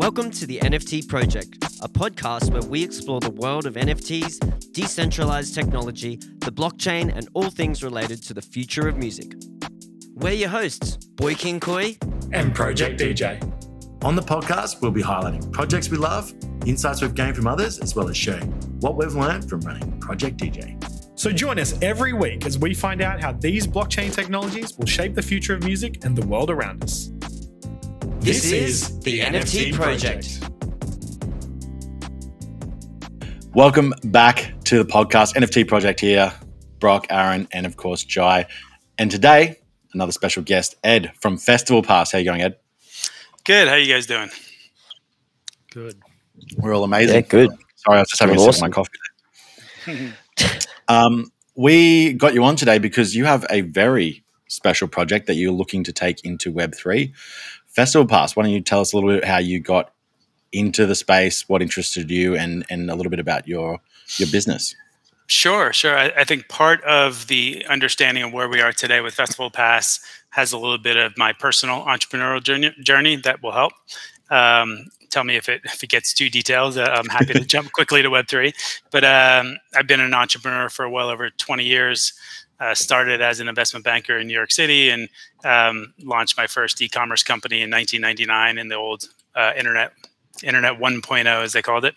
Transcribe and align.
Welcome 0.00 0.30
to 0.30 0.46
the 0.46 0.58
NFT 0.60 1.08
Project, 1.08 1.62
a 1.82 1.86
podcast 1.86 2.50
where 2.50 2.62
we 2.62 2.82
explore 2.82 3.20
the 3.20 3.32
world 3.32 3.66
of 3.66 3.74
NFTs, 3.74 4.72
decentralized 4.72 5.54
technology, 5.54 6.16
the 6.38 6.50
blockchain, 6.50 7.14
and 7.14 7.28
all 7.34 7.50
things 7.50 7.84
related 7.84 8.22
to 8.22 8.32
the 8.32 8.40
future 8.40 8.88
of 8.88 8.96
music. 8.96 9.34
We're 10.14 10.32
your 10.32 10.48
hosts, 10.48 10.96
Boi 10.96 11.34
King 11.34 11.60
Koi 11.60 11.98
and 12.32 12.54
Project 12.54 12.98
DJ. 12.98 13.42
On 14.02 14.16
the 14.16 14.22
podcast, 14.22 14.80
we'll 14.80 14.90
be 14.90 15.02
highlighting 15.02 15.52
projects 15.52 15.90
we 15.90 15.98
love, 15.98 16.32
insights 16.64 17.02
we've 17.02 17.14
gained 17.14 17.36
from 17.36 17.46
others, 17.46 17.78
as 17.78 17.94
well 17.94 18.08
as 18.08 18.16
sharing 18.16 18.52
what 18.80 18.96
we've 18.96 19.14
learned 19.14 19.50
from 19.50 19.60
running 19.60 20.00
Project 20.00 20.38
DJ. 20.38 20.82
So 21.14 21.30
join 21.30 21.58
us 21.58 21.78
every 21.82 22.14
week 22.14 22.46
as 22.46 22.58
we 22.58 22.72
find 22.72 23.02
out 23.02 23.20
how 23.20 23.32
these 23.32 23.66
blockchain 23.66 24.14
technologies 24.14 24.78
will 24.78 24.86
shape 24.86 25.14
the 25.14 25.20
future 25.20 25.52
of 25.52 25.62
music 25.62 26.06
and 26.06 26.16
the 26.16 26.26
world 26.26 26.48
around 26.48 26.82
us. 26.82 27.10
This, 28.20 28.42
this 28.42 28.52
is 28.52 29.00
the 29.00 29.20
NFT 29.20 29.72
Project. 29.72 30.40
Welcome 33.54 33.94
back 34.04 34.52
to 34.64 34.76
the 34.76 34.84
podcast, 34.84 35.36
NFT 35.36 35.66
Project 35.66 36.00
here. 36.00 36.30
Brok, 36.80 37.06
Aaron, 37.08 37.48
and 37.50 37.64
of 37.64 37.78
course 37.78 38.04
Jai. 38.04 38.44
And 38.98 39.10
today, 39.10 39.56
another 39.94 40.12
special 40.12 40.42
guest, 40.42 40.74
Ed 40.84 41.12
from 41.22 41.38
Festival 41.38 41.82
Pass. 41.82 42.12
How 42.12 42.18
you 42.18 42.26
going, 42.26 42.42
Ed? 42.42 42.56
Good. 43.44 43.68
How 43.68 43.76
you 43.76 43.90
guys 43.90 44.04
doing? 44.04 44.28
Good. 45.70 45.98
We're 46.58 46.74
all 46.74 46.84
amazing. 46.84 47.14
Yeah, 47.14 47.20
good. 47.22 47.50
Sorry, 47.76 47.96
I 47.96 48.00
was 48.00 48.10
just 48.10 48.20
having 48.20 48.36
a 48.36 48.38
sip 48.38 48.54
of 48.54 48.60
my 48.60 48.68
coffee. 48.68 50.12
um, 50.88 51.32
we 51.56 52.12
got 52.12 52.34
you 52.34 52.44
on 52.44 52.56
today 52.56 52.78
because 52.78 53.16
you 53.16 53.24
have 53.24 53.46
a 53.48 53.62
very 53.62 54.22
special 54.50 54.88
project 54.88 55.26
that 55.26 55.36
you're 55.36 55.52
looking 55.52 55.84
to 55.84 55.92
take 55.92 56.24
into 56.24 56.52
Web3. 56.52 57.12
Festival 57.70 58.06
Pass, 58.06 58.36
why 58.36 58.42
don't 58.42 58.52
you 58.52 58.60
tell 58.60 58.80
us 58.80 58.92
a 58.92 58.96
little 58.96 59.10
bit 59.10 59.24
how 59.24 59.38
you 59.38 59.60
got 59.60 59.92
into 60.52 60.86
the 60.86 60.94
space, 60.94 61.48
what 61.48 61.62
interested 61.62 62.10
you, 62.10 62.36
and, 62.36 62.64
and 62.68 62.90
a 62.90 62.94
little 62.94 63.10
bit 63.10 63.20
about 63.20 63.46
your, 63.46 63.78
your 64.18 64.28
business? 64.30 64.74
Sure, 65.28 65.72
sure. 65.72 65.96
I, 65.96 66.12
I, 66.16 66.24
think 66.24 66.48
part 66.48 66.82
of 66.82 67.28
the 67.28 67.64
understanding 67.66 68.24
of 68.24 68.32
where 68.32 68.48
we 68.48 68.60
are 68.60 68.72
today 68.72 69.00
with 69.00 69.14
Festival 69.14 69.48
Pass 69.48 70.00
has 70.30 70.52
a 70.52 70.58
little 70.58 70.76
bit 70.76 70.96
of 70.96 71.16
my 71.16 71.32
personal 71.32 71.82
entrepreneurial 71.82 72.42
journey, 72.42 72.74
journey 72.82 73.14
that 73.14 73.40
will 73.40 73.52
help. 73.52 73.72
Um, 74.28 74.86
tell 75.10 75.22
me 75.22 75.36
if 75.36 75.48
it 75.48 75.60
if 75.64 75.84
it 75.84 75.88
gets 75.88 76.12
too 76.12 76.28
detailed. 76.30 76.78
Uh, 76.78 76.90
I'm 76.92 77.08
happy 77.08 77.34
to 77.34 77.44
jump 77.46 77.70
quickly 77.70 78.02
to 78.02 78.10
Web 78.10 78.26
three. 78.26 78.52
But 78.90 79.04
um, 79.04 79.56
I've 79.72 79.86
been 79.86 80.00
an 80.00 80.14
entrepreneur 80.14 80.68
for 80.68 80.88
well 80.88 81.10
over 81.10 81.30
20 81.30 81.64
years. 81.64 82.12
Uh, 82.60 82.74
started 82.74 83.22
as 83.22 83.40
an 83.40 83.48
investment 83.48 83.84
banker 83.84 84.18
in 84.18 84.26
New 84.26 84.34
York 84.34 84.52
City 84.52 84.90
and 84.90 85.08
um, 85.44 85.94
launched 86.02 86.36
my 86.36 86.46
first 86.46 86.82
e-commerce 86.82 87.22
company 87.22 87.62
in 87.62 87.70
1999 87.70 88.58
in 88.58 88.68
the 88.68 88.74
old 88.74 89.08
uh, 89.34 89.52
internet 89.56 89.92
internet 90.42 90.78
1.0 90.78 91.26
as 91.42 91.52
they 91.52 91.62
called 91.62 91.84
it. 91.84 91.94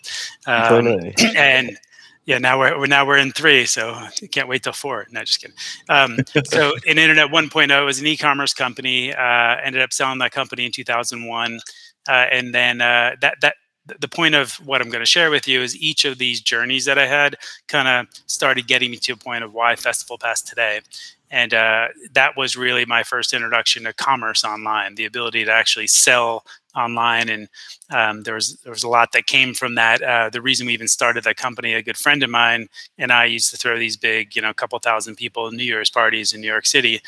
Um, 0.47 1.11
and 1.35 1.77
yeah, 2.25 2.37
now 2.37 2.57
we're, 2.57 2.79
we're, 2.79 2.87
now 2.87 3.05
we're 3.05 3.17
in 3.17 3.31
three, 3.31 3.65
so 3.65 3.99
can't 4.31 4.47
wait 4.47 4.63
till 4.63 4.73
four. 4.73 5.07
No, 5.11 5.23
just 5.23 5.41
kidding. 5.41 5.55
Um, 5.89 6.19
so 6.45 6.73
in 6.85 6.97
Internet 6.97 7.29
1.0 7.29 7.85
was 7.85 7.99
an 7.99 8.07
e-commerce 8.07 8.53
company. 8.53 9.13
Uh, 9.13 9.57
ended 9.63 9.81
up 9.81 9.91
selling 9.91 10.19
that 10.19 10.31
company 10.31 10.65
in 10.65 10.71
2001, 10.71 11.59
uh, 12.07 12.11
and 12.11 12.53
then 12.53 12.79
uh, 12.81 13.15
that 13.19 13.41
that 13.41 13.55
the 13.99 14.07
point 14.07 14.35
of 14.35 14.53
what 14.65 14.81
I'm 14.81 14.89
going 14.89 15.01
to 15.01 15.05
share 15.05 15.29
with 15.29 15.47
you 15.47 15.61
is 15.61 15.75
each 15.77 16.05
of 16.05 16.17
these 16.17 16.41
journeys 16.41 16.85
that 16.85 16.97
I 16.97 17.05
had 17.05 17.35
kind 17.67 17.87
of 17.87 18.07
started 18.27 18.67
getting 18.67 18.91
me 18.91 18.97
to 18.97 19.13
a 19.13 19.17
point 19.17 19.43
of 19.43 19.53
why 19.53 19.75
Festival 19.75 20.17
Pass 20.17 20.41
today. 20.41 20.81
And 21.29 21.53
uh, 21.53 21.87
that 22.13 22.37
was 22.37 22.55
really 22.55 22.85
my 22.85 23.03
first 23.03 23.33
introduction 23.33 23.83
to 23.83 23.93
commerce 23.93 24.43
online, 24.43 24.95
the 24.95 25.05
ability 25.05 25.45
to 25.45 25.51
actually 25.51 25.87
sell 25.87 26.45
online, 26.75 27.29
and 27.29 27.47
um, 27.89 28.23
there 28.23 28.35
was 28.35 28.57
there 28.63 28.71
was 28.71 28.83
a 28.83 28.89
lot 28.89 29.11
that 29.13 29.27
came 29.27 29.53
from 29.53 29.75
that. 29.75 30.01
Uh, 30.01 30.29
the 30.29 30.41
reason 30.41 30.67
we 30.67 30.73
even 30.73 30.87
started 30.87 31.23
that 31.23 31.37
company, 31.37 31.73
a 31.73 31.81
good 31.81 31.97
friend 31.97 32.23
of 32.23 32.29
mine 32.29 32.67
and 32.97 33.11
I 33.11 33.25
used 33.25 33.51
to 33.51 33.57
throw 33.57 33.77
these 33.77 33.97
big, 33.97 34.35
you 34.35 34.41
know, 34.41 34.53
couple 34.53 34.77
thousand 34.79 35.15
people 35.15 35.51
New 35.51 35.63
Year's 35.63 35.89
parties 35.89 36.33
in 36.33 36.41
New 36.41 36.47
York 36.47 36.65
City, 36.65 37.01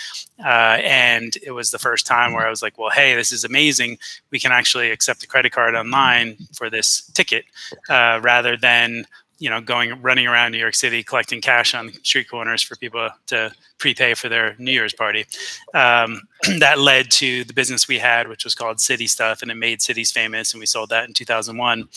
uh, 0.44 0.78
and 0.84 1.38
it 1.44 1.52
was 1.52 1.72
the 1.72 1.80
first 1.80 2.06
time 2.06 2.34
where 2.34 2.46
I 2.46 2.50
was 2.50 2.62
like, 2.62 2.78
well, 2.78 2.90
hey, 2.90 3.16
this 3.16 3.32
is 3.32 3.44
amazing. 3.44 3.98
We 4.32 4.40
can 4.40 4.52
actually 4.52 4.92
accept 4.92 5.24
a 5.24 5.28
credit 5.28 5.52
card 5.52 5.76
online 5.76 6.38
for 6.54 6.70
this 6.70 7.10
ticket 7.14 7.46
uh, 7.90 8.20
rather 8.24 8.58
than 8.58 9.06
you 9.38 9.50
know, 9.50 9.60
going 9.60 10.02
running 10.02 10.28
around 10.28 10.52
New 10.52 10.58
York 10.58 10.76
City 10.76 11.04
collecting 11.04 11.42
cash 11.42 11.74
on 11.74 11.92
street 12.04 12.30
corners 12.30 12.62
for 12.62 12.76
people 12.78 13.10
to 13.28 13.52
prepay 13.78 14.14
for 14.14 14.30
their 14.30 14.56
New 14.58 14.72
Year's 14.72 14.94
party. 14.94 15.26
Um, 15.74 16.22
that 16.60 16.80
led 16.80 17.12
to 17.12 17.44
the 17.44 17.54
business 17.54 17.88
we 17.88 18.00
had, 18.00 18.28
which 18.28 18.44
was 18.44 18.56
called 18.56 18.80
City 18.80 19.08
Stuff, 19.08 19.42
and 19.42 19.52
it 19.52 19.56
made 19.56 19.82
cities 19.82 20.12
famous, 20.12 20.54
and 20.54 20.60
we 20.60 20.66
sold 20.66 20.90
that 20.90 21.08
in 21.08 21.14
2001. 21.14 21.88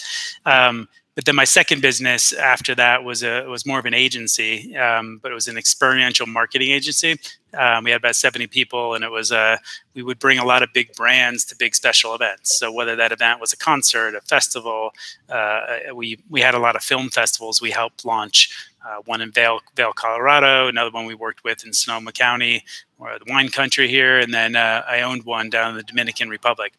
Um, 0.47 0.89
but 1.19 1.25
then 1.25 1.35
my 1.35 1.43
second 1.43 1.83
business 1.83 2.33
after 2.33 2.77
that 2.77 3.03
was 3.03 3.25
a 3.25 3.43
was 3.49 3.67
more 3.67 3.81
of 3.81 3.87
an 3.87 3.93
agency, 3.93 4.77
um, 4.77 5.19
but 5.21 5.33
it 5.33 5.35
was 5.35 5.49
an 5.49 5.59
experiential 5.59 6.29
marketing 6.29 6.71
agency. 6.71 7.19
Um, 7.55 7.83
we 7.83 7.91
had 7.91 8.01
about 8.01 8.15
70 8.15 8.47
people, 8.47 8.95
and 8.95 9.03
it 9.03 9.11
was 9.11 9.33
uh, 9.33 9.57
we 9.95 10.05
would 10.05 10.21
bring 10.21 10.39
a 10.39 10.45
lot 10.45 10.63
of 10.63 10.73
big 10.73 10.93
brands 10.95 11.45
to 11.47 11.57
big 11.57 11.75
special 11.75 12.15
events. 12.15 12.57
So 12.57 12.73
whether 12.73 12.95
that 12.95 13.11
event 13.11 13.41
was 13.41 13.53
a 13.53 13.57
concert, 13.57 14.15
a 14.15 14.21
festival, 14.21 14.93
uh, 15.29 15.79
we 15.93 16.21
we 16.31 16.41
had 16.41 16.55
a 16.55 16.61
lot 16.61 16.77
of 16.77 16.85
film 16.85 17.09
festivals. 17.09 17.61
We 17.61 17.73
helped 17.73 18.05
launch 18.05 18.71
uh, 18.87 19.03
one 19.07 19.21
in 19.21 19.33
Vail, 19.33 19.59
Vail, 19.75 19.93
Colorado, 19.93 20.69
another 20.69 20.93
one 20.93 21.05
we 21.05 21.17
worked 21.17 21.43
with 21.43 21.67
in 21.67 21.73
Sonoma 21.73 22.13
County, 22.13 22.65
or 22.97 23.19
the 23.19 23.25
wine 23.29 23.49
country 23.49 23.89
here, 23.89 24.21
and 24.21 24.33
then 24.33 24.55
uh, 24.55 24.85
I 24.89 25.01
owned 25.01 25.25
one 25.25 25.51
down 25.51 25.71
in 25.71 25.77
the 25.77 25.83
Dominican 25.83 26.29
Republic. 26.29 26.75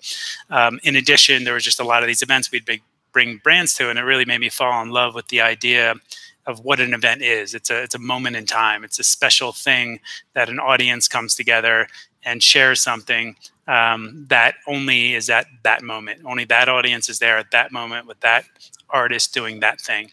Um, 0.50 0.80
in 0.84 0.96
addition, 0.96 1.44
there 1.44 1.56
was 1.56 1.66
just 1.66 1.82
a 1.82 1.84
lot 1.84 2.04
of 2.04 2.08
these 2.08 2.22
events 2.22 2.52
we'd 2.54 2.64
big 2.64 2.82
bring 3.12 3.40
brands 3.44 3.74
to, 3.76 3.90
and 3.90 4.00
it 4.00 4.04
really 4.04 4.26
made 4.26 4.40
me 4.40 4.50
fall 4.50 4.82
in 4.82 4.90
love 4.90 5.16
with 5.16 5.28
the 5.28 5.42
idea 5.42 5.96
of 6.46 6.60
what 6.60 6.80
an 6.80 6.94
event 6.94 7.22
is. 7.22 7.54
It's 7.54 7.70
a 7.70 7.82
it's 7.84 7.96
a 7.96 8.00
moment 8.00 8.36
in 8.36 8.46
time. 8.46 8.84
It's 8.84 9.00
a 9.00 9.04
special 9.04 9.52
thing 9.52 10.00
that 10.34 10.50
an 10.50 10.60
audience 10.60 11.08
comes 11.08 11.36
together 11.36 11.88
and 12.24 12.44
shares 12.44 12.82
something 12.82 13.36
um, 13.68 14.26
that 14.30 14.56
only 14.68 15.14
is 15.14 15.30
at 15.30 15.46
that 15.64 15.84
moment. 15.84 16.22
Only 16.26 16.44
that 16.46 16.68
audience 16.68 17.08
is 17.08 17.20
there 17.20 17.38
at 17.38 17.52
that 17.52 17.72
moment 17.72 18.08
with 18.08 18.20
that 18.22 18.46
artist 18.90 19.34
doing 19.34 19.60
that 19.60 19.80
thing. 19.80 20.12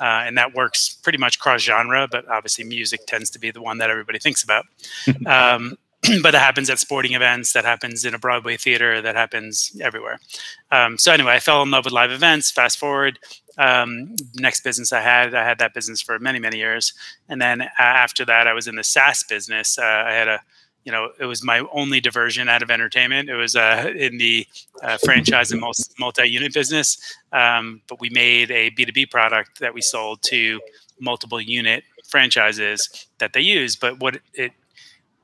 Uh, 0.00 0.22
and 0.26 0.38
that 0.38 0.54
works 0.54 0.98
pretty 1.02 1.18
much 1.18 1.38
cross 1.38 1.60
genre, 1.60 2.08
but 2.10 2.26
obviously 2.28 2.64
music 2.64 3.06
tends 3.06 3.28
to 3.30 3.38
be 3.38 3.50
the 3.50 3.60
one 3.60 3.78
that 3.78 3.90
everybody 3.90 4.18
thinks 4.18 4.42
about. 4.42 4.64
um, 5.26 5.76
but 6.22 6.32
that 6.32 6.40
happens 6.40 6.68
at 6.68 6.78
sporting 6.78 7.14
events, 7.14 7.52
that 7.52 7.64
happens 7.64 8.04
in 8.04 8.14
a 8.14 8.18
Broadway 8.18 8.56
theater, 8.56 9.00
that 9.00 9.14
happens 9.14 9.76
everywhere. 9.80 10.18
Um, 10.70 10.98
so 10.98 11.12
anyway, 11.12 11.34
I 11.34 11.40
fell 11.40 11.62
in 11.62 11.70
love 11.70 11.84
with 11.84 11.92
live 11.92 12.10
events. 12.10 12.50
Fast 12.50 12.78
forward, 12.78 13.18
um, 13.56 14.16
next 14.34 14.64
business 14.64 14.92
I 14.92 15.00
had, 15.00 15.34
I 15.34 15.44
had 15.44 15.58
that 15.58 15.74
business 15.74 16.00
for 16.00 16.18
many, 16.18 16.38
many 16.38 16.58
years, 16.58 16.92
and 17.28 17.40
then 17.40 17.68
after 17.78 18.24
that, 18.24 18.46
I 18.46 18.52
was 18.52 18.66
in 18.66 18.74
the 18.74 18.84
SaaS 18.84 19.22
business. 19.22 19.78
Uh, 19.78 20.04
I 20.06 20.12
had 20.12 20.28
a 20.28 20.40
you 20.84 20.90
know, 20.90 21.10
it 21.20 21.26
was 21.26 21.44
my 21.44 21.64
only 21.72 22.00
diversion 22.00 22.48
out 22.48 22.62
of 22.62 22.70
entertainment. 22.70 23.28
It 23.28 23.36
was 23.36 23.54
uh, 23.54 23.92
in 23.96 24.18
the 24.18 24.46
uh, 24.82 24.98
franchise 24.98 25.52
and 25.52 25.62
multi-unit 25.98 26.52
business, 26.52 26.98
um, 27.32 27.82
but 27.88 28.00
we 28.00 28.10
made 28.10 28.50
a 28.50 28.70
B2B 28.72 29.10
product 29.10 29.60
that 29.60 29.74
we 29.74 29.80
sold 29.80 30.22
to 30.22 30.60
multiple 30.98 31.40
unit 31.40 31.84
franchises 32.08 33.06
that 33.18 33.32
they 33.32 33.40
use. 33.40 33.76
But 33.76 34.00
what 34.00 34.20
it 34.34 34.52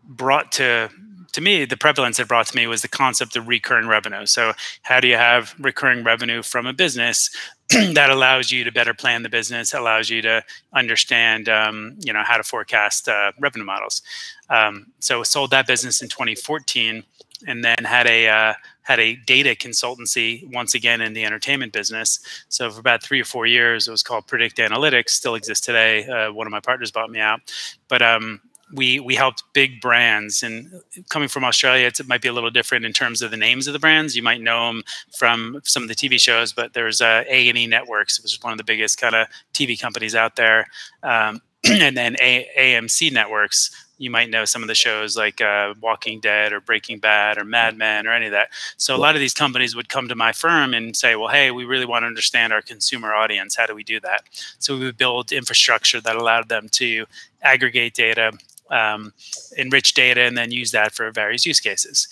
brought 0.08 0.50
to 0.52 0.90
to 1.32 1.40
me, 1.40 1.64
the 1.64 1.76
prevalence 1.76 2.18
it 2.18 2.26
brought 2.26 2.46
to 2.46 2.56
me 2.56 2.66
was 2.66 2.82
the 2.82 2.88
concept 2.88 3.36
of 3.36 3.46
recurring 3.48 3.86
revenue. 3.86 4.26
So, 4.26 4.52
how 4.82 4.98
do 4.98 5.08
you 5.08 5.16
have 5.16 5.54
recurring 5.58 6.02
revenue 6.02 6.42
from 6.42 6.66
a 6.66 6.72
business 6.72 7.30
that 7.68 8.10
allows 8.10 8.50
you 8.50 8.64
to 8.64 8.72
better 8.72 8.94
plan 8.94 9.22
the 9.22 9.28
business, 9.28 9.74
allows 9.74 10.08
you 10.08 10.22
to 10.22 10.42
understand, 10.72 11.48
um, 11.48 11.96
you 12.00 12.12
know, 12.12 12.22
how 12.24 12.38
to 12.38 12.42
forecast 12.42 13.08
uh, 13.08 13.32
revenue 13.38 13.66
models. 13.66 14.02
Um, 14.48 14.86
so, 15.00 15.22
sold 15.22 15.50
that 15.50 15.66
business 15.66 16.00
in 16.00 16.08
2014, 16.08 17.02
and 17.46 17.64
then 17.64 17.84
had 17.84 18.06
a 18.06 18.28
uh, 18.28 18.54
had 18.82 18.98
a 18.98 19.16
data 19.26 19.50
consultancy 19.50 20.50
once 20.52 20.74
again 20.74 21.00
in 21.00 21.12
the 21.12 21.24
entertainment 21.24 21.72
business. 21.72 22.20
So 22.48 22.70
for 22.70 22.80
about 22.80 23.02
three 23.02 23.20
or 23.20 23.24
four 23.24 23.46
years, 23.46 23.86
it 23.86 23.90
was 23.90 24.02
called 24.02 24.26
Predict 24.26 24.56
Analytics. 24.56 25.10
Still 25.10 25.34
exists 25.34 25.64
today. 25.64 26.06
Uh, 26.06 26.32
one 26.32 26.46
of 26.46 26.50
my 26.50 26.60
partners 26.60 26.90
bought 26.90 27.10
me 27.10 27.20
out, 27.20 27.40
but 27.88 28.00
um, 28.00 28.40
we 28.74 29.00
we 29.00 29.14
helped 29.14 29.42
big 29.52 29.80
brands 29.80 30.42
and 30.42 30.82
coming 31.08 31.28
from 31.28 31.44
australia 31.44 31.86
it 31.86 32.08
might 32.08 32.20
be 32.20 32.28
a 32.28 32.32
little 32.32 32.50
different 32.50 32.84
in 32.84 32.92
terms 32.92 33.22
of 33.22 33.30
the 33.30 33.36
names 33.36 33.66
of 33.66 33.72
the 33.72 33.78
brands 33.78 34.16
you 34.16 34.22
might 34.22 34.40
know 34.40 34.66
them 34.66 34.82
from 35.16 35.60
some 35.64 35.82
of 35.82 35.88
the 35.88 35.94
tv 35.94 36.18
shows 36.20 36.52
but 36.52 36.74
there's 36.74 37.00
uh, 37.00 37.24
a&e 37.28 37.66
networks 37.66 38.20
which 38.22 38.34
is 38.34 38.42
one 38.42 38.52
of 38.52 38.58
the 38.58 38.64
biggest 38.64 39.00
kind 39.00 39.14
of 39.14 39.26
tv 39.54 39.78
companies 39.78 40.14
out 40.14 40.36
there 40.36 40.66
um, 41.02 41.40
and 41.64 41.96
then 41.96 42.16
a- 42.20 42.48
amc 42.58 43.12
networks 43.12 43.70
you 43.98 44.10
might 44.10 44.30
know 44.30 44.44
some 44.44 44.62
of 44.62 44.68
the 44.68 44.74
shows 44.74 45.16
like 45.16 45.40
uh, 45.40 45.74
Walking 45.80 46.20
Dead 46.20 46.52
or 46.52 46.60
Breaking 46.60 46.98
Bad 46.98 47.36
or 47.36 47.44
Mad 47.44 47.76
Men 47.76 48.06
or 48.06 48.12
any 48.12 48.26
of 48.26 48.32
that. 48.32 48.50
So 48.76 48.94
a 48.94 48.96
lot 48.96 49.14
of 49.14 49.20
these 49.20 49.34
companies 49.34 49.74
would 49.76 49.88
come 49.88 50.08
to 50.08 50.14
my 50.14 50.32
firm 50.32 50.72
and 50.72 50.96
say, 50.96 51.16
"Well, 51.16 51.28
hey, 51.28 51.50
we 51.50 51.64
really 51.64 51.84
want 51.84 52.04
to 52.04 52.06
understand 52.06 52.52
our 52.52 52.62
consumer 52.62 53.12
audience. 53.12 53.56
How 53.56 53.66
do 53.66 53.74
we 53.74 53.84
do 53.84 54.00
that?" 54.00 54.22
So 54.58 54.78
we 54.78 54.84
would 54.84 54.96
build 54.96 55.32
infrastructure 55.32 56.00
that 56.00 56.16
allowed 56.16 56.48
them 56.48 56.68
to 56.70 57.06
aggregate 57.42 57.94
data, 57.94 58.32
um, 58.70 59.12
enrich 59.56 59.94
data, 59.94 60.22
and 60.22 60.36
then 60.36 60.50
use 60.50 60.70
that 60.72 60.94
for 60.94 61.10
various 61.10 61.46
use 61.46 61.60
cases. 61.60 62.08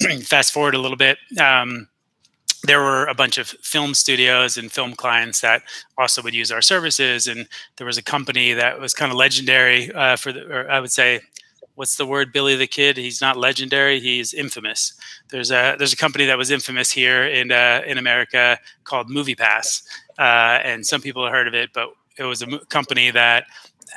Fast 0.22 0.52
forward 0.52 0.74
a 0.74 0.78
little 0.78 0.96
bit. 0.96 1.18
Um, 1.38 1.88
there 2.64 2.80
were 2.80 3.06
a 3.06 3.14
bunch 3.14 3.38
of 3.38 3.48
film 3.48 3.94
studios 3.94 4.56
and 4.58 4.70
film 4.70 4.94
clients 4.94 5.40
that 5.40 5.62
also 5.96 6.20
would 6.22 6.34
use 6.34 6.52
our 6.52 6.60
services. 6.60 7.26
And 7.26 7.48
there 7.76 7.86
was 7.86 7.96
a 7.96 8.02
company 8.02 8.52
that 8.52 8.78
was 8.78 8.92
kind 8.92 9.10
of 9.10 9.16
legendary 9.16 9.92
uh, 9.92 10.16
for 10.16 10.32
the, 10.32 10.46
or 10.46 10.70
I 10.70 10.80
would 10.80 10.92
say, 10.92 11.20
what's 11.74 11.96
the 11.96 12.04
word? 12.04 12.32
Billy 12.32 12.56
the 12.56 12.66
Kid. 12.66 12.98
He's 12.98 13.22
not 13.22 13.38
legendary. 13.38 14.00
He's 14.00 14.34
infamous. 14.34 14.92
There's 15.30 15.50
a 15.50 15.76
there's 15.78 15.94
a 15.94 15.96
company 15.96 16.26
that 16.26 16.36
was 16.36 16.50
infamous 16.50 16.90
here 16.90 17.24
in 17.24 17.50
uh, 17.50 17.80
in 17.86 17.96
America 17.96 18.58
called 18.84 19.08
MoviePass, 19.08 19.82
uh, 20.18 20.60
and 20.62 20.86
some 20.86 21.00
people 21.00 21.24
have 21.24 21.32
heard 21.32 21.48
of 21.48 21.54
it, 21.54 21.70
but 21.72 21.88
it 22.18 22.24
was 22.24 22.42
a 22.42 22.58
company 22.66 23.10
that 23.10 23.46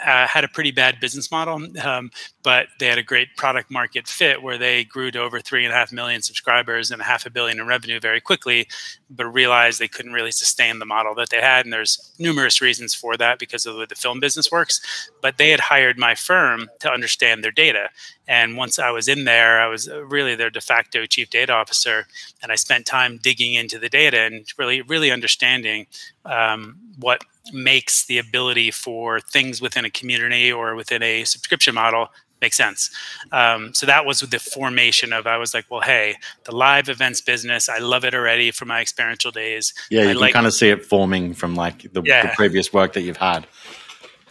uh, 0.05 0.27
had 0.27 0.43
a 0.43 0.47
pretty 0.47 0.71
bad 0.71 0.99
business 0.99 1.31
model, 1.31 1.67
um, 1.83 2.11
but 2.43 2.67
they 2.79 2.87
had 2.87 2.97
a 2.97 3.03
great 3.03 3.35
product 3.37 3.71
market 3.71 4.07
fit 4.07 4.41
where 4.41 4.57
they 4.57 4.83
grew 4.83 5.11
to 5.11 5.19
over 5.19 5.39
three 5.39 5.63
and 5.63 5.73
a 5.73 5.75
half 5.75 5.91
million 5.91 6.21
subscribers 6.21 6.91
and 6.91 7.01
a 7.01 7.05
half 7.05 7.25
a 7.25 7.29
billion 7.29 7.59
in 7.59 7.67
revenue 7.67 7.99
very 7.99 8.19
quickly, 8.19 8.67
but 9.09 9.25
realized 9.25 9.79
they 9.79 9.87
couldn't 9.87 10.13
really 10.13 10.31
sustain 10.31 10.79
the 10.79 10.85
model 10.85 11.15
that 11.15 11.29
they 11.29 11.41
had. 11.41 11.65
And 11.65 11.71
there's 11.71 12.13
numerous 12.19 12.61
reasons 12.61 12.93
for 12.93 13.15
that 13.17 13.39
because 13.39 13.65
of 13.65 13.73
the 13.73 13.79
way 13.79 13.85
the 13.87 13.95
film 13.95 14.19
business 14.19 14.51
works. 14.51 14.81
But 15.21 15.37
they 15.37 15.49
had 15.49 15.59
hired 15.61 15.97
my 15.97 16.15
firm 16.15 16.69
to 16.79 16.91
understand 16.91 17.43
their 17.43 17.51
data. 17.51 17.89
And 18.27 18.57
once 18.57 18.79
I 18.79 18.89
was 18.91 19.07
in 19.07 19.25
there, 19.25 19.61
I 19.61 19.67
was 19.67 19.89
really 19.89 20.35
their 20.35 20.49
de 20.49 20.61
facto 20.61 21.05
chief 21.05 21.29
data 21.29 21.53
officer. 21.53 22.07
And 22.41 22.51
I 22.51 22.55
spent 22.55 22.85
time 22.85 23.19
digging 23.21 23.53
into 23.53 23.79
the 23.79 23.89
data 23.89 24.19
and 24.19 24.45
really, 24.57 24.81
really 24.81 25.11
understanding 25.11 25.87
um, 26.25 26.77
what 26.99 27.23
makes 27.51 28.05
the 28.05 28.17
ability 28.17 28.71
for 28.71 29.19
things 29.19 29.61
within 29.61 29.85
a 29.85 29.89
community 29.89 30.51
or 30.51 30.75
within 30.75 31.03
a 31.03 31.23
subscription 31.25 31.75
model 31.75 32.09
make 32.41 32.53
sense. 32.53 32.89
Um, 33.31 33.73
so 33.73 33.85
that 33.85 34.05
was 34.05 34.19
the 34.19 34.39
formation 34.39 35.13
of 35.13 35.25
I 35.25 35.37
was 35.37 35.53
like, 35.53 35.65
well, 35.71 35.79
hey, 35.81 36.15
the 36.43 36.53
live 36.53 36.89
events 36.89 37.21
business, 37.21 37.69
I 37.69 37.79
love 37.79 38.03
it 38.03 38.13
already 38.13 38.51
from 38.51 38.67
my 38.67 38.81
experiential 38.81 39.31
days. 39.31 39.73
Yeah, 39.89 40.03
you 40.03 40.09
I 40.09 40.11
can 40.11 40.21
like, 40.21 40.33
kind 40.33 40.45
of 40.45 40.53
see 40.53 40.69
it 40.69 40.85
forming 40.85 41.33
from 41.33 41.55
like 41.55 41.91
the, 41.93 42.01
Yeah. 42.03 42.27
the 42.27 42.33
previous 42.35 42.73
work 42.73 42.93
that 42.93 43.01
you've 43.01 43.17
had. 43.17 43.47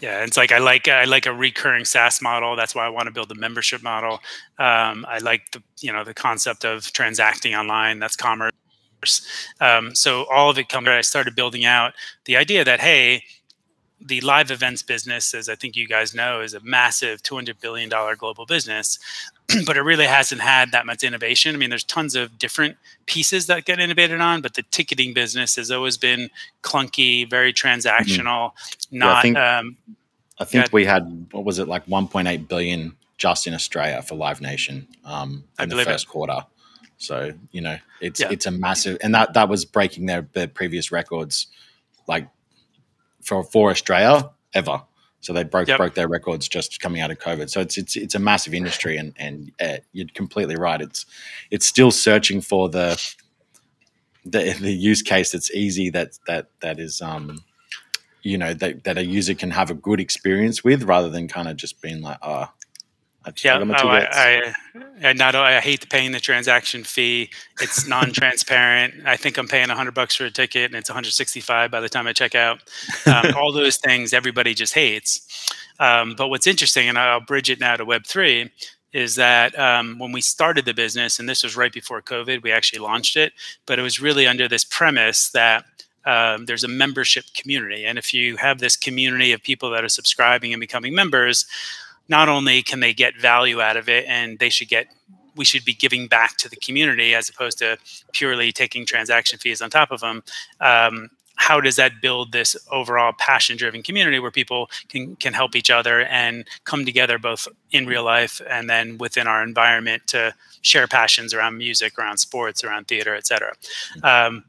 Yeah, 0.00 0.24
it's 0.24 0.36
like 0.36 0.50
I 0.50 0.58
like 0.58 0.88
I 0.88 1.04
like 1.04 1.26
a 1.26 1.32
recurring 1.32 1.84
SaaS 1.84 2.20
model. 2.20 2.56
That's 2.56 2.74
why 2.74 2.84
I 2.84 2.88
want 2.88 3.06
to 3.06 3.12
build 3.12 3.30
a 3.30 3.36
membership 3.36 3.84
model. 3.84 4.14
Um, 4.58 5.06
I 5.08 5.18
like 5.22 5.52
the 5.52 5.62
you 5.80 5.92
know 5.92 6.02
the 6.02 6.12
concept 6.12 6.64
of 6.64 6.92
transacting 6.92 7.54
online. 7.54 8.00
That's 8.00 8.16
commerce. 8.16 8.50
Um, 9.60 9.94
so 9.94 10.26
all 10.32 10.50
of 10.50 10.58
it 10.58 10.68
comes. 10.68 10.88
I 10.88 11.00
started 11.00 11.34
building 11.34 11.64
out 11.64 11.94
the 12.24 12.36
idea 12.36 12.64
that 12.64 12.80
hey, 12.80 13.24
the 14.04 14.20
live 14.20 14.50
events 14.50 14.82
business, 14.82 15.32
as 15.32 15.48
I 15.48 15.54
think 15.54 15.76
you 15.76 15.86
guys 15.86 16.12
know, 16.14 16.40
is 16.40 16.54
a 16.54 16.60
massive 16.60 17.22
two 17.22 17.34
hundred 17.34 17.60
billion 17.60 17.88
dollar 17.88 18.16
global 18.16 18.46
business, 18.46 18.98
but 19.66 19.76
it 19.76 19.82
really 19.82 20.06
hasn't 20.06 20.40
had 20.40 20.72
that 20.72 20.86
much 20.86 21.04
innovation. 21.04 21.54
I 21.54 21.58
mean, 21.58 21.70
there's 21.70 21.84
tons 21.84 22.14
of 22.16 22.36
different 22.38 22.76
pieces 23.06 23.46
that 23.46 23.64
get 23.64 23.78
innovated 23.78 24.20
on, 24.20 24.40
but 24.42 24.54
the 24.54 24.64
ticketing 24.72 25.14
business 25.14 25.54
has 25.56 25.70
always 25.70 25.96
been 25.96 26.30
clunky, 26.62 27.28
very 27.30 27.52
transactional, 27.52 28.52
not. 28.90 29.22
think- 29.22 29.36
um, 29.36 29.76
I 30.40 30.44
think 30.44 30.64
Yeah. 30.64 30.70
we 30.72 30.84
had 30.84 31.26
what 31.30 31.44
was 31.44 31.60
it 31.60 31.68
like 31.68 31.86
1.8 31.86 32.48
billion 32.48 32.96
just 33.18 33.46
in 33.46 33.54
Australia 33.54 34.02
for 34.02 34.16
Live 34.16 34.40
Nation 34.40 34.88
um, 35.04 35.44
I 35.58 35.62
in 35.62 35.68
the 35.68 35.74
believe 35.74 35.86
it. 35.86 35.90
first 35.92 36.08
quarter. 36.08 36.44
So 37.02 37.32
you 37.50 37.60
know 37.60 37.76
it's 38.00 38.20
Yeah. 38.20 38.30
it's 38.30 38.46
a 38.46 38.50
massive, 38.50 38.98
and 39.02 39.14
that 39.14 39.34
that 39.34 39.48
was 39.48 39.64
breaking 39.64 40.06
their, 40.06 40.28
their 40.32 40.46
previous 40.46 40.92
records, 40.92 41.48
like 42.06 42.28
for 43.22 43.42
for 43.44 43.70
Australia 43.70 44.30
ever. 44.54 44.82
So 45.20 45.32
they 45.32 45.44
broke 45.44 45.68
Yep. 45.68 45.78
broke 45.78 45.94
their 45.94 46.08
records 46.08 46.48
just 46.48 46.80
coming 46.80 47.00
out 47.00 47.10
of 47.10 47.18
COVID. 47.18 47.48
So 47.50 47.60
it's 47.60 47.76
it's 47.78 47.96
it's 47.96 48.14
a 48.14 48.18
massive 48.18 48.54
industry, 48.54 48.96
and 48.96 49.12
and 49.16 49.52
uh, 49.60 49.76
you're 49.92 50.08
completely 50.14 50.56
right. 50.56 50.80
It's 50.80 51.06
it's 51.50 51.66
still 51.66 51.90
searching 51.90 52.40
for 52.40 52.68
the 52.68 53.00
the 54.24 54.54
the 54.60 54.72
use 54.72 55.02
case 55.02 55.32
that's 55.32 55.50
easy 55.52 55.90
that 55.90 56.18
that 56.26 56.46
that 56.60 56.78
is 56.78 57.02
um 57.02 57.42
you 58.22 58.38
know 58.38 58.54
that, 58.54 58.84
that 58.84 58.96
a 58.96 59.04
user 59.04 59.34
can 59.34 59.50
have 59.50 59.70
a 59.70 59.74
good 59.74 59.98
experience 59.98 60.62
with 60.62 60.84
rather 60.84 61.08
than 61.10 61.26
kind 61.26 61.48
of 61.48 61.56
just 61.56 61.82
being 61.82 62.00
like 62.02 62.18
oh 62.22 62.46
Yeah, 63.44 63.58
oh, 63.58 63.88
I. 63.88 64.08
I, 64.10 64.54
I 65.04 65.12
not 65.12 65.34
I 65.34 65.60
hate 65.60 65.88
paying 65.90 66.12
the 66.12 66.20
transaction 66.20 66.84
fee. 66.84 67.30
It's 67.60 67.86
non-transparent. 67.88 68.94
I 69.06 69.16
think 69.16 69.38
I'm 69.38 69.48
paying 69.48 69.68
100 69.68 69.94
bucks 69.94 70.16
for 70.16 70.24
a 70.24 70.30
ticket, 70.30 70.64
and 70.64 70.74
it's 70.74 70.90
165 70.90 71.70
by 71.70 71.80
the 71.80 71.88
time 71.88 72.06
I 72.06 72.12
check 72.12 72.34
out. 72.34 72.60
Um, 73.06 73.32
all 73.36 73.52
those 73.52 73.76
things 73.76 74.12
everybody 74.12 74.54
just 74.54 74.74
hates. 74.74 75.50
Um, 75.78 76.14
but 76.16 76.28
what's 76.28 76.46
interesting, 76.46 76.88
and 76.88 76.98
I'll 76.98 77.20
bridge 77.20 77.50
it 77.50 77.60
now 77.60 77.76
to 77.76 77.84
Web 77.84 78.06
three, 78.06 78.50
is 78.92 79.14
that 79.16 79.58
um, 79.58 79.98
when 79.98 80.12
we 80.12 80.20
started 80.20 80.64
the 80.64 80.74
business, 80.74 81.18
and 81.18 81.28
this 81.28 81.42
was 81.42 81.56
right 81.56 81.72
before 81.72 82.02
COVID, 82.02 82.42
we 82.42 82.52
actually 82.52 82.80
launched 82.80 83.16
it, 83.16 83.32
but 83.66 83.78
it 83.78 83.82
was 83.82 84.00
really 84.00 84.26
under 84.26 84.48
this 84.48 84.64
premise 84.64 85.30
that 85.30 85.64
um, 86.04 86.46
there's 86.46 86.64
a 86.64 86.68
membership 86.68 87.24
community, 87.34 87.86
and 87.86 87.98
if 87.98 88.12
you 88.12 88.36
have 88.36 88.58
this 88.58 88.76
community 88.76 89.32
of 89.32 89.42
people 89.42 89.70
that 89.70 89.84
are 89.84 89.88
subscribing 89.88 90.52
and 90.52 90.60
becoming 90.60 90.94
members, 90.94 91.46
not 92.08 92.28
only 92.28 92.62
can 92.62 92.80
they 92.80 92.92
get 92.92 93.16
value 93.16 93.60
out 93.60 93.76
of 93.76 93.88
it 93.88 94.04
and 94.06 94.38
they 94.38 94.50
should 94.50 94.68
get 94.68 94.86
we 95.34 95.44
should 95.46 95.64
be 95.64 95.72
giving 95.72 96.08
back 96.08 96.36
to 96.36 96.48
the 96.48 96.56
community 96.56 97.14
as 97.14 97.28
opposed 97.28 97.58
to 97.58 97.78
purely 98.12 98.52
taking 98.52 98.84
transaction 98.84 99.38
fees 99.38 99.62
on 99.62 99.70
top 99.70 99.90
of 99.90 100.00
them 100.00 100.22
um, 100.60 101.08
how 101.36 101.60
does 101.60 101.76
that 101.76 102.00
build 102.00 102.32
this 102.32 102.56
overall 102.70 103.12
passion 103.18 103.56
driven 103.56 103.82
community 103.82 104.18
where 104.18 104.30
people 104.30 104.70
can 104.88 105.16
can 105.16 105.32
help 105.32 105.56
each 105.56 105.70
other 105.70 106.02
and 106.02 106.46
come 106.64 106.84
together 106.84 107.18
both 107.18 107.48
in 107.70 107.86
real 107.86 108.04
life 108.04 108.40
and 108.48 108.68
then 108.68 108.98
within 108.98 109.26
our 109.26 109.42
environment 109.42 110.06
to 110.06 110.34
share 110.60 110.86
passions 110.86 111.32
around 111.34 111.56
music 111.56 111.98
around 111.98 112.18
sports 112.18 112.62
around 112.62 112.86
theater 112.86 113.14
etc 113.14 113.52
um, 114.02 114.44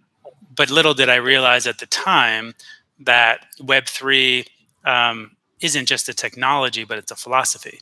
but 0.55 0.69
little 0.69 0.94
did 0.94 1.09
i 1.09 1.15
realize 1.15 1.65
at 1.65 1.79
the 1.79 1.88
time 1.88 2.53
that 3.00 3.45
web3 3.59 4.45
um, 4.85 5.32
isn't 5.63 5.88
just 5.88 6.10
a 6.10 6.13
technology 6.13 6.83
but 6.83 6.98
it's 6.98 7.12
a 7.12 7.15
philosophy 7.15 7.80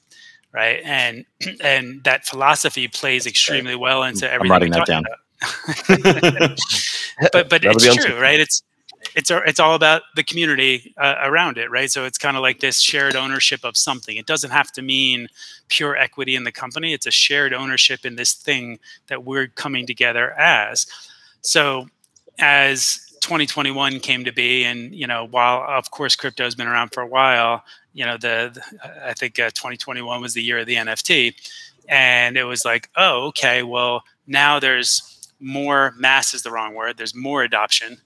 right? 0.54 0.82
And 0.84 1.26
and 1.62 2.04
that 2.04 2.26
philosophy 2.26 2.88
plays 2.88 3.26
extremely 3.26 3.76
well 3.76 4.04
into 4.04 4.30
everything. 4.32 4.52
I'm 4.52 4.62
writing 4.62 4.72
that 4.72 4.86
down. 4.86 5.06
but 7.32 7.50
but 7.50 7.62
That'll 7.62 7.78
it's 7.78 8.06
true 8.06 8.20
right? 8.20 8.40
It's 8.40 8.62
it's 9.16 9.32
it's 9.32 9.60
all 9.60 9.74
about 9.74 10.04
the 10.16 10.24
community 10.24 10.94
uh, 10.98 11.16
around 11.24 11.58
it 11.58 11.72
right? 11.72 11.90
So 11.90 12.06
it's 12.06 12.18
kind 12.18 12.38
of 12.38 12.44
like 12.44 12.60
this 12.60 12.80
shared 12.80 13.16
ownership 13.16 13.62
of 13.64 13.76
something. 13.76 14.18
It 14.18 14.28
doesn't 14.28 14.52
have 14.52 14.72
to 14.74 14.82
mean 14.82 15.28
pure 15.68 15.96
equity 15.96 16.36
in 16.36 16.44
the 16.44 16.52
company. 16.52 16.94
It's 16.94 17.08
a 17.08 17.12
shared 17.12 17.54
ownership 17.54 18.06
in 18.06 18.16
this 18.16 18.34
thing 18.34 18.80
that 19.08 19.24
we're 19.24 19.48
coming 19.48 19.88
together 19.88 20.32
as. 20.40 20.86
So 21.42 21.88
as 22.38 23.11
2021 23.22 24.00
came 24.00 24.26
to 24.26 24.34
be 24.34 24.64
and 24.64 24.94
you 24.94 25.08
know 25.08 25.26
while 25.28 25.64
of 25.68 25.90
course 25.92 26.16
crypto 26.16 26.44
has 26.44 26.56
been 26.56 26.68
around 26.68 26.90
for 26.90 27.02
a 27.02 27.08
while 27.08 27.64
you 27.94 28.06
know 28.06 28.18
the, 28.18 28.52
the 28.54 29.08
i 29.08 29.14
think 29.14 29.40
uh, 29.40 29.50
2021 29.52 30.22
was 30.22 30.34
the 30.34 30.44
year 30.44 30.60
of 30.60 30.66
the 30.66 30.76
nft 30.76 31.34
and 31.88 32.36
it 32.36 32.44
was 32.44 32.66
like 32.66 32.90
oh 32.98 33.28
okay 33.28 33.64
well 33.64 34.04
now 34.28 34.60
there's 34.60 35.30
more 35.40 35.94
mass 35.98 36.34
is 36.34 36.44
the 36.44 36.52
wrong 36.52 36.74
word 36.74 36.98
there's 36.98 37.16
more 37.16 37.44
adoption 37.44 37.98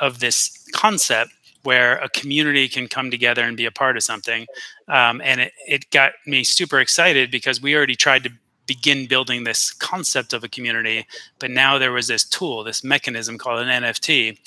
of 0.00 0.20
this 0.20 0.66
concept 0.72 1.30
where 1.62 1.96
a 1.98 2.08
community 2.10 2.68
can 2.68 2.86
come 2.86 3.10
together 3.10 3.42
and 3.42 3.56
be 3.56 3.64
a 3.64 3.70
part 3.70 3.96
of 3.96 4.02
something 4.02 4.46
um, 4.88 5.20
and 5.24 5.40
it, 5.40 5.52
it 5.66 5.90
got 5.90 6.12
me 6.26 6.44
super 6.44 6.78
excited 6.78 7.30
because 7.30 7.62
we 7.62 7.74
already 7.74 7.96
tried 7.96 8.22
to 8.22 8.30
begin 8.66 9.06
building 9.06 9.44
this 9.44 9.72
concept 9.72 10.32
of 10.32 10.42
a 10.44 10.48
community 10.48 11.06
but 11.38 11.50
now 11.50 11.78
there 11.78 11.92
was 11.92 12.06
this 12.06 12.24
tool 12.24 12.64
this 12.64 12.82
mechanism 12.82 13.36
called 13.38 13.60
an 13.60 13.82
nft 13.82 14.38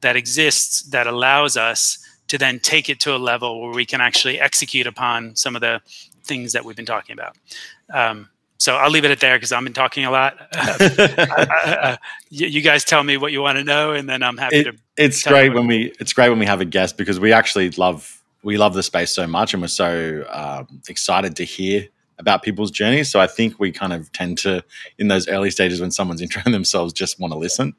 that 0.00 0.16
exists 0.16 0.82
that 0.82 1.06
allows 1.06 1.56
us 1.56 1.98
to 2.28 2.38
then 2.38 2.58
take 2.60 2.88
it 2.88 2.98
to 3.00 3.14
a 3.14 3.18
level 3.18 3.60
where 3.60 3.72
we 3.72 3.84
can 3.84 4.00
actually 4.00 4.40
execute 4.40 4.86
upon 4.86 5.36
some 5.36 5.54
of 5.54 5.60
the 5.60 5.80
things 6.24 6.52
that 6.52 6.64
we've 6.64 6.76
been 6.76 6.86
talking 6.86 7.12
about. 7.12 7.36
Um, 7.92 8.28
so 8.58 8.76
i'll 8.76 8.90
leave 8.90 9.04
it 9.04 9.10
at 9.10 9.18
there 9.18 9.36
because 9.36 9.50
i've 9.50 9.64
been 9.64 9.72
talking 9.72 10.04
a 10.04 10.10
lot. 10.10 10.36
Uh, 11.64 11.96
you, 12.30 12.46
you 12.46 12.60
guys 12.60 12.84
tell 12.84 13.02
me 13.02 13.16
what 13.16 13.32
you 13.32 13.40
want 13.40 13.58
to 13.58 13.64
know 13.64 13.92
and 13.92 14.08
then 14.08 14.22
i'm 14.22 14.36
happy 14.36 14.58
It- 14.58 14.64
to 14.64 14.72
it's 14.96 15.22
great 15.22 15.52
when 15.52 15.66
we 15.66 15.92
it's 16.00 16.12
great 16.12 16.28
when 16.28 16.38
we 16.38 16.46
have 16.46 16.60
a 16.60 16.64
guest 16.64 16.96
because 16.96 17.18
we 17.18 17.32
actually 17.32 17.70
love 17.70 18.20
we 18.42 18.56
love 18.56 18.74
the 18.74 18.82
space 18.82 19.10
so 19.10 19.26
much 19.26 19.52
and 19.54 19.62
we're 19.62 19.68
so 19.68 20.24
um, 20.30 20.80
excited 20.88 21.36
to 21.36 21.44
hear 21.44 21.88
about 22.22 22.42
people's 22.42 22.70
journeys 22.70 23.10
so 23.10 23.20
i 23.20 23.26
think 23.26 23.58
we 23.58 23.70
kind 23.70 23.92
of 23.92 24.10
tend 24.12 24.38
to 24.38 24.64
in 24.98 25.08
those 25.08 25.28
early 25.28 25.50
stages 25.50 25.80
when 25.80 25.90
someone's 25.90 26.22
introing 26.26 26.52
themselves 26.52 26.92
just 26.92 27.20
want 27.20 27.32
to 27.32 27.38
listen 27.38 27.74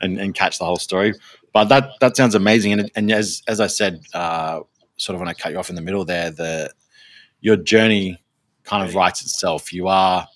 and, 0.00 0.18
and 0.18 0.34
catch 0.34 0.58
the 0.60 0.64
whole 0.64 0.76
story. 0.76 1.12
But 1.52 1.64
that 1.70 1.90
that 2.00 2.16
sounds 2.16 2.36
amazing. 2.36 2.72
And, 2.72 2.90
and 2.94 3.10
as 3.10 3.42
as 3.48 3.60
i 3.60 3.66
said 3.66 4.00
uh, 4.14 4.60
sort 4.96 5.14
of 5.14 5.20
when 5.20 5.28
i 5.28 5.34
cut 5.34 5.52
you 5.52 5.58
off 5.58 5.70
in 5.70 5.76
the 5.76 5.82
middle 5.82 6.04
there 6.04 6.30
the 6.30 6.72
your 7.40 7.56
journey 7.56 8.18
kind 8.64 8.86
of 8.86 8.94
writes 8.94 9.22
itself. 9.22 9.72
You 9.72 9.88
are 9.88 10.26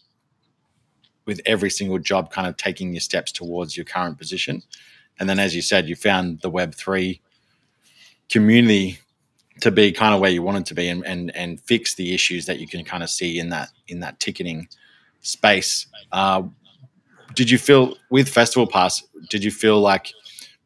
with 1.27 1.41
every 1.47 1.71
single 1.71 1.99
job 1.99 2.31
kind 2.31 2.49
of 2.49 2.57
taking 2.57 2.93
your 2.93 3.01
steps 3.01 3.31
towards 3.31 3.77
your 3.77 3.85
current 3.85 4.19
position. 4.19 4.63
And 5.21 5.29
then, 5.29 5.39
as 5.39 5.55
you 5.55 5.63
said, 5.63 5.89
you 5.89 5.95
found 5.95 6.41
the 6.41 6.51
Web3 6.51 7.21
community 8.29 8.99
to 9.63 9.71
be 9.71 9.93
kind 9.93 10.13
of 10.13 10.21
where 10.21 10.31
you 10.31 10.43
wanted 10.43 10.67
to 10.67 10.75
be 10.75 10.89
and, 10.89 11.07
and, 11.07 11.35
and 11.37 11.61
fix 11.61 11.95
the 11.95 12.13
issues 12.13 12.47
that 12.47 12.59
you 12.59 12.67
can 12.67 12.85
kind 12.85 13.05
of 13.05 13.09
see 13.09 13.39
in 13.39 13.49
that 13.51 13.69
in 13.87 14.01
that 14.01 14.19
ticketing 14.19 14.67
space. 15.21 15.87
Uh, 16.11 16.43
did 17.35 17.49
you 17.49 17.59
feel 17.59 17.97
with 18.11 18.29
Festival 18.29 18.67
Pass? 18.67 19.05
Did 19.31 19.45
you 19.45 19.53
feel 19.53 19.81
like 19.81 20.13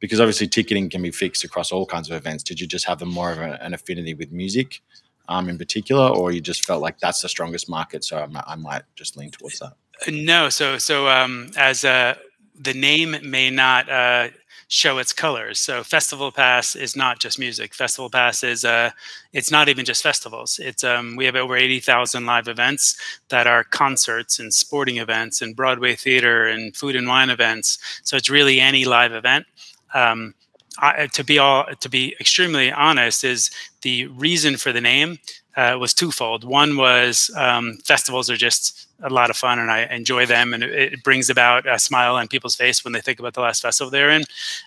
because 0.01 0.19
obviously 0.19 0.49
ticketing 0.49 0.89
can 0.89 1.03
be 1.03 1.11
fixed 1.11 1.45
across 1.45 1.73
all 1.73 1.85
kinds 1.85 2.09
of 2.11 2.17
events? 2.17 2.43
Did 2.43 2.59
you 2.59 2.67
just 2.67 2.87
have 2.87 3.03
a 3.03 3.07
more 3.07 3.33
of 3.33 3.39
a, 3.39 3.63
an 3.63 3.75
affinity 3.75 4.15
with 4.15 4.33
music? 4.33 4.81
Um, 5.29 5.49
in 5.49 5.59
particular, 5.59 6.09
or 6.09 6.31
you 6.31 6.41
just 6.41 6.65
felt 6.65 6.81
like 6.81 7.01
that's 7.01 7.21
the 7.21 7.29
strongest 7.29 7.69
market, 7.69 8.05
so 8.05 8.17
I 8.19 8.27
might, 8.27 8.45
I 8.47 8.55
might 8.55 8.83
just 8.95 9.17
lean 9.17 9.33
towards 9.33 9.59
that. 9.59 9.73
No, 10.09 10.49
so 10.49 10.79
so 10.79 11.09
um, 11.09 11.51
as 11.57 11.85
uh, 11.85 12.15
the 12.59 12.73
name 12.73 13.17
may 13.25 13.51
not 13.51 13.91
uh, 13.91 14.29
show 14.69 14.99
its 14.99 15.13
colors. 15.13 15.61
So 15.61 15.85
Festival 15.85 16.33
Pass 16.33 16.75
is 16.75 16.97
not 16.97 17.21
just 17.21 17.39
music. 17.39 17.75
Festival 17.75 18.11
Pass 18.11 18.43
is 18.43 18.65
uh, 18.65 18.91
it's 19.33 19.51
not 19.51 19.69
even 19.69 19.85
just 19.85 20.03
festivals. 20.03 20.59
It's 20.59 20.83
um, 20.83 21.17
we 21.17 21.25
have 21.25 21.37
over 21.37 21.57
eighty 21.57 21.81
thousand 21.81 22.27
live 22.27 22.49
events 22.49 22.97
that 23.29 23.47
are 23.47 23.65
concerts 23.65 24.39
and 24.39 24.53
sporting 24.53 24.97
events 24.97 25.41
and 25.41 25.55
Broadway 25.55 25.95
theater 25.95 26.47
and 26.47 26.77
food 26.77 26.97
and 26.97 27.07
wine 27.07 27.31
events. 27.31 27.79
So 28.03 28.17
it's 28.17 28.31
really 28.31 28.61
any 28.61 28.85
live 28.85 29.13
event. 29.13 29.47
Um, 29.95 30.35
I, 30.79 31.07
to 31.07 31.25
be 31.25 31.39
all 31.39 31.67
to 31.81 31.89
be 31.89 32.17
extremely 32.21 32.73
honest, 32.73 33.25
is 33.25 33.51
the 33.83 34.07
reason 34.09 34.57
for 34.57 34.73
the 34.73 34.81
name 34.81 35.19
uh, 35.57 35.77
was 35.81 35.95
twofold. 35.95 36.45
One 36.45 36.77
was 36.77 37.31
um, 37.37 37.79
festivals 37.85 38.29
are 38.29 38.37
just 38.37 38.86
a 39.03 39.11
lot 39.11 39.31
of 39.31 39.37
fun 39.37 39.59
and 39.59 39.71
I 39.71 39.85
enjoy 39.85 40.27
them, 40.27 40.55
and 40.55 40.63
it, 40.63 40.93
it, 40.95 41.05
brings 41.05 41.29
about 41.29 41.67
a 41.69 41.79
smile 41.79 42.17
on 42.17 42.29
people's 42.29 42.57
face 42.57 42.85
when 42.85 42.93
they 42.93 43.01
think 43.01 43.19
about 43.19 43.35
the 43.35 43.41
last 43.41 43.63
festival 43.63 43.91
they're 43.91 44.11
in. 44.11 44.25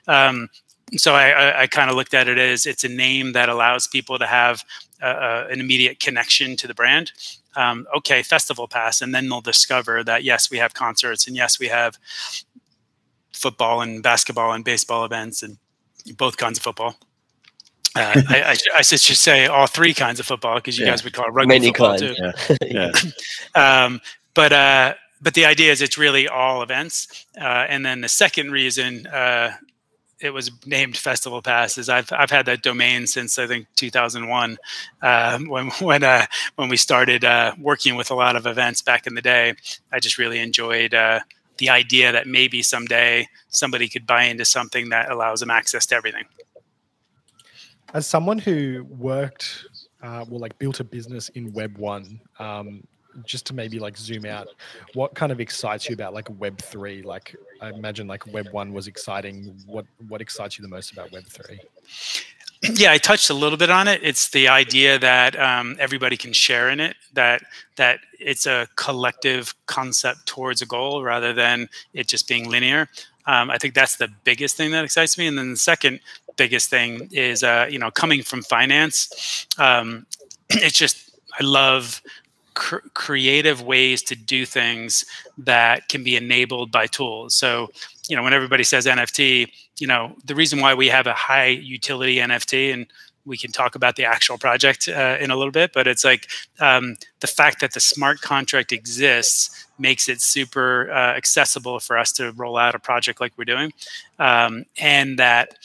Um, 0.08 0.50
so 0.98 1.14
I, 1.14 1.30
I, 1.30 1.62
I 1.62 1.68
kind 1.68 1.90
of 1.90 1.96
looked 1.96 2.14
at 2.14 2.28
it 2.28 2.38
as 2.38 2.66
it's 2.66 2.84
a 2.84 2.90
name 2.90 3.34
that 3.34 3.50
allows 3.50 3.88
people 3.88 4.18
to 4.20 4.26
have 4.26 4.64
uh, 5.02 5.46
an 5.50 5.60
immediate 5.60 6.00
connection 6.00 6.56
to 6.58 6.68
the 6.68 6.74
brand. 6.74 7.12
Um, 7.56 7.88
okay, 7.98 8.24
festival 8.24 8.68
pass, 8.68 9.02
and 9.02 9.14
then 9.14 9.30
they'll 9.30 9.42
discover 9.42 10.04
that 10.04 10.24
yes, 10.24 10.52
we 10.52 10.58
have 10.58 10.74
concerts, 10.74 11.28
and 11.28 11.36
yes, 11.36 11.60
we 11.60 11.68
have 11.68 11.98
football 13.34 13.82
and 13.82 14.04
basketball 14.04 14.54
and 14.54 14.64
baseball 14.64 15.06
events 15.06 15.44
and 15.44 15.58
both 16.18 16.38
kinds 16.38 16.58
of 16.58 16.64
football. 16.64 16.96
Uh, 17.96 18.22
I, 18.30 18.42
I, 18.42 18.58
I, 18.78 18.82
should 18.82 19.00
say 19.00 19.48
all 19.48 19.66
three 19.66 19.94
kinds 19.94 20.20
of 20.20 20.26
football 20.26 20.56
because 20.56 20.78
you 20.78 20.86
yeah. 20.86 20.92
guys 20.92 21.04
would 21.04 21.14
call 21.14 21.28
it 21.28 21.32
rugby 21.32 21.56
Many 21.56 21.68
football 21.68 21.98
kinds, 21.98 22.18
too. 22.18 22.56
Yeah. 22.62 22.92
yeah. 23.56 23.84
um, 23.86 24.02
but 24.34 24.54
uh, 24.54 24.94
but 25.22 25.34
the 25.34 25.46
idea 25.46 25.72
is 25.72 25.82
it's 25.82 25.98
really 25.98 26.28
all 26.28 26.62
events. 26.62 27.26
Uh, 27.40 27.66
and 27.68 27.86
then 27.86 28.02
the 28.02 28.10
second 28.10 28.52
reason 28.52 29.08
uh, 29.08 29.56
it 30.20 30.32
was 30.32 30.52
named 30.66 30.98
Festival 30.98 31.42
Pass 31.42 31.78
is 31.78 31.90
I've 31.90 32.12
I've 32.12 32.32
had 32.32 32.46
that 32.46 32.62
domain 32.62 33.08
since 33.08 33.38
I 33.38 33.48
think 33.48 33.68
2001 33.76 34.58
um, 35.02 35.48
when 35.48 35.68
when 35.82 36.04
uh, 36.04 36.26
when 36.56 36.70
we 36.70 36.78
started 36.78 37.24
uh, 37.24 37.54
working 37.60 37.96
with 37.96 38.12
a 38.12 38.16
lot 38.16 38.36
of 38.36 38.46
events 38.46 38.82
back 38.82 39.08
in 39.08 39.16
the 39.16 39.22
day. 39.22 39.56
I 39.92 40.00
just 40.00 40.18
really 40.18 40.40
enjoyed 40.40 40.92
the 40.92 41.70
idea 41.70 42.14
that 42.14 42.26
maybe 42.26 42.64
someday 42.64 43.28
somebody 43.50 43.90
could 43.90 44.08
buy 44.08 44.24
into 44.24 44.46
something 44.46 44.90
that 44.90 45.12
allows 45.12 45.42
them 45.42 45.52
access 45.52 45.86
to 45.88 45.96
everything 45.96 46.24
as 47.94 48.08
someone 48.08 48.38
who 48.38 48.86
worked 48.98 49.66
uh, 50.02 50.26
well 50.30 50.40
like 50.40 50.58
built 50.60 50.80
a 50.80 50.84
business 50.84 51.30
in 51.30 51.52
web 51.54 51.78
one 51.78 52.20
um, 52.40 52.84
just 53.26 53.46
to 53.48 53.54
maybe 53.54 53.80
like 53.80 53.98
zoom 53.98 54.26
out 54.26 54.48
what 54.94 55.14
kind 55.14 55.32
of 55.32 55.40
excites 55.40 55.88
you 55.90 55.94
about 55.94 56.14
like 56.14 56.28
web 56.40 56.58
3 56.60 57.02
like 57.02 57.36
i 57.62 57.70
imagine 57.70 58.08
like 58.08 58.26
web 58.34 58.50
1 58.52 58.74
was 58.74 58.88
exciting. 58.88 59.56
What 59.66 59.86
what 60.08 60.22
excites 60.22 60.58
you 60.58 60.62
the 60.62 60.70
most 60.70 60.92
about 60.92 61.12
web 61.12 61.26
3 61.26 61.60
yeah 62.74 62.92
i 62.92 62.98
touched 62.98 63.30
a 63.30 63.34
little 63.34 63.58
bit 63.58 63.70
on 63.70 63.88
it. 63.88 64.02
It's 64.04 64.30
the 64.30 64.48
idea 64.48 65.00
that 65.00 65.40
um, 65.40 65.76
everybody 65.80 66.18
can 66.18 66.34
share 66.34 66.70
in 66.70 66.80
it 66.80 66.96
that 67.14 67.42
that 67.78 68.00
it's 68.20 68.46
a 68.46 68.68
collective 68.76 69.54
concept 69.66 70.26
towards 70.26 70.62
a 70.62 70.66
goal 70.66 71.04
rather 71.04 71.34
than 71.34 71.70
it 71.94 72.08
just 72.08 72.28
being 72.28 72.50
linear. 72.50 72.90
Um, 73.26 73.52
i 73.52 73.58
think 73.58 73.74
that's 73.74 73.98
the 73.98 74.10
biggest 74.24 74.58
thing 74.58 74.72
that 74.72 74.84
excites 74.86 75.18
me. 75.18 75.28
And 75.28 75.38
then 75.38 75.52
the 75.52 75.58
second 75.58 76.00
biggest 76.38 76.70
thing 76.70 77.10
is 77.12 77.44
uh, 77.44 77.68
you 77.70 77.80
know 77.80 77.92
coming 77.92 78.24
from 78.24 78.42
finance 78.44 79.46
um, 79.58 80.06
it's 80.50 80.78
just 80.78 81.20
i 81.40 81.44
love 81.44 82.02
cr- 82.60 82.88
creative 82.94 83.62
ways 83.62 84.04
to 84.04 84.16
do 84.16 84.46
things 84.46 85.06
that 85.38 85.88
can 85.88 86.04
be 86.04 86.16
enabled 86.16 86.72
by 86.72 86.86
tools. 86.86 87.34
So 87.34 87.70
you 88.10 88.16
know 88.16 88.24
when 88.24 88.34
everybody 88.34 88.64
says 88.64 88.88
nft 88.88 89.48
you 89.78 89.88
know 89.88 90.16
the 90.26 90.34
reason 90.34 90.60
why 90.60 90.74
we 90.74 90.88
have 90.88 91.06
a 91.06 91.14
high 91.14 91.46
utility 91.46 92.16
nft 92.16 92.74
and 92.74 92.88
we 93.24 93.38
can 93.38 93.52
talk 93.52 93.76
about 93.76 93.96
the 93.96 94.04
actual 94.04 94.40
project 94.40 94.90
uh, 94.90 95.18
in 95.20 95.30
a 95.30 95.36
little 95.36 95.52
bit 95.52 95.72
but 95.74 95.86
it's 95.88 96.04
like 96.04 96.28
um, 96.60 96.96
the 97.20 97.28
fact 97.28 97.62
that 97.62 97.74
the 97.74 97.80
smart 97.80 98.20
contract 98.22 98.72
exists 98.72 99.68
makes 99.80 100.10
it 100.10 100.22
super 100.22 100.92
uh, 100.92 101.16
accessible 101.16 101.80
for 101.80 101.98
us 101.98 102.12
to 102.12 102.32
roll 102.34 102.58
out 102.58 102.76
a 102.76 102.80
project 102.80 103.22
like 103.22 103.32
we're 103.38 103.46
doing. 103.46 103.72
Um, 104.20 104.66
and 104.78 105.18
that 105.18 105.56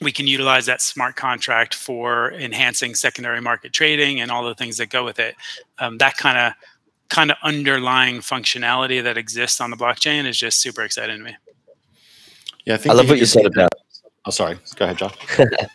we 0.00 0.12
can 0.12 0.26
utilize 0.26 0.66
that 0.66 0.80
smart 0.80 1.16
contract 1.16 1.74
for 1.74 2.32
enhancing 2.32 2.94
secondary 2.94 3.40
market 3.40 3.72
trading 3.72 4.20
and 4.20 4.30
all 4.30 4.44
the 4.44 4.54
things 4.54 4.76
that 4.76 4.90
go 4.90 5.04
with 5.04 5.18
it. 5.18 5.34
Um, 5.78 5.98
that 5.98 6.16
kind 6.16 6.38
of 6.38 6.52
kind 7.08 7.30
of 7.30 7.36
underlying 7.42 8.18
functionality 8.18 9.02
that 9.02 9.16
exists 9.16 9.60
on 9.60 9.70
the 9.70 9.76
blockchain 9.76 10.26
is 10.26 10.38
just 10.38 10.60
super 10.60 10.82
exciting 10.82 11.18
to 11.18 11.24
me. 11.24 11.36
Yeah, 12.66 12.74
I, 12.74 12.76
think 12.76 12.92
I 12.92 12.96
love 12.96 13.08
what 13.08 13.18
you 13.18 13.26
said 13.26 13.46
about. 13.46 13.72
Oh, 14.26 14.30
sorry. 14.30 14.58
Go 14.76 14.84
ahead, 14.84 14.98
John. 14.98 15.10
I 15.38 15.68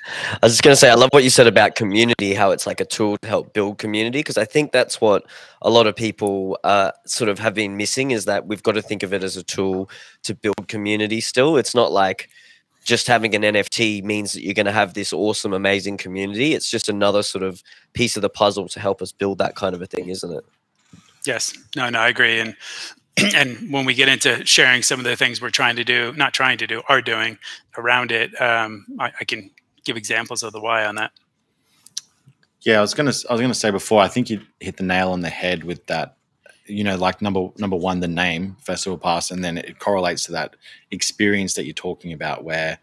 was 0.43 0.51
just 0.51 0.61
going 0.61 0.73
to 0.73 0.79
say, 0.79 0.91
I 0.91 0.93
love 0.93 1.09
what 1.11 1.23
you 1.23 1.31
said 1.31 1.47
about 1.47 1.73
community, 1.73 2.35
how 2.35 2.51
it's 2.51 2.67
like 2.67 2.79
a 2.79 2.85
tool 2.85 3.17
to 3.23 3.27
help 3.27 3.51
build 3.51 3.79
community, 3.79 4.19
because 4.19 4.37
I 4.37 4.45
think 4.45 4.71
that's 4.71 5.01
what 5.01 5.25
a 5.63 5.71
lot 5.71 5.87
of 5.87 5.95
people 5.95 6.59
uh, 6.63 6.91
sort 7.07 7.29
of 7.29 7.39
have 7.39 7.55
been 7.55 7.77
missing 7.77 8.11
is 8.11 8.25
that 8.25 8.45
we've 8.45 8.61
got 8.61 8.73
to 8.73 8.81
think 8.83 9.01
of 9.01 9.11
it 9.11 9.23
as 9.23 9.37
a 9.37 9.43
tool 9.43 9.89
to 10.21 10.35
build 10.35 10.67
community 10.67 11.19
still. 11.19 11.57
It's 11.57 11.73
not 11.73 11.91
like, 11.91 12.29
just 12.83 13.07
having 13.07 13.33
an 13.35 13.41
NFT 13.41 14.03
means 14.03 14.33
that 14.33 14.43
you're 14.43 14.53
going 14.53 14.65
to 14.65 14.71
have 14.71 14.93
this 14.93 15.13
awesome, 15.13 15.53
amazing 15.53 15.97
community. 15.97 16.53
It's 16.53 16.69
just 16.69 16.89
another 16.89 17.23
sort 17.23 17.43
of 17.43 17.63
piece 17.93 18.15
of 18.15 18.21
the 18.21 18.29
puzzle 18.29 18.67
to 18.69 18.79
help 18.79 19.01
us 19.01 19.11
build 19.11 19.37
that 19.37 19.55
kind 19.55 19.73
of 19.73 19.81
a 19.81 19.85
thing, 19.85 20.09
isn't 20.09 20.31
it? 20.31 20.45
Yes. 21.25 21.57
No, 21.75 21.89
no, 21.89 21.99
I 21.99 22.09
agree. 22.09 22.39
And 22.39 22.55
and 23.35 23.71
when 23.71 23.85
we 23.85 23.93
get 23.93 24.09
into 24.09 24.45
sharing 24.45 24.81
some 24.81 24.99
of 24.99 25.05
the 25.05 25.15
things 25.15 25.41
we're 25.41 25.49
trying 25.49 25.75
to 25.77 25.83
do, 25.83 26.13
not 26.13 26.33
trying 26.33 26.57
to 26.57 26.67
do, 26.67 26.81
are 26.89 27.01
doing 27.01 27.37
around 27.77 28.11
it, 28.11 28.39
um, 28.41 28.85
I, 28.99 29.11
I 29.19 29.23
can 29.23 29.49
give 29.85 29.97
examples 29.97 30.43
of 30.43 30.53
the 30.53 30.59
why 30.59 30.85
on 30.85 30.95
that. 30.95 31.11
Yeah, 32.61 32.77
I 32.77 32.81
was 32.81 32.93
gonna 32.93 33.13
I 33.29 33.33
was 33.33 33.41
gonna 33.41 33.53
say 33.53 33.71
before. 33.71 34.01
I 34.01 34.07
think 34.07 34.29
you 34.29 34.41
hit 34.59 34.77
the 34.77 34.83
nail 34.83 35.11
on 35.11 35.19
the 35.19 35.29
head 35.29 35.63
with 35.65 35.85
that 35.87 36.15
you 36.65 36.83
know, 36.83 36.95
like 36.95 37.21
number 37.21 37.49
number 37.57 37.75
one, 37.75 37.99
the 37.99 38.07
name 38.07 38.57
Festival 38.61 38.97
Pass, 38.97 39.31
and 39.31 39.43
then 39.43 39.57
it 39.57 39.79
correlates 39.79 40.23
to 40.25 40.31
that 40.33 40.55
experience 40.91 41.53
that 41.55 41.65
you're 41.65 41.73
talking 41.73 42.13
about, 42.13 42.43
where 42.43 42.79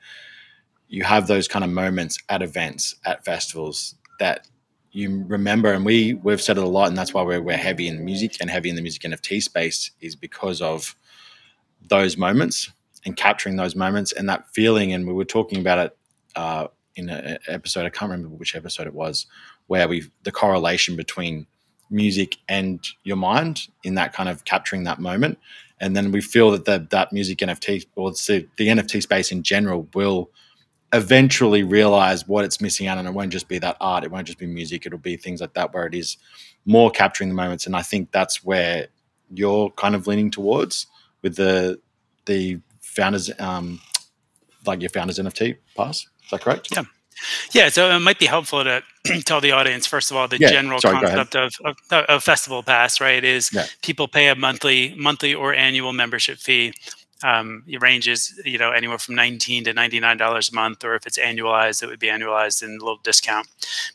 you 0.88 1.04
have 1.04 1.26
those 1.26 1.48
kind 1.48 1.64
of 1.64 1.70
moments 1.70 2.18
at 2.28 2.42
events, 2.42 2.96
at 3.04 3.24
festivals 3.24 3.94
that 4.18 4.46
you 4.92 5.24
remember. 5.26 5.72
And 5.72 5.84
we 5.84 6.14
we've 6.14 6.42
said 6.42 6.58
it 6.58 6.64
a 6.64 6.68
lot, 6.68 6.88
and 6.88 6.98
that's 6.98 7.14
why 7.14 7.22
we're 7.22 7.42
we're 7.42 7.56
heavy 7.56 7.88
in 7.88 8.04
music 8.04 8.36
and 8.40 8.50
heavy 8.50 8.68
in 8.68 8.76
the 8.76 8.82
music 8.82 9.02
NFT 9.02 9.42
space 9.42 9.90
is 10.00 10.16
because 10.16 10.60
of 10.60 10.94
those 11.88 12.16
moments 12.16 12.70
and 13.06 13.16
capturing 13.16 13.56
those 13.56 13.74
moments 13.74 14.12
and 14.12 14.28
that 14.28 14.48
feeling. 14.48 14.92
And 14.92 15.06
we 15.06 15.14
were 15.14 15.24
talking 15.24 15.60
about 15.60 15.78
it 15.78 15.96
uh, 16.36 16.66
in 16.96 17.08
an 17.08 17.38
episode. 17.48 17.86
I 17.86 17.90
can't 17.90 18.10
remember 18.10 18.36
which 18.36 18.54
episode 18.54 18.86
it 18.86 18.94
was, 18.94 19.26
where 19.68 19.88
we 19.88 20.04
the 20.24 20.32
correlation 20.32 20.96
between 20.96 21.46
music 21.90 22.36
and 22.48 22.86
your 23.04 23.16
mind 23.16 23.68
in 23.84 23.94
that 23.94 24.12
kind 24.12 24.28
of 24.28 24.44
capturing 24.44 24.84
that 24.84 25.00
moment. 25.00 25.38
And 25.80 25.96
then 25.96 26.12
we 26.12 26.20
feel 26.20 26.50
that 26.52 26.64
the, 26.66 26.86
that 26.90 27.12
music 27.12 27.38
NFT 27.38 27.86
or 27.96 28.10
the, 28.12 28.46
the 28.56 28.68
NFT 28.68 29.02
space 29.02 29.32
in 29.32 29.42
general 29.42 29.88
will 29.94 30.30
eventually 30.92 31.62
realize 31.62 32.26
what 32.26 32.44
it's 32.44 32.60
missing 32.60 32.86
out 32.86 32.98
on. 32.98 33.06
It 33.06 33.14
won't 33.14 33.32
just 33.32 33.48
be 33.48 33.58
that 33.58 33.76
art. 33.80 34.04
It 34.04 34.10
won't 34.10 34.26
just 34.26 34.38
be 34.38 34.46
music. 34.46 34.84
It'll 34.86 34.98
be 34.98 35.16
things 35.16 35.40
like 35.40 35.54
that 35.54 35.72
where 35.72 35.86
it 35.86 35.94
is 35.94 36.16
more 36.66 36.90
capturing 36.90 37.30
the 37.30 37.34
moments. 37.34 37.66
And 37.66 37.76
I 37.76 37.82
think 37.82 38.10
that's 38.12 38.44
where 38.44 38.88
you're 39.32 39.70
kind 39.70 39.94
of 39.94 40.06
leaning 40.06 40.30
towards 40.30 40.86
with 41.22 41.36
the 41.36 41.80
the 42.26 42.60
founders, 42.80 43.30
um, 43.38 43.80
like 44.66 44.80
your 44.80 44.90
founders 44.90 45.18
NFT 45.18 45.56
pass. 45.76 46.06
Is 46.24 46.30
that 46.30 46.42
correct? 46.42 46.68
Yeah. 46.72 46.82
Yeah, 47.52 47.68
so 47.68 47.90
it 47.90 47.98
might 48.00 48.18
be 48.18 48.26
helpful 48.26 48.64
to 48.64 48.82
tell 49.24 49.40
the 49.40 49.52
audience 49.52 49.86
first 49.86 50.10
of 50.10 50.16
all 50.16 50.28
the 50.28 50.38
yeah, 50.38 50.50
general 50.50 50.80
sorry, 50.80 51.00
concept 51.00 51.36
of, 51.36 51.52
of, 51.64 51.76
of, 51.92 52.24
festival 52.24 52.62
pass. 52.62 53.00
Right, 53.00 53.24
is 53.24 53.52
yeah. 53.52 53.66
people 53.82 54.08
pay 54.08 54.28
a 54.28 54.34
monthly, 54.34 54.94
monthly 54.96 55.34
or 55.34 55.54
annual 55.54 55.92
membership 55.92 56.38
fee. 56.38 56.74
Um, 57.22 57.64
it 57.66 57.82
ranges, 57.82 58.40
you 58.46 58.56
know, 58.56 58.70
anywhere 58.70 58.98
from 58.98 59.14
nineteen 59.14 59.64
to 59.64 59.74
ninety 59.74 60.00
nine 60.00 60.16
dollars 60.16 60.50
a 60.50 60.54
month, 60.54 60.84
or 60.84 60.94
if 60.94 61.06
it's 61.06 61.18
annualized, 61.18 61.82
it 61.82 61.86
would 61.86 61.98
be 61.98 62.06
annualized 62.06 62.62
in 62.62 62.70
a 62.70 62.84
little 62.84 63.00
discount. 63.02 63.46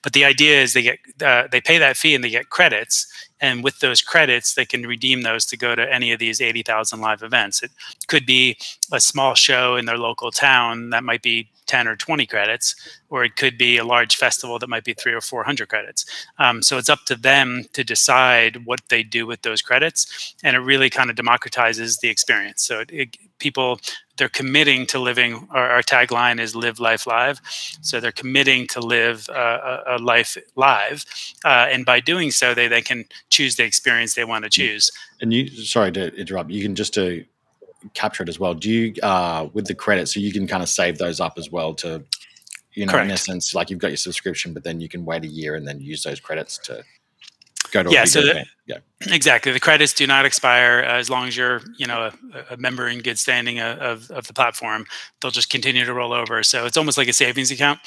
But 0.04 0.14
the 0.14 0.26
idea 0.26 0.62
is 0.62 0.74
they 0.74 0.84
get 0.84 1.00
uh, 1.24 1.48
they 1.52 1.60
pay 1.60 1.80
that 1.80 1.98
fee 1.98 2.14
and 2.14 2.24
they 2.24 2.30
get 2.30 2.50
credits 2.50 3.08
and 3.42 3.64
with 3.64 3.80
those 3.80 4.02
credits, 4.02 4.54
they 4.54 4.66
can 4.66 4.84
redeem 4.84 5.22
those 5.22 5.46
to 5.48 5.58
go 5.58 5.76
to 5.76 5.94
any 5.94 6.12
of 6.12 6.20
these 6.20 6.40
80,000 6.40 7.02
live 7.02 7.22
events. 7.22 7.62
It 7.62 7.72
could 8.08 8.26
be 8.26 8.58
a 8.92 9.00
small 9.00 9.36
show 9.36 9.76
in 9.76 9.86
their 9.86 9.98
local 9.98 10.32
town 10.32 10.90
that 10.92 11.04
might 11.04 11.22
be 11.22 11.50
10 11.66 11.88
or 11.88 11.96
20 11.96 12.26
credits, 12.28 12.76
or 13.10 13.24
it 13.24 13.36
could 13.36 13.58
be 13.58 13.78
a 13.78 13.84
large 13.84 14.16
festival 14.16 14.60
that 14.60 14.70
might 14.70 14.84
be 14.84 14.94
three 14.94 15.14
or 15.14 15.22
400 15.22 15.68
credits. 15.68 16.06
Um, 16.38 16.62
so 16.62 16.78
it's 16.78 16.90
up 16.90 17.06
to 17.08 17.16
them 17.16 17.66
to 17.74 17.84
decide 17.84 18.66
what 18.66 18.82
they 18.90 19.04
do 19.04 19.26
with 19.26 19.42
those 19.42 19.62
credits. 19.62 20.36
And 20.44 20.56
it 20.56 20.60
really 20.60 20.90
kind 20.90 21.10
of 21.10 21.16
democratizes 21.16 22.00
the 22.00 22.10
experience. 22.10 22.66
So 22.66 22.80
it, 22.82 22.90
it, 22.92 23.18
people, 23.40 23.80
they're 24.18 24.30
committing 24.30 24.86
to 24.88 25.00
living, 25.00 25.48
our, 25.52 25.70
our, 25.72 25.82
tagline 25.82 26.40
is 26.40 26.56
live 26.56 26.80
life 26.80 27.06
live. 27.06 27.42
So 27.82 28.00
they're 28.00 28.12
committing 28.12 28.68
to 28.68 28.80
live 28.80 29.30
uh, 29.30 29.82
a, 29.88 29.96
a, 29.96 29.98
life 29.98 30.38
live. 30.56 31.06
Uh, 31.44 31.68
and 31.70 31.86
by 31.86 32.00
doing 32.00 32.32
so, 32.32 32.54
they, 32.54 32.68
they 32.68 32.82
can 32.82 33.06
choose 33.30 33.56
the 33.56 33.64
experience 33.64 34.14
they 34.14 34.24
want 34.24 34.44
to 34.46 34.50
choose. 34.50 34.92
And 35.22 35.34
you, 35.34 35.50
sorry 35.50 35.92
to 35.94 36.14
interrupt, 36.16 36.50
you 36.50 36.64
can 36.64 36.76
just 36.76 36.94
to 36.94 37.26
capture 37.94 38.24
it 38.24 38.30
as 38.30 38.40
well. 38.40 38.54
Do 38.54 38.70
you 38.70 38.94
uh, 39.04 39.50
with 39.54 39.68
the 39.68 39.76
credits, 39.76 40.14
so 40.14 40.20
you 40.20 40.32
can 40.32 40.48
kind 40.48 40.64
of 40.64 40.70
save 40.70 40.98
those 40.98 41.20
up 41.20 41.34
as 41.38 41.52
well 41.52 41.74
to, 41.76 42.04
you 42.74 42.86
know, 42.86 42.92
Correct. 42.92 43.06
in 43.06 43.12
essence, 43.12 43.54
like 43.54 43.70
you've 43.70 43.80
got 43.80 43.90
your 43.90 43.98
subscription, 43.98 44.54
but 44.54 44.64
then 44.64 44.80
you 44.80 44.90
can 44.90 45.06
wait 45.06 45.24
a 45.24 45.28
year 45.28 45.56
and 45.56 45.68
then 45.68 45.80
use 45.80 46.04
those 46.04 46.20
credits 46.20 46.58
to 46.60 46.84
go 47.76 47.84
to 47.84 47.92
yeah. 47.92 48.06
so 48.06 48.22
the, 48.22 48.46
yeah, 48.66 48.78
exactly. 49.08 49.52
The 49.52 49.60
credits 49.60 49.94
do 49.94 50.08
not 50.08 50.26
expire 50.26 50.84
uh, 50.88 50.98
as 50.98 51.10
long 51.10 51.28
as 51.28 51.38
you're 51.38 51.62
you 51.78 51.86
know 51.86 52.10
a, 52.34 52.54
a 52.54 52.58
member 52.58 52.88
in 52.88 53.00
good 53.00 53.20
standing 53.20 53.60
of, 53.60 53.78
of, 53.80 54.12
of, 54.12 54.28
the 54.28 54.34
platform. 54.34 54.86
They'll 55.22 55.32
just 55.32 55.50
continue 55.50 55.86
to 55.86 55.94
roll 55.94 56.14
over. 56.14 56.42
So 56.44 56.66
it's 56.66 56.78
almost 56.78 56.98
like 56.98 57.08
a 57.08 57.14
savings 57.14 57.52
account, 57.52 57.80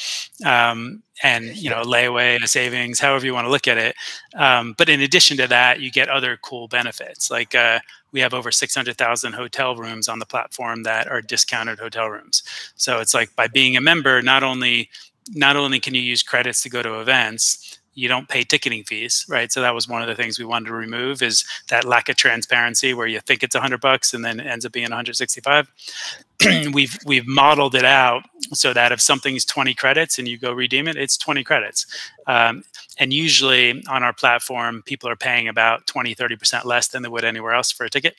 um, 0.44 1.02
and 1.22 1.56
you 1.56 1.70
know 1.70 1.82
layaway, 1.82 2.42
a 2.42 2.46
savings, 2.46 3.00
however 3.00 3.26
you 3.26 3.34
want 3.34 3.46
to 3.46 3.50
look 3.50 3.66
at 3.66 3.78
it. 3.78 3.96
Um, 4.36 4.74
but 4.78 4.88
in 4.88 5.00
addition 5.00 5.36
to 5.38 5.46
that, 5.48 5.80
you 5.80 5.90
get 5.90 6.08
other 6.08 6.36
cool 6.36 6.68
benefits 6.68 7.30
like. 7.30 7.54
Uh, 7.54 7.80
we 8.10 8.20
have 8.20 8.32
over 8.32 8.50
600,000 8.50 9.34
hotel 9.34 9.76
rooms 9.76 10.08
on 10.08 10.18
the 10.18 10.24
platform 10.24 10.84
that 10.84 11.08
are 11.08 11.20
discounted 11.20 11.78
hotel 11.78 12.08
rooms. 12.08 12.42
So 12.74 13.00
it's 13.00 13.12
like 13.12 13.36
by 13.36 13.48
being 13.48 13.76
a 13.76 13.82
member, 13.82 14.22
not 14.22 14.42
only 14.42 14.88
not 15.34 15.56
only 15.56 15.80
can 15.80 15.94
you 15.94 16.00
use 16.00 16.22
credits 16.22 16.62
to 16.62 16.70
go 16.70 16.82
to 16.82 17.00
events, 17.00 17.77
you 17.98 18.06
don't 18.06 18.28
pay 18.28 18.44
ticketing 18.44 18.84
fees, 18.84 19.26
right? 19.28 19.50
So 19.50 19.60
that 19.60 19.74
was 19.74 19.88
one 19.88 20.02
of 20.02 20.08
the 20.08 20.14
things 20.14 20.38
we 20.38 20.44
wanted 20.44 20.66
to 20.66 20.72
remove 20.72 21.20
is 21.20 21.44
that 21.66 21.84
lack 21.84 22.08
of 22.08 22.14
transparency 22.14 22.94
where 22.94 23.08
you 23.08 23.18
think 23.18 23.42
it's 23.42 23.56
100 23.56 23.80
bucks 23.80 24.14
and 24.14 24.24
then 24.24 24.38
it 24.38 24.46
ends 24.46 24.64
up 24.64 24.70
being 24.70 24.84
165. 24.84 25.68
we've 26.72 26.96
we've 27.04 27.26
modeled 27.26 27.74
it 27.74 27.84
out 27.84 28.22
so 28.52 28.72
that 28.72 28.92
if 28.92 29.00
something's 29.00 29.44
20 29.44 29.74
credits 29.74 30.16
and 30.16 30.28
you 30.28 30.38
go 30.38 30.52
redeem 30.52 30.86
it, 30.86 30.96
it's 30.96 31.16
20 31.16 31.42
credits. 31.42 31.86
Um, 32.28 32.62
and 33.00 33.12
usually 33.12 33.82
on 33.88 34.04
our 34.04 34.12
platform, 34.12 34.82
people 34.86 35.10
are 35.10 35.16
paying 35.16 35.48
about 35.48 35.88
20, 35.88 36.14
30% 36.14 36.64
less 36.64 36.86
than 36.86 37.02
they 37.02 37.08
would 37.08 37.24
anywhere 37.24 37.52
else 37.52 37.72
for 37.72 37.84
a 37.84 37.90
ticket. 37.90 38.14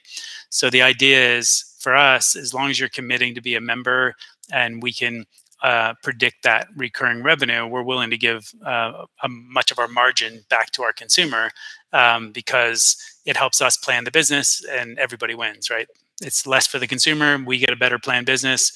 So 0.50 0.70
the 0.70 0.82
idea 0.82 1.38
is 1.38 1.74
for 1.80 1.96
us, 1.96 2.36
as 2.36 2.54
long 2.54 2.70
as 2.70 2.82
you're 2.82 2.90
committing 2.90 3.34
to 3.36 3.42
be 3.42 3.56
a 3.56 3.62
member 3.62 4.16
and 4.52 4.84
we 4.84 4.92
can 4.92 5.26
uh, 5.62 5.94
predict 6.04 6.44
that 6.44 6.68
recurring 6.76 7.22
revenue, 7.24 7.66
we're 7.68 7.84
willing 7.84 8.10
to 8.10 8.18
give 8.18 8.52
uh, 8.66 9.06
much 9.28 9.72
of 9.72 9.80
our 9.80 9.88
margin 9.88 10.44
back 10.50 10.72
to 10.72 10.84
our 10.84 10.94
consumer 10.94 11.50
um, 11.94 12.32
because 12.32 12.98
it 13.26 13.36
helps 13.36 13.62
us 13.62 13.78
plan 13.78 14.04
the 14.04 14.12
business 14.12 14.64
and 14.72 14.98
everybody 14.98 15.36
wins, 15.36 15.70
right? 15.70 15.88
It's 16.22 16.46
less 16.46 16.68
for 16.68 16.80
the 16.80 16.88
consumer, 16.88 17.38
we 17.46 17.58
get 17.58 17.72
a 17.72 17.76
better 17.76 18.00
planned 18.00 18.26
business, 18.26 18.72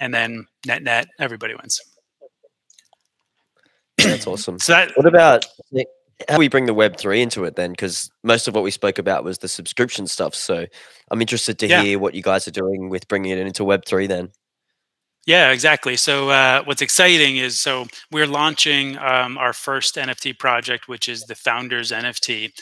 and 0.00 0.14
then 0.14 0.46
net 0.66 0.82
net, 0.82 1.08
everybody 1.18 1.54
wins. 1.54 1.80
That's 3.98 4.26
awesome. 4.26 4.58
so 4.60 4.72
that, 4.72 4.92
what 4.96 5.06
about 5.06 5.46
how 6.28 6.38
we 6.38 6.48
bring 6.48 6.66
the 6.66 6.74
Web 6.74 6.96
three 6.96 7.20
into 7.20 7.44
it 7.44 7.56
then? 7.56 7.70
Because 7.70 8.10
most 8.22 8.48
of 8.48 8.54
what 8.54 8.64
we 8.64 8.70
spoke 8.70 8.98
about 8.98 9.24
was 9.24 9.38
the 9.38 9.48
subscription 9.48 10.06
stuff. 10.06 10.34
So 10.34 10.66
I'm 11.10 11.20
interested 11.20 11.58
to 11.60 11.66
yeah. 11.66 11.82
hear 11.82 11.98
what 11.98 12.14
you 12.14 12.22
guys 12.22 12.48
are 12.48 12.52
doing 12.52 12.88
with 12.88 13.06
bringing 13.08 13.32
it 13.32 13.38
into 13.38 13.64
Web 13.64 13.84
three 13.84 14.06
then. 14.06 14.30
Yeah, 15.26 15.50
exactly. 15.50 15.96
So 15.96 16.30
uh, 16.30 16.62
what's 16.64 16.82
exciting 16.82 17.36
is 17.36 17.60
so 17.60 17.86
we're 18.12 18.26
launching 18.28 18.96
um, 18.98 19.36
our 19.38 19.52
first 19.52 19.96
NFT 19.96 20.32
project, 20.32 20.88
which 20.88 21.08
is 21.08 21.24
the 21.24 21.34
Founders 21.34 21.90
NFT, 21.90 22.52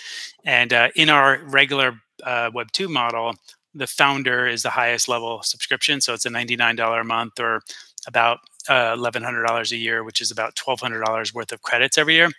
and 0.46 0.72
uh, 0.72 0.88
in 0.96 1.10
our 1.10 1.40
regular 1.44 2.00
uh, 2.22 2.50
Web 2.54 2.72
two 2.72 2.88
model, 2.88 3.34
the 3.74 3.86
founder 3.86 4.46
is 4.46 4.62
the 4.62 4.70
highest 4.70 5.08
level 5.08 5.42
subscription, 5.42 6.00
so 6.00 6.14
it's 6.14 6.24
a 6.24 6.30
ninety 6.30 6.56
nine 6.56 6.76
dollar 6.76 7.00
a 7.00 7.04
month 7.04 7.38
or 7.38 7.60
about 8.06 8.38
uh, 8.70 8.94
eleven 8.96 9.22
hundred 9.22 9.44
dollars 9.46 9.70
a 9.72 9.76
year, 9.76 10.02
which 10.02 10.22
is 10.22 10.30
about 10.30 10.56
twelve 10.56 10.80
hundred 10.80 11.04
dollars 11.04 11.34
worth 11.34 11.52
of 11.52 11.60
credits 11.62 11.98
every 11.98 12.14
year. 12.14 12.30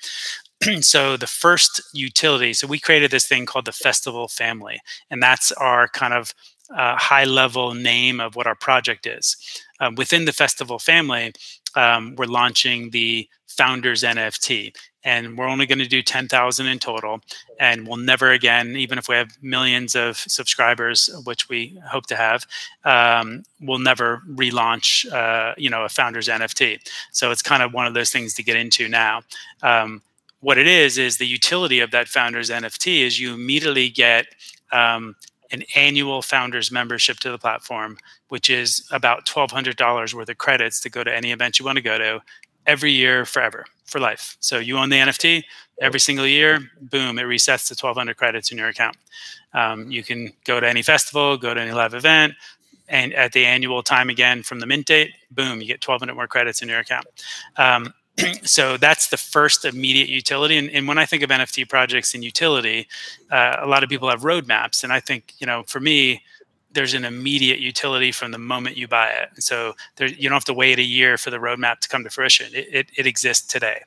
so 0.82 1.18
the 1.18 1.28
first 1.28 1.82
utility, 1.94 2.54
so 2.54 2.68
we 2.68 2.80
created 2.80 3.12
this 3.12 3.28
thing 3.28 3.46
called 3.46 3.66
the 3.66 3.72
Festival 3.72 4.28
Family, 4.28 4.80
and 5.10 5.22
that's 5.22 5.52
our 5.54 5.88
kind 5.88 6.14
of 6.14 6.34
uh, 6.76 6.96
high 6.98 7.26
level 7.26 7.74
name 7.74 8.20
of 8.20 8.36
what 8.36 8.48
our 8.48 8.56
project 8.56 9.06
is. 9.06 9.38
Um, 9.80 9.96
within 9.96 10.26
the 10.26 10.34
festival 10.34 10.80
family, 10.80 11.34
um, 11.76 12.16
we're 12.16 12.26
launching 12.26 12.92
the 12.92 13.28
founders 13.48 14.04
NFT, 14.04 14.76
and 15.04 15.38
we're 15.38 15.48
only 15.48 15.66
going 15.66 15.80
to 15.80 15.88
do 15.88 16.02
10,000 16.02 16.66
in 16.66 16.80
total. 16.80 17.22
And 17.60 17.88
we'll 17.88 17.98
never 17.98 18.32
again, 18.32 18.76
even 18.76 18.98
if 18.98 19.08
we 19.08 19.16
have 19.16 19.38
millions 19.42 19.96
of 19.96 20.18
subscribers, 20.18 21.10
which 21.26 21.48
we 21.48 21.80
hope 21.88 22.08
to 22.08 22.16
have, 22.16 22.46
um, 22.84 23.44
we'll 23.62 23.80
never 23.80 24.22
relaunch, 24.30 25.12
uh, 25.12 25.54
you 25.58 25.70
know, 25.70 25.84
a 25.84 25.90
founders 25.90 26.28
NFT. 26.28 26.80
So 27.12 27.32
it's 27.32 27.42
kind 27.42 27.64
of 27.64 27.74
one 27.74 27.86
of 27.86 27.94
those 27.94 28.12
things 28.12 28.34
to 28.36 28.44
get 28.44 28.58
into 28.58 28.90
now. 28.90 29.22
Um, 29.62 30.02
what 30.40 30.58
it 30.58 30.68
is 30.68 30.98
is 30.98 31.18
the 31.18 31.28
utility 31.28 31.80
of 31.80 31.92
that 31.92 32.08
founders 32.08 32.50
NFT 32.50 33.02
is 33.02 33.20
you 33.20 33.34
immediately 33.34 33.90
get 33.90 34.28
um, 34.72 35.16
an 35.52 35.64
annual 35.76 36.22
founders 36.22 36.72
membership 36.72 37.18
to 37.20 37.32
the 37.32 37.38
platform, 37.38 37.98
which 38.30 38.50
is 38.50 38.88
about 38.92 39.26
$1,200 39.26 40.14
worth 40.14 40.30
of 40.30 40.38
credits 40.38 40.80
to 40.82 40.90
go 40.90 41.04
to 41.04 41.16
any 41.16 41.32
event 41.32 41.60
you 41.60 41.66
want 41.66 41.78
to 41.78 41.82
go 41.82 41.98
to 41.98 42.22
every 42.66 42.92
year 42.92 43.26
forever 43.26 43.66
for 43.86 44.00
life. 44.00 44.38
So 44.40 44.58
you 44.58 44.78
own 44.78 44.90
the 44.90 44.98
NFT 44.98 45.44
every 45.82 46.00
single 46.00 46.26
year, 46.26 46.60
boom, 46.82 47.20
it 47.20 47.24
resets 47.24 47.68
to 47.68 47.74
1,200 47.86 48.18
credits 48.18 48.52
in 48.52 48.58
your 48.58 48.70
account. 48.70 48.98
Um, 49.54 49.92
you 49.92 50.04
can 50.04 50.32
go 50.46 50.60
to 50.60 50.68
any 50.68 50.82
festival, 50.82 51.38
go 51.38 51.54
to 51.54 51.62
any 51.62 51.72
live 51.72 51.94
event, 51.94 52.34
and 52.88 53.14
at 53.14 53.34
the 53.34 53.46
annual 53.46 53.84
time 53.84 54.10
again 54.10 54.44
from 54.44 54.60
the 54.60 54.66
mint 54.66 54.86
date, 54.88 55.12
boom, 55.32 55.62
you 55.62 55.68
get 55.68 55.86
1,200 55.86 56.14
more 56.16 56.28
credits 56.28 56.62
in 56.62 56.70
your 56.70 56.80
account. 56.80 57.06
Um, 57.58 57.94
so 58.44 58.78
that's 58.78 59.08
the 59.08 59.18
first 59.18 59.66
immediate 59.66 60.10
utility. 60.10 60.58
And, 60.58 60.70
and, 60.70 60.88
when 60.88 60.98
I 60.98 61.06
think 61.06 61.24
of 61.24 61.30
NFT 61.30 61.68
projects 61.68 62.14
and 62.14 62.24
utility, 62.24 62.88
uh, 63.30 63.58
a 63.60 63.68
lot 63.68 63.84
of 63.84 63.90
people 63.90 64.10
have 64.10 64.22
roadmaps. 64.22 64.84
And 64.84 64.94
I 64.94 65.00
think, 65.00 65.34
you 65.40 65.48
know, 65.48 65.64
for 65.64 65.80
me, 65.80 66.24
there's 66.76 66.94
an 66.94 67.06
immediate 67.06 67.60
utility 67.60 68.12
from 68.12 68.32
the 68.32 68.38
moment 68.38 68.78
you 68.78 68.88
buy 68.88 69.10
it. 69.10 69.30
So 69.42 69.76
there, 69.96 70.08
you 70.08 70.30
don't 70.30 70.36
have 70.36 70.46
to 70.46 70.54
wait 70.54 70.78
a 70.78 70.84
year 70.84 71.18
for 71.18 71.30
the 71.30 71.38
roadmap 71.38 71.80
to 71.80 71.90
come 71.90 72.04
to 72.04 72.10
fruition. 72.10 72.48
It, 72.54 72.68
it, 72.72 72.88
it 72.98 73.08
exists 73.08 73.48
today. 73.48 73.82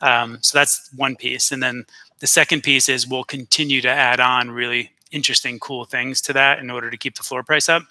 Um, 0.00 0.38
so 0.40 0.56
that's 0.56 0.90
one 0.96 1.16
piece. 1.16 1.52
And 1.52 1.62
then 1.62 1.84
the 2.20 2.26
second 2.26 2.62
piece 2.62 2.88
is 2.88 3.06
we'll 3.06 3.24
continue 3.24 3.80
to 3.82 3.88
add 3.88 4.20
on 4.20 4.50
really 4.50 4.92
interesting, 5.10 5.58
cool 5.58 5.84
things 5.84 6.20
to 6.22 6.32
that 6.32 6.58
in 6.60 6.70
order 6.70 6.90
to 6.90 6.96
keep 6.96 7.16
the 7.16 7.22
floor 7.22 7.42
price 7.42 7.68
up. 7.68 7.82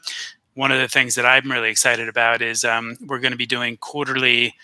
One 0.54 0.72
of 0.72 0.80
the 0.80 0.88
things 0.88 1.16
that 1.16 1.26
I'm 1.26 1.52
really 1.52 1.70
excited 1.70 2.08
about 2.10 2.42
is 2.42 2.66
um, 2.66 2.98
we're 3.06 3.20
going 3.20 3.32
to 3.32 3.38
be 3.38 3.46
doing 3.46 3.78
quarterly 3.78 4.56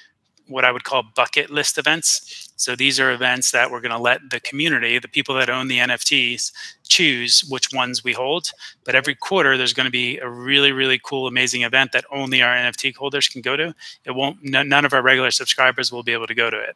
what 0.54 0.64
I 0.64 0.72
would 0.72 0.84
call 0.84 1.04
bucket 1.16 1.50
list 1.50 1.78
events. 1.78 2.52
So 2.56 2.76
these 2.76 3.00
are 3.00 3.12
events 3.12 3.52
that 3.52 3.72
we're 3.72 3.82
going 3.82 3.92
to 3.92 3.98
let 3.98 4.30
the 4.30 4.40
community, 4.40 5.00
the 5.00 5.08
people 5.08 5.36
that 5.36 5.50
own 5.50 5.68
the 5.68 5.80
NFTs, 5.80 6.52
choose 6.88 7.44
which 7.50 7.74
ones 7.74 8.04
we 8.04 8.14
hold. 8.14 8.52
But 8.86 8.94
every 8.94 9.16
quarter, 9.16 9.58
there's 9.58 9.74
going 9.74 9.86
to 9.86 9.92
be 9.92 10.20
a 10.20 10.30
really, 10.30 10.72
really 10.72 11.00
cool, 11.04 11.26
amazing 11.28 11.64
event 11.64 11.92
that 11.92 12.06
only 12.12 12.42
our 12.44 12.56
NFT 12.56 12.96
holders 12.96 13.28
can 13.28 13.42
go 13.42 13.58
to. 13.58 13.74
It 14.06 14.12
won't. 14.12 14.38
none 14.44 14.86
of 14.86 14.94
our 14.94 15.02
regular 15.02 15.32
subscribers 15.32 15.92
will 15.92 16.04
be 16.04 16.14
able 16.14 16.28
to 16.28 16.36
go 16.36 16.50
to 16.52 16.58
it. 16.58 16.76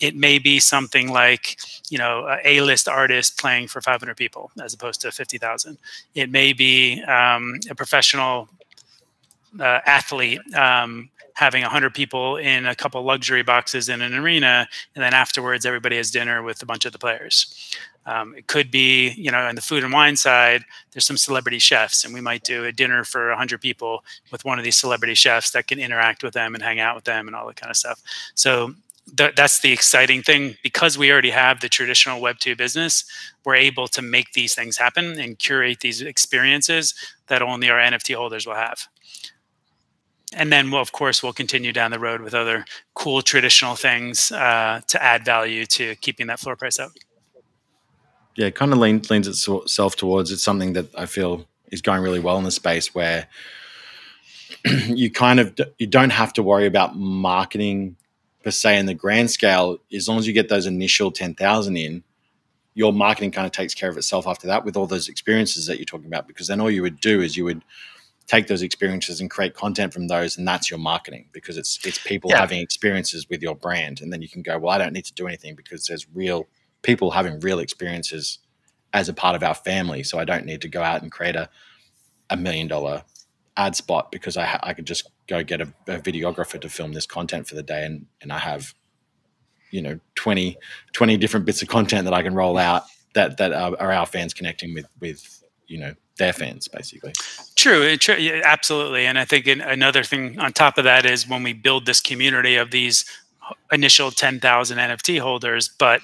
It 0.00 0.16
may 0.16 0.38
be 0.38 0.58
something 0.58 1.12
like, 1.12 1.58
you 1.90 1.98
know, 1.98 2.26
a 2.26 2.38
A-list 2.44 2.88
artist 2.88 3.38
playing 3.38 3.68
for 3.68 3.82
500 3.82 4.16
people 4.16 4.50
as 4.62 4.72
opposed 4.72 5.02
to 5.02 5.12
50,000. 5.12 5.76
It 6.14 6.30
may 6.30 6.54
be 6.54 7.02
um, 7.02 7.60
a 7.70 7.74
professional 7.74 8.48
uh, 9.60 9.80
athlete. 9.86 10.40
Um, 10.54 11.10
having 11.38 11.62
100 11.62 11.94
people 11.94 12.36
in 12.36 12.66
a 12.66 12.74
couple 12.74 13.00
luxury 13.04 13.44
boxes 13.44 13.88
in 13.88 14.02
an 14.02 14.12
arena 14.12 14.68
and 14.96 15.04
then 15.04 15.14
afterwards 15.14 15.64
everybody 15.64 15.96
has 15.96 16.10
dinner 16.10 16.42
with 16.42 16.60
a 16.64 16.66
bunch 16.66 16.84
of 16.84 16.90
the 16.90 16.98
players. 16.98 17.76
Um, 18.06 18.34
it 18.34 18.48
could 18.48 18.72
be 18.72 19.10
you 19.10 19.30
know 19.30 19.38
on 19.38 19.54
the 19.54 19.60
food 19.60 19.84
and 19.84 19.92
wine 19.92 20.16
side 20.16 20.64
there's 20.90 21.06
some 21.06 21.16
celebrity 21.16 21.60
chefs 21.60 22.04
and 22.04 22.12
we 22.12 22.20
might 22.20 22.42
do 22.42 22.64
a 22.64 22.72
dinner 22.72 23.04
for 23.04 23.28
100 23.28 23.60
people 23.60 24.02
with 24.32 24.44
one 24.44 24.58
of 24.58 24.64
these 24.64 24.76
celebrity 24.76 25.14
chefs 25.14 25.52
that 25.52 25.68
can 25.68 25.78
interact 25.78 26.24
with 26.24 26.34
them 26.34 26.54
and 26.54 26.62
hang 26.64 26.80
out 26.80 26.96
with 26.96 27.04
them 27.04 27.28
and 27.28 27.36
all 27.36 27.46
that 27.46 27.54
kind 27.54 27.70
of 27.70 27.76
stuff. 27.76 28.02
So 28.34 28.74
th- 29.16 29.36
that's 29.36 29.60
the 29.60 29.72
exciting 29.72 30.22
thing. 30.22 30.56
Because 30.64 30.98
we 30.98 31.12
already 31.12 31.30
have 31.30 31.60
the 31.60 31.68
traditional 31.68 32.20
web 32.20 32.40
2 32.40 32.56
business 32.56 33.04
we're 33.44 33.54
able 33.54 33.86
to 33.88 34.02
make 34.02 34.32
these 34.32 34.56
things 34.56 34.76
happen 34.76 35.20
and 35.20 35.38
curate 35.38 35.78
these 35.80 36.02
experiences 36.02 36.94
that 37.28 37.42
only 37.42 37.70
our 37.70 37.78
nft 37.78 38.12
holders 38.16 38.44
will 38.44 38.54
have 38.54 38.88
and 40.34 40.52
then 40.52 40.70
we'll, 40.70 40.80
of 40.80 40.92
course 40.92 41.22
we'll 41.22 41.32
continue 41.32 41.72
down 41.72 41.90
the 41.90 41.98
road 41.98 42.20
with 42.20 42.34
other 42.34 42.64
cool 42.94 43.22
traditional 43.22 43.74
things 43.74 44.30
uh, 44.32 44.80
to 44.86 45.02
add 45.02 45.24
value 45.24 45.66
to 45.66 45.94
keeping 45.96 46.26
that 46.26 46.40
floor 46.40 46.56
price 46.56 46.78
up. 46.78 46.92
Yeah, 48.36 48.46
it 48.46 48.54
kind 48.54 48.72
of 48.72 48.78
leans, 48.78 49.10
leans 49.10 49.26
itself 49.26 49.96
towards 49.96 50.30
it's 50.30 50.42
something 50.42 50.74
that 50.74 50.94
I 50.96 51.06
feel 51.06 51.46
is 51.70 51.82
going 51.82 52.02
really 52.02 52.20
well 52.20 52.38
in 52.38 52.44
the 52.44 52.50
space 52.50 52.94
where 52.94 53.26
you 54.86 55.10
kind 55.10 55.40
of 55.40 55.58
you 55.78 55.86
don't 55.86 56.10
have 56.10 56.32
to 56.34 56.42
worry 56.42 56.66
about 56.66 56.96
marketing 56.96 57.96
per 58.44 58.50
se 58.50 58.78
in 58.78 58.86
the 58.86 58.94
grand 58.94 59.30
scale. 59.30 59.78
As 59.92 60.08
long 60.08 60.18
as 60.18 60.26
you 60.26 60.32
get 60.32 60.48
those 60.48 60.66
initial 60.66 61.10
10,000 61.10 61.76
in 61.76 62.02
your 62.74 62.92
marketing 62.92 63.32
kind 63.32 63.44
of 63.44 63.50
takes 63.50 63.74
care 63.74 63.90
of 63.90 63.96
itself 63.96 64.26
after 64.28 64.46
that 64.46 64.64
with 64.64 64.76
all 64.76 64.86
those 64.86 65.08
experiences 65.08 65.66
that 65.66 65.78
you're 65.78 65.84
talking 65.84 66.06
about 66.06 66.28
because 66.28 66.46
then 66.46 66.60
all 66.60 66.70
you 66.70 66.80
would 66.80 67.00
do 67.00 67.20
is 67.20 67.36
you 67.36 67.44
would 67.44 67.60
take 68.28 68.46
those 68.46 68.62
experiences 68.62 69.20
and 69.20 69.30
create 69.30 69.54
content 69.54 69.92
from 69.92 70.06
those 70.06 70.38
and 70.38 70.46
that's 70.46 70.70
your 70.70 70.78
marketing 70.78 71.28
because 71.32 71.56
it's 71.56 71.84
it's 71.84 71.98
people 71.98 72.30
yeah. 72.30 72.38
having 72.38 72.60
experiences 72.60 73.28
with 73.28 73.42
your 73.42 73.56
brand 73.56 74.00
and 74.00 74.12
then 74.12 74.22
you 74.22 74.28
can 74.28 74.42
go 74.42 74.58
well 74.58 74.72
I 74.72 74.78
don't 74.78 74.92
need 74.92 75.06
to 75.06 75.14
do 75.14 75.26
anything 75.26 75.56
because 75.56 75.86
there's 75.86 76.06
real 76.14 76.46
people 76.82 77.10
having 77.10 77.40
real 77.40 77.58
experiences 77.58 78.38
as 78.92 79.08
a 79.08 79.14
part 79.14 79.34
of 79.34 79.42
our 79.42 79.54
family 79.54 80.02
so 80.02 80.18
I 80.18 80.24
don't 80.24 80.44
need 80.44 80.60
to 80.60 80.68
go 80.68 80.82
out 80.82 81.02
and 81.02 81.10
create 81.10 81.34
a 81.34 81.48
a 82.30 82.36
million 82.36 82.68
dollar 82.68 83.04
ad 83.58 83.74
spot 83.74 84.10
because 84.10 84.36
I, 84.36 84.44
ha- 84.44 84.60
I 84.62 84.72
could 84.72 84.86
just 84.86 85.10
go 85.26 85.42
get 85.42 85.60
a, 85.60 85.68
a, 85.88 85.98
videographer 85.98 86.60
to 86.60 86.68
film 86.68 86.92
this 86.92 87.06
content 87.06 87.48
for 87.48 87.56
the 87.56 87.62
day 87.62 87.84
and, 87.84 88.06
and 88.22 88.32
I 88.32 88.38
have, 88.38 88.72
you 89.70 89.82
know, 89.82 89.98
20, 90.14 90.56
20 90.92 91.16
different 91.16 91.44
bits 91.44 91.60
of 91.60 91.68
content 91.68 92.04
that 92.04 92.14
I 92.14 92.22
can 92.22 92.34
roll 92.34 92.56
out 92.56 92.84
that, 93.14 93.36
that 93.38 93.52
are, 93.52 93.76
are 93.78 93.92
our 93.92 94.06
fans 94.06 94.32
connecting 94.32 94.74
with, 94.74 94.86
with, 95.00 95.42
you 95.66 95.78
know, 95.78 95.94
their 96.18 96.32
fans 96.32 96.68
basically. 96.68 97.12
True, 97.54 97.96
true 97.96 98.40
absolutely. 98.44 99.06
And 99.06 99.18
I 99.18 99.24
think 99.24 99.46
another 99.46 100.02
thing 100.02 100.38
on 100.38 100.52
top 100.52 100.78
of 100.78 100.84
that 100.84 101.06
is 101.06 101.28
when 101.28 101.42
we 101.42 101.52
build 101.52 101.86
this 101.86 102.00
community 102.00 102.56
of 102.56 102.70
these 102.70 103.04
initial 103.72 104.10
10,000 104.10 104.78
NFT 104.78 105.20
holders, 105.20 105.68
but 105.68 106.02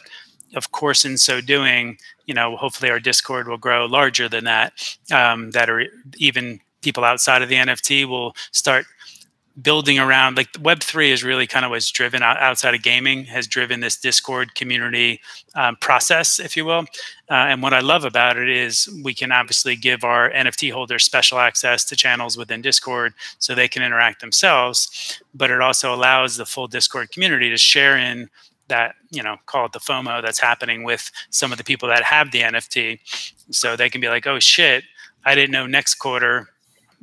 of 0.55 0.70
course, 0.72 1.05
in 1.05 1.18
so 1.18 1.40
doing, 1.40 1.98
you 2.27 2.35
know, 2.35 2.57
hopefully 2.57 2.90
our 2.90 3.00
Discord 3.00 3.48
will 3.48 3.59
grow 3.59 3.87
larger 3.87 4.29
than 4.29 4.44
that. 4.44 4.96
Um, 5.12 5.50
that 5.50 5.68
are 5.68 5.87
even 6.16 6.61
people 6.83 7.05
outside 7.05 7.42
of 7.42 7.48
the 7.48 7.57
NFT 7.57 8.07
will 8.07 8.37
start 8.53 8.87
building 9.61 9.99
around 10.01 10.37
like 10.37 10.49
web 10.61 10.81
3 10.81 11.12
is 11.12 11.23
really 11.23 11.47
kind 11.47 11.64
of 11.64 11.71
what's 11.71 11.90
driven 11.90 12.23
outside 12.23 12.75
of 12.75 12.83
gaming 12.83 13.25
has 13.25 13.47
driven 13.47 13.81
this 13.81 13.97
discord 13.97 14.55
community 14.57 15.21
um, 15.55 15.77
process 15.77 16.40
if 16.40 16.57
you 16.57 16.64
will. 16.64 16.85
Uh, 17.31 17.47
and 17.49 17.62
what 17.62 17.73
i 17.73 17.81
love 17.81 18.05
about 18.05 18.37
it 18.37 18.49
is 18.49 18.88
we 19.05 19.14
can 19.14 19.31
obviously 19.31 19.77
give 19.77 20.03
our 20.03 20.31
nft 20.33 20.73
holders 20.73 21.05
special 21.05 21.38
access 21.38 21.85
to 21.85 21.95
channels 21.95 22.37
within 22.37 22.61
discord 22.61 23.14
so 23.38 23.55
they 23.55 23.69
can 23.69 23.83
interact 23.83 24.21
themselves 24.21 25.21
but 25.35 25.51
it 25.51 25.61
also 25.61 25.95
allows 25.95 26.37
the 26.37 26.47
full 26.47 26.67
discord 26.67 27.11
community 27.12 27.49
to 27.49 27.57
share 27.57 27.97
in 27.97 28.29
that 28.69 28.97
you 29.11 29.23
know 29.23 29.37
call 29.47 29.67
it 29.67 29.73
the 29.73 29.79
fomo 29.79 30.21
that's 30.21 30.40
happening 30.40 30.83
with 30.83 31.11
some 31.31 31.53
of 31.53 31.59
the 31.59 31.64
people 31.64 31.88
that 31.88 32.03
have 32.03 32.31
the 32.33 32.40
nft 32.40 32.99
so 33.51 33.77
they 33.77 33.88
can 33.88 34.01
be 34.01 34.09
like 34.09 34.27
oh 34.27 34.40
shit 34.40 34.83
i 35.25 35.35
didn't 35.35 35.53
know 35.53 35.67
next 35.67 35.95
quarter 35.95 36.49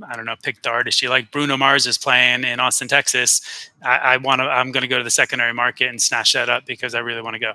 I 0.03 0.15
don't 0.15 0.25
know, 0.25 0.35
pick 0.41 0.61
the 0.61 0.69
artist 0.69 1.01
you 1.01 1.09
like. 1.09 1.31
Bruno 1.31 1.57
Mars 1.57 1.87
is 1.87 1.97
playing 1.97 2.43
in 2.43 2.59
Austin, 2.59 2.87
Texas. 2.87 3.41
I, 3.83 3.97
I 3.97 4.17
want 4.17 4.39
to. 4.39 4.45
I'm 4.45 4.71
going 4.71 4.81
to 4.81 4.87
go 4.87 4.97
to 4.97 5.03
the 5.03 5.09
secondary 5.09 5.53
market 5.53 5.89
and 5.89 6.01
snatch 6.01 6.33
that 6.33 6.49
up 6.49 6.65
because 6.65 6.95
I 6.95 6.99
really 6.99 7.21
want 7.21 7.35
to 7.35 7.39
go. 7.39 7.53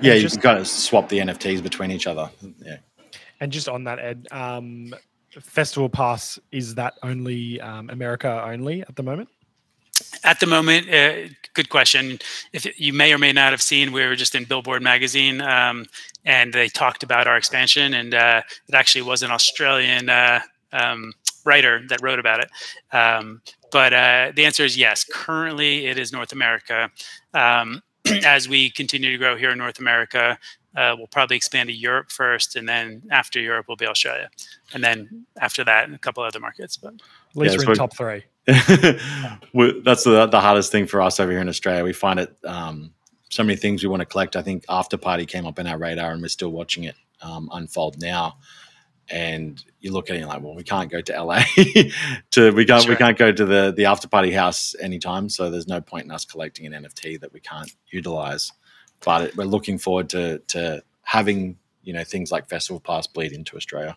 Yeah, 0.00 0.14
you 0.14 0.22
just, 0.22 0.40
got 0.40 0.54
to 0.54 0.64
swap 0.64 1.08
the 1.08 1.18
NFTs 1.18 1.62
between 1.62 1.90
each 1.90 2.06
other. 2.06 2.30
Yeah. 2.64 2.76
And 3.40 3.50
just 3.50 3.68
on 3.68 3.84
that, 3.84 3.98
Ed, 3.98 4.28
um, 4.30 4.94
Festival 5.40 5.88
Pass 5.88 6.38
is 6.52 6.74
that 6.76 6.94
only 7.02 7.60
um, 7.60 7.90
America 7.90 8.44
only 8.46 8.82
at 8.82 8.96
the 8.96 9.02
moment? 9.02 9.28
At 10.22 10.40
the 10.40 10.46
moment, 10.46 10.88
uh, 10.92 11.32
good 11.54 11.68
question. 11.68 12.18
If 12.52 12.78
you 12.78 12.92
may 12.92 13.12
or 13.12 13.18
may 13.18 13.32
not 13.32 13.52
have 13.52 13.62
seen, 13.62 13.92
we 13.92 14.04
were 14.06 14.14
just 14.14 14.34
in 14.34 14.44
Billboard 14.44 14.82
magazine, 14.82 15.40
um, 15.40 15.86
and 16.24 16.52
they 16.52 16.68
talked 16.68 17.02
about 17.02 17.26
our 17.26 17.36
expansion, 17.36 17.94
and 17.94 18.14
uh, 18.14 18.42
it 18.68 18.74
actually 18.74 19.02
was 19.02 19.22
an 19.22 19.30
Australian 19.30 20.08
uh, 20.08 20.40
um, 20.72 21.12
writer 21.44 21.82
that 21.88 22.00
wrote 22.02 22.18
about 22.18 22.40
it. 22.40 22.50
Um, 22.92 23.42
but 23.70 23.92
uh, 23.92 24.32
the 24.34 24.44
answer 24.44 24.64
is 24.64 24.76
yes. 24.76 25.04
Currently, 25.04 25.86
it 25.86 25.98
is 25.98 26.12
North 26.12 26.32
America. 26.32 26.90
Um, 27.34 27.82
as 28.24 28.48
we 28.48 28.70
continue 28.70 29.12
to 29.12 29.18
grow 29.18 29.36
here 29.36 29.50
in 29.50 29.58
North 29.58 29.78
America, 29.78 30.38
uh, 30.76 30.94
we'll 30.96 31.08
probably 31.08 31.36
expand 31.36 31.68
to 31.68 31.74
Europe 31.74 32.10
first, 32.10 32.54
and 32.54 32.68
then 32.68 33.02
after 33.10 33.40
Europe, 33.40 33.66
will 33.68 33.76
be 33.76 33.86
Australia, 33.86 34.30
and 34.74 34.84
then 34.84 35.26
after 35.40 35.64
that, 35.64 35.90
a 35.92 35.98
couple 35.98 36.22
other 36.22 36.38
markets. 36.38 36.76
But 36.76 36.94
at 36.94 37.36
least 37.36 37.58
yeah, 37.58 37.66
we're 37.66 37.72
in 37.72 37.78
top 37.78 37.96
three. 37.96 38.24
that's 38.46 40.04
the, 40.04 40.28
the 40.30 40.40
hardest 40.40 40.70
thing 40.70 40.86
for 40.86 41.00
us 41.00 41.18
over 41.18 41.32
here 41.32 41.40
in 41.40 41.48
Australia. 41.48 41.82
We 41.84 41.92
find 41.92 42.20
it 42.20 42.36
um, 42.44 42.92
so 43.28 43.42
many 43.42 43.56
things 43.56 43.82
we 43.82 43.88
want 43.88 44.00
to 44.00 44.06
collect. 44.06 44.36
I 44.36 44.42
think 44.42 44.64
After 44.68 44.96
Party 44.96 45.26
came 45.26 45.46
up 45.46 45.58
in 45.58 45.66
our 45.66 45.78
radar, 45.78 46.12
and 46.12 46.22
we're 46.22 46.28
still 46.28 46.52
watching 46.52 46.84
it 46.84 46.94
um, 47.22 47.48
unfold 47.52 48.00
now 48.00 48.36
and 49.10 49.64
you 49.80 49.92
look 49.92 50.10
at 50.10 50.14
it 50.14 50.16
and 50.16 50.20
you're 50.20 50.28
like, 50.28 50.42
well, 50.42 50.54
we 50.54 50.62
can't 50.62 50.90
go 50.90 51.00
to 51.00 51.22
LA 51.22 51.42
to 52.30 52.52
we 52.52 52.64
can't 52.64 52.88
we 52.88 52.96
can't 52.96 53.18
go 53.18 53.32
to 53.32 53.44
the 53.44 53.72
the 53.74 53.86
after 53.86 54.08
party 54.08 54.30
house 54.30 54.74
anytime. 54.80 55.28
So 55.28 55.50
there's 55.50 55.68
no 55.68 55.80
point 55.80 56.04
in 56.04 56.10
us 56.10 56.24
collecting 56.24 56.66
an 56.66 56.84
NFT 56.84 57.20
that 57.20 57.32
we 57.32 57.40
can't 57.40 57.70
utilize. 57.90 58.52
But 59.04 59.22
it, 59.22 59.36
we're 59.36 59.44
looking 59.44 59.78
forward 59.78 60.08
to 60.10 60.38
to 60.48 60.82
having 61.02 61.56
you 61.82 61.92
know 61.92 62.04
things 62.04 62.30
like 62.30 62.48
Festival 62.48 62.80
Pass 62.80 63.06
bleed 63.06 63.32
into 63.32 63.56
Australia. 63.56 63.96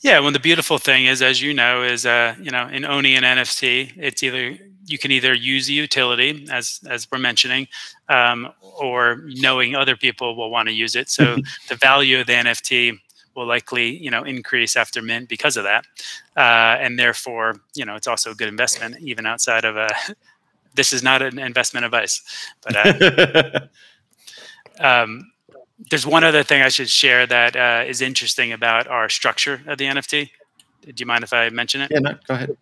Yeah, 0.00 0.20
well, 0.20 0.30
the 0.30 0.38
beautiful 0.38 0.78
thing 0.78 1.06
is, 1.06 1.20
as 1.22 1.42
you 1.42 1.52
know, 1.52 1.82
is 1.82 2.06
uh, 2.06 2.36
you 2.40 2.52
know, 2.52 2.68
in 2.68 2.84
owning 2.84 3.16
an 3.16 3.24
NFT, 3.24 3.94
it's 3.96 4.22
either 4.22 4.56
you 4.86 4.98
can 4.98 5.10
either 5.10 5.34
use 5.34 5.66
the 5.66 5.72
utility, 5.72 6.46
as 6.52 6.80
as 6.88 7.08
we're 7.10 7.18
mentioning, 7.18 7.66
um, 8.08 8.52
or 8.62 9.22
knowing 9.26 9.74
other 9.74 9.96
people 9.96 10.36
will 10.36 10.50
want 10.50 10.68
to 10.68 10.74
use 10.74 10.94
it. 10.94 11.10
So 11.10 11.38
the 11.68 11.74
value 11.74 12.20
of 12.20 12.28
the 12.28 12.34
NFT 12.34 13.00
will 13.38 13.46
likely 13.46 13.96
you 13.96 14.10
know 14.10 14.24
increase 14.24 14.76
after 14.76 15.00
mint 15.00 15.28
because 15.28 15.56
of 15.56 15.64
that. 15.64 15.86
Uh, 16.36 16.76
and 16.80 16.98
therefore 16.98 17.60
you 17.74 17.84
know 17.84 17.94
it's 17.94 18.06
also 18.06 18.32
a 18.32 18.34
good 18.34 18.48
investment 18.48 18.96
even 19.00 19.26
outside 19.26 19.64
of 19.64 19.76
a 19.76 19.88
this 20.74 20.92
is 20.92 21.02
not 21.02 21.22
an 21.22 21.38
investment 21.38 21.84
advice 21.84 22.22
but 22.62 22.74
uh, 22.76 23.60
um, 24.80 25.32
there's 25.90 26.06
one 26.06 26.22
other 26.22 26.44
thing 26.44 26.62
i 26.62 26.68
should 26.68 26.88
share 26.88 27.26
that 27.26 27.56
uh, 27.56 27.82
is 27.88 28.00
interesting 28.00 28.52
about 28.52 28.86
our 28.86 29.08
structure 29.08 29.60
of 29.66 29.78
the 29.78 29.84
nft 29.84 30.30
do 30.82 30.92
you 30.96 31.06
mind 31.06 31.24
if 31.24 31.32
i 31.32 31.48
mention 31.48 31.80
it? 31.80 31.90
Yeah 31.90 31.98
no 31.98 32.14
go 32.28 32.34
ahead. 32.34 32.56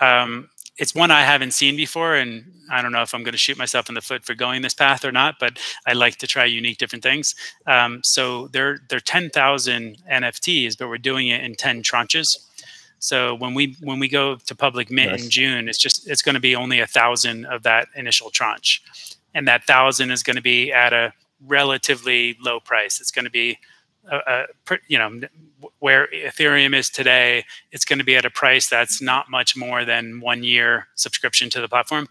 Um, 0.00 0.48
it's 0.78 0.94
one 0.94 1.10
I 1.10 1.22
haven't 1.22 1.52
seen 1.52 1.76
before, 1.76 2.14
and 2.14 2.52
I 2.70 2.82
don't 2.82 2.92
know 2.92 3.02
if 3.02 3.14
I'm 3.14 3.22
going 3.22 3.32
to 3.32 3.38
shoot 3.38 3.58
myself 3.58 3.88
in 3.88 3.94
the 3.94 4.00
foot 4.00 4.24
for 4.24 4.34
going 4.34 4.62
this 4.62 4.74
path 4.74 5.04
or 5.04 5.12
not. 5.12 5.36
But 5.40 5.58
I 5.86 5.92
like 5.92 6.16
to 6.16 6.26
try 6.26 6.44
unique 6.44 6.78
different 6.78 7.02
things. 7.02 7.34
Um, 7.66 8.00
so 8.04 8.48
they're 8.48 8.80
they're 8.88 9.00
10,000 9.00 9.98
NFTs, 10.10 10.78
but 10.78 10.88
we're 10.88 10.98
doing 10.98 11.28
it 11.28 11.42
in 11.42 11.54
10 11.54 11.82
tranches. 11.82 12.36
So 13.00 13.34
when 13.34 13.54
we 13.54 13.76
when 13.80 13.98
we 13.98 14.08
go 14.08 14.36
to 14.36 14.54
public 14.54 14.90
mint 14.90 15.12
nice. 15.12 15.24
in 15.24 15.30
June, 15.30 15.68
it's 15.68 15.78
just 15.78 16.08
it's 16.08 16.22
going 16.22 16.34
to 16.34 16.40
be 16.40 16.54
only 16.54 16.80
a 16.80 16.86
thousand 16.86 17.46
of 17.46 17.62
that 17.62 17.88
initial 17.94 18.30
tranche, 18.30 18.82
and 19.34 19.46
that 19.48 19.64
thousand 19.64 20.10
is 20.10 20.22
going 20.22 20.36
to 20.36 20.42
be 20.42 20.72
at 20.72 20.92
a 20.92 21.12
relatively 21.46 22.36
low 22.40 22.60
price. 22.60 23.00
It's 23.00 23.10
going 23.10 23.24
to 23.24 23.30
be 23.30 23.58
a, 24.10 24.46
you 24.88 24.98
know 24.98 25.20
where 25.80 26.08
Ethereum 26.14 26.74
is 26.74 26.88
today, 26.90 27.44
it's 27.72 27.84
going 27.84 27.98
to 27.98 28.04
be 28.04 28.16
at 28.16 28.24
a 28.24 28.30
price 28.30 28.68
that's 28.68 29.02
not 29.02 29.30
much 29.30 29.56
more 29.56 29.84
than 29.84 30.20
one 30.20 30.42
year 30.44 30.86
subscription 30.94 31.50
to 31.50 31.60
the 31.60 31.68
platform. 31.68 32.08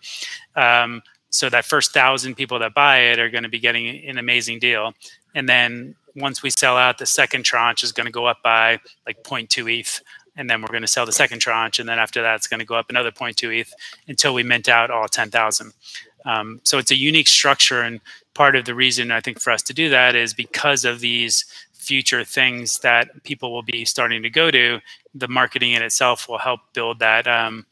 Um, 0.56 1.02
so 1.30 1.50
that 1.50 1.66
first 1.66 1.94
thousand 1.94 2.36
people 2.36 2.60
that 2.60 2.74
buy 2.74 3.00
it 3.00 3.20
are 3.20 3.30
going 3.30 3.44
to 3.44 3.50
be 3.50 3.60
getting 3.60 3.88
an 4.08 4.18
amazing 4.18 4.60
deal, 4.60 4.94
and 5.36 5.48
then 5.48 5.96
once 6.16 6.42
we 6.42 6.50
sell 6.50 6.78
out, 6.78 6.98
the 6.98 7.06
second 7.06 7.44
tranche 7.44 7.84
is 7.84 7.92
going 7.92 8.06
to 8.06 8.12
go 8.12 8.26
up 8.26 8.42
by 8.44 8.80
like 9.06 9.24
0.2 9.24 9.80
ETH, 9.80 10.02
and 10.36 10.50
then 10.50 10.62
we're 10.62 10.68
going 10.68 10.82
to 10.82 10.88
sell 10.88 11.06
the 11.06 11.12
second 11.12 11.40
tranche, 11.40 11.80
and 11.80 11.88
then 11.88 12.00
after 12.00 12.22
that, 12.22 12.36
it's 12.36 12.48
going 12.48 12.60
to 12.60 12.66
go 12.66 12.76
up 12.76 12.90
another 12.90 13.12
0.2 13.12 13.60
ETH 13.60 13.74
until 14.08 14.34
we 14.34 14.44
mint 14.44 14.68
out 14.68 14.90
all 14.90 15.08
10,000. 15.08 15.74
Um, 16.26 16.60
so 16.64 16.78
it's 16.78 16.92
a 16.92 16.96
unique 16.96 17.28
structure, 17.28 17.82
and 17.82 18.02
part 18.34 18.56
of 18.56 18.66
the 18.66 18.76
reason 18.76 19.12
I 19.12 19.22
think 19.22 19.40
for 19.40 19.52
us 19.52 19.62
to 19.64 19.74
do 19.74 19.90
that 19.90 20.16
is 20.16 20.34
because 20.34 20.86
of 20.86 21.00
these 21.00 21.46
future 21.88 22.24
things 22.24 22.80
that 22.80 23.24
people 23.24 23.52
will 23.54 23.64
be 23.64 23.86
starting 23.86 24.22
to 24.24 24.30
go 24.30 24.52
to, 24.52 24.80
the 25.16 25.28
marketing 25.28 25.72
in 25.72 25.82
itself 25.82 26.28
will 26.28 26.38
help 26.38 26.60
build 26.74 27.00
that, 27.00 27.28
um, 27.28 27.66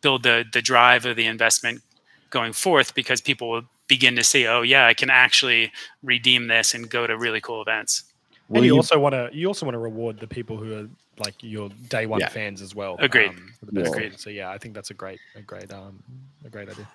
build 0.00 0.22
the 0.22 0.44
the 0.52 0.62
drive 0.62 1.04
of 1.04 1.16
the 1.16 1.26
investment 1.26 1.82
going 2.30 2.52
forth 2.52 2.94
because 2.94 3.20
people 3.20 3.50
will 3.50 3.62
begin 3.88 4.16
to 4.16 4.24
see, 4.24 4.46
oh 4.46 4.62
yeah, 4.62 4.86
I 4.86 4.94
can 4.94 5.10
actually 5.10 5.72
redeem 6.02 6.48
this 6.48 6.74
and 6.74 6.88
go 6.88 7.06
to 7.06 7.16
really 7.16 7.40
cool 7.40 7.62
events. 7.62 8.04
And 8.48 8.64
you, 8.64 8.74
you 8.74 8.76
also 8.76 8.98
want 8.98 9.14
to 9.14 9.28
you 9.32 9.46
also 9.48 9.66
want 9.66 9.74
to 9.74 9.78
reward 9.78 10.20
the 10.20 10.26
people 10.26 10.56
who 10.56 10.78
are 10.78 10.88
like 11.24 11.34
your 11.40 11.70
day 11.88 12.06
one 12.06 12.20
yeah. 12.20 12.28
fans 12.28 12.62
as 12.62 12.74
well. 12.74 12.96
Agreed. 12.98 13.30
Um, 13.30 13.52
Agreed. 13.76 14.18
So 14.18 14.30
yeah, 14.30 14.50
I 14.50 14.58
think 14.58 14.74
that's 14.74 14.90
a 14.90 14.94
great 14.94 15.20
a 15.34 15.42
great 15.42 15.72
um 15.72 16.02
a 16.44 16.48
great 16.48 16.68
idea. 16.68 16.88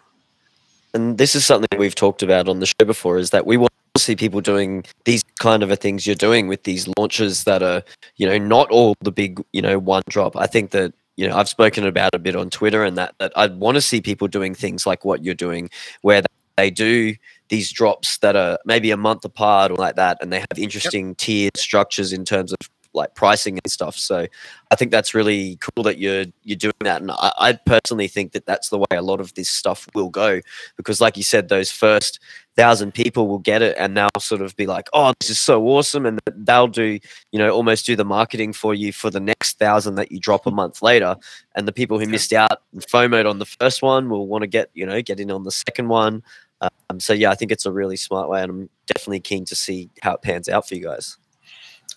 And 0.93 1.17
this 1.17 1.36
is 1.36 1.45
something 1.45 1.79
we've 1.79 1.95
talked 1.95 2.21
about 2.21 2.47
on 2.47 2.60
the 2.60 2.65
show 2.65 2.86
before 2.86 3.17
is 3.17 3.29
that 3.29 3.45
we 3.45 3.57
want 3.57 3.71
see 3.97 4.15
people 4.15 4.41
doing 4.41 4.84
these 5.06 5.23
kind 5.39 5.63
of 5.63 5.77
things 5.80 6.06
you're 6.06 6.15
doing 6.15 6.47
with 6.47 6.63
these 6.63 6.88
launches 6.97 7.43
that 7.43 7.62
are, 7.62 7.84
you 8.17 8.27
know, 8.27 8.38
not 8.38 8.69
all 8.71 8.95
the 9.01 9.12
big, 9.12 9.41
you 9.54 9.62
know, 9.62 9.80
one 9.80 10.04
drop. 10.10 10.36
I 10.36 10.47
think 10.47 10.71
that 10.71 10.93
you 11.17 11.27
know 11.27 11.36
I've 11.36 11.49
spoken 11.49 11.86
about 11.86 12.15
a 12.15 12.19
bit 12.19 12.36
on 12.36 12.49
Twitter 12.49 12.84
and 12.84 12.97
that 12.97 13.15
that 13.19 13.32
I 13.36 13.47
want 13.47 13.75
to 13.75 13.82
see 13.82 14.01
people 14.01 14.27
doing 14.27 14.56
things 14.56 14.86
like 14.86 15.06
what 15.06 15.23
you're 15.23 15.36
doing, 15.36 15.69
where 16.01 16.23
they 16.58 16.69
do 16.69 17.15
these 17.49 17.71
drops 17.71 18.17
that 18.19 18.36
are 18.36 18.58
maybe 18.65 18.91
a 18.91 18.97
month 18.97 19.25
apart 19.25 19.71
or 19.71 19.75
like 19.75 19.95
that, 19.95 20.17
and 20.21 20.32
they 20.32 20.39
have 20.39 20.58
interesting 20.58 21.10
yep. 21.10 21.17
tiered 21.17 21.58
structures 21.58 22.13
in 22.13 22.23
terms 22.23 22.54
of 22.54 22.60
like 22.93 23.15
pricing 23.15 23.60
and 23.63 23.71
stuff. 23.71 23.95
So 23.95 24.27
I 24.69 24.75
think 24.75 24.91
that's 24.91 25.13
really 25.13 25.58
cool 25.58 25.84
that 25.84 25.97
you're 25.97 26.25
you're 26.43 26.58
doing 26.58 26.73
that, 26.82 27.01
and 27.01 27.12
I, 27.12 27.32
I, 27.38 27.54
personally 27.54 28.08
think 28.08 28.34
that 28.34 28.45
that's 28.45 28.69
the 28.69 28.80
way 28.80 28.86
a 28.91 29.01
lot 29.01 29.19
of 29.19 29.34
this 29.34 29.49
stuff 29.49 29.88
will 29.93 30.10
go 30.10 30.41
because, 30.77 31.01
like 31.01 31.17
you 31.17 31.23
said, 31.23 31.49
those 31.49 31.71
first 31.71 32.19
thousand 32.58 32.93
people 32.93 33.27
will 33.27 33.39
get 33.39 33.62
it 33.62 33.75
and 33.80 33.95
they'll 33.95 34.10
sort 34.19 34.41
of 34.41 34.56
be 34.56 34.67
like, 34.67 34.88
"Oh, 34.93 35.13
this 35.19 35.30
is 35.30 35.39
so 35.39 35.65
awesome," 35.67 36.06
and 36.06 36.19
they'll 36.36 36.67
do 36.67 36.99
you 37.32 37.39
know 37.39 37.49
almost 37.49 37.86
do 37.86 37.95
the 37.95 38.06
marketing 38.06 38.54
for 38.54 38.73
you 38.73 38.91
for 38.93 39.10
the 39.10 39.19
next 39.19 39.58
thousand 39.58 39.95
that 39.95 40.12
you 40.12 40.19
drop 40.19 40.45
a 40.45 40.51
month 40.51 40.82
later, 40.82 41.15
and 41.56 41.67
the 41.67 41.73
people 41.73 41.99
who 41.99 42.08
missed 42.08 42.34
out 42.34 42.62
and 42.73 42.82
FOMOed 42.82 43.30
on 43.30 43.39
the 43.39 43.45
first 43.45 43.82
one 43.82 44.10
will 44.10 44.27
want 44.27 44.41
to 44.43 44.47
get 44.47 44.69
you 44.73 44.86
know 44.86 45.01
get 45.01 45.19
in 45.19 45.32
on 45.32 45.43
the 45.43 45.51
second 45.51 45.88
one. 45.88 46.23
Um, 46.62 46.99
so 46.99 47.13
yeah, 47.13 47.32
I 47.32 47.36
think 47.36 47.51
it's 47.51 47.65
a 47.65 47.71
really 47.71 47.95
smart 47.95 48.30
way, 48.30 48.41
and 48.41 48.51
I'm 48.51 48.69
definitely 48.86 49.21
keen 49.21 49.45
to 49.45 49.56
see 49.56 49.89
how 50.01 50.13
it 50.15 50.21
pans 50.21 50.47
out 50.49 50.67
for 50.67 50.75
you 50.75 50.84
guys. 50.84 51.17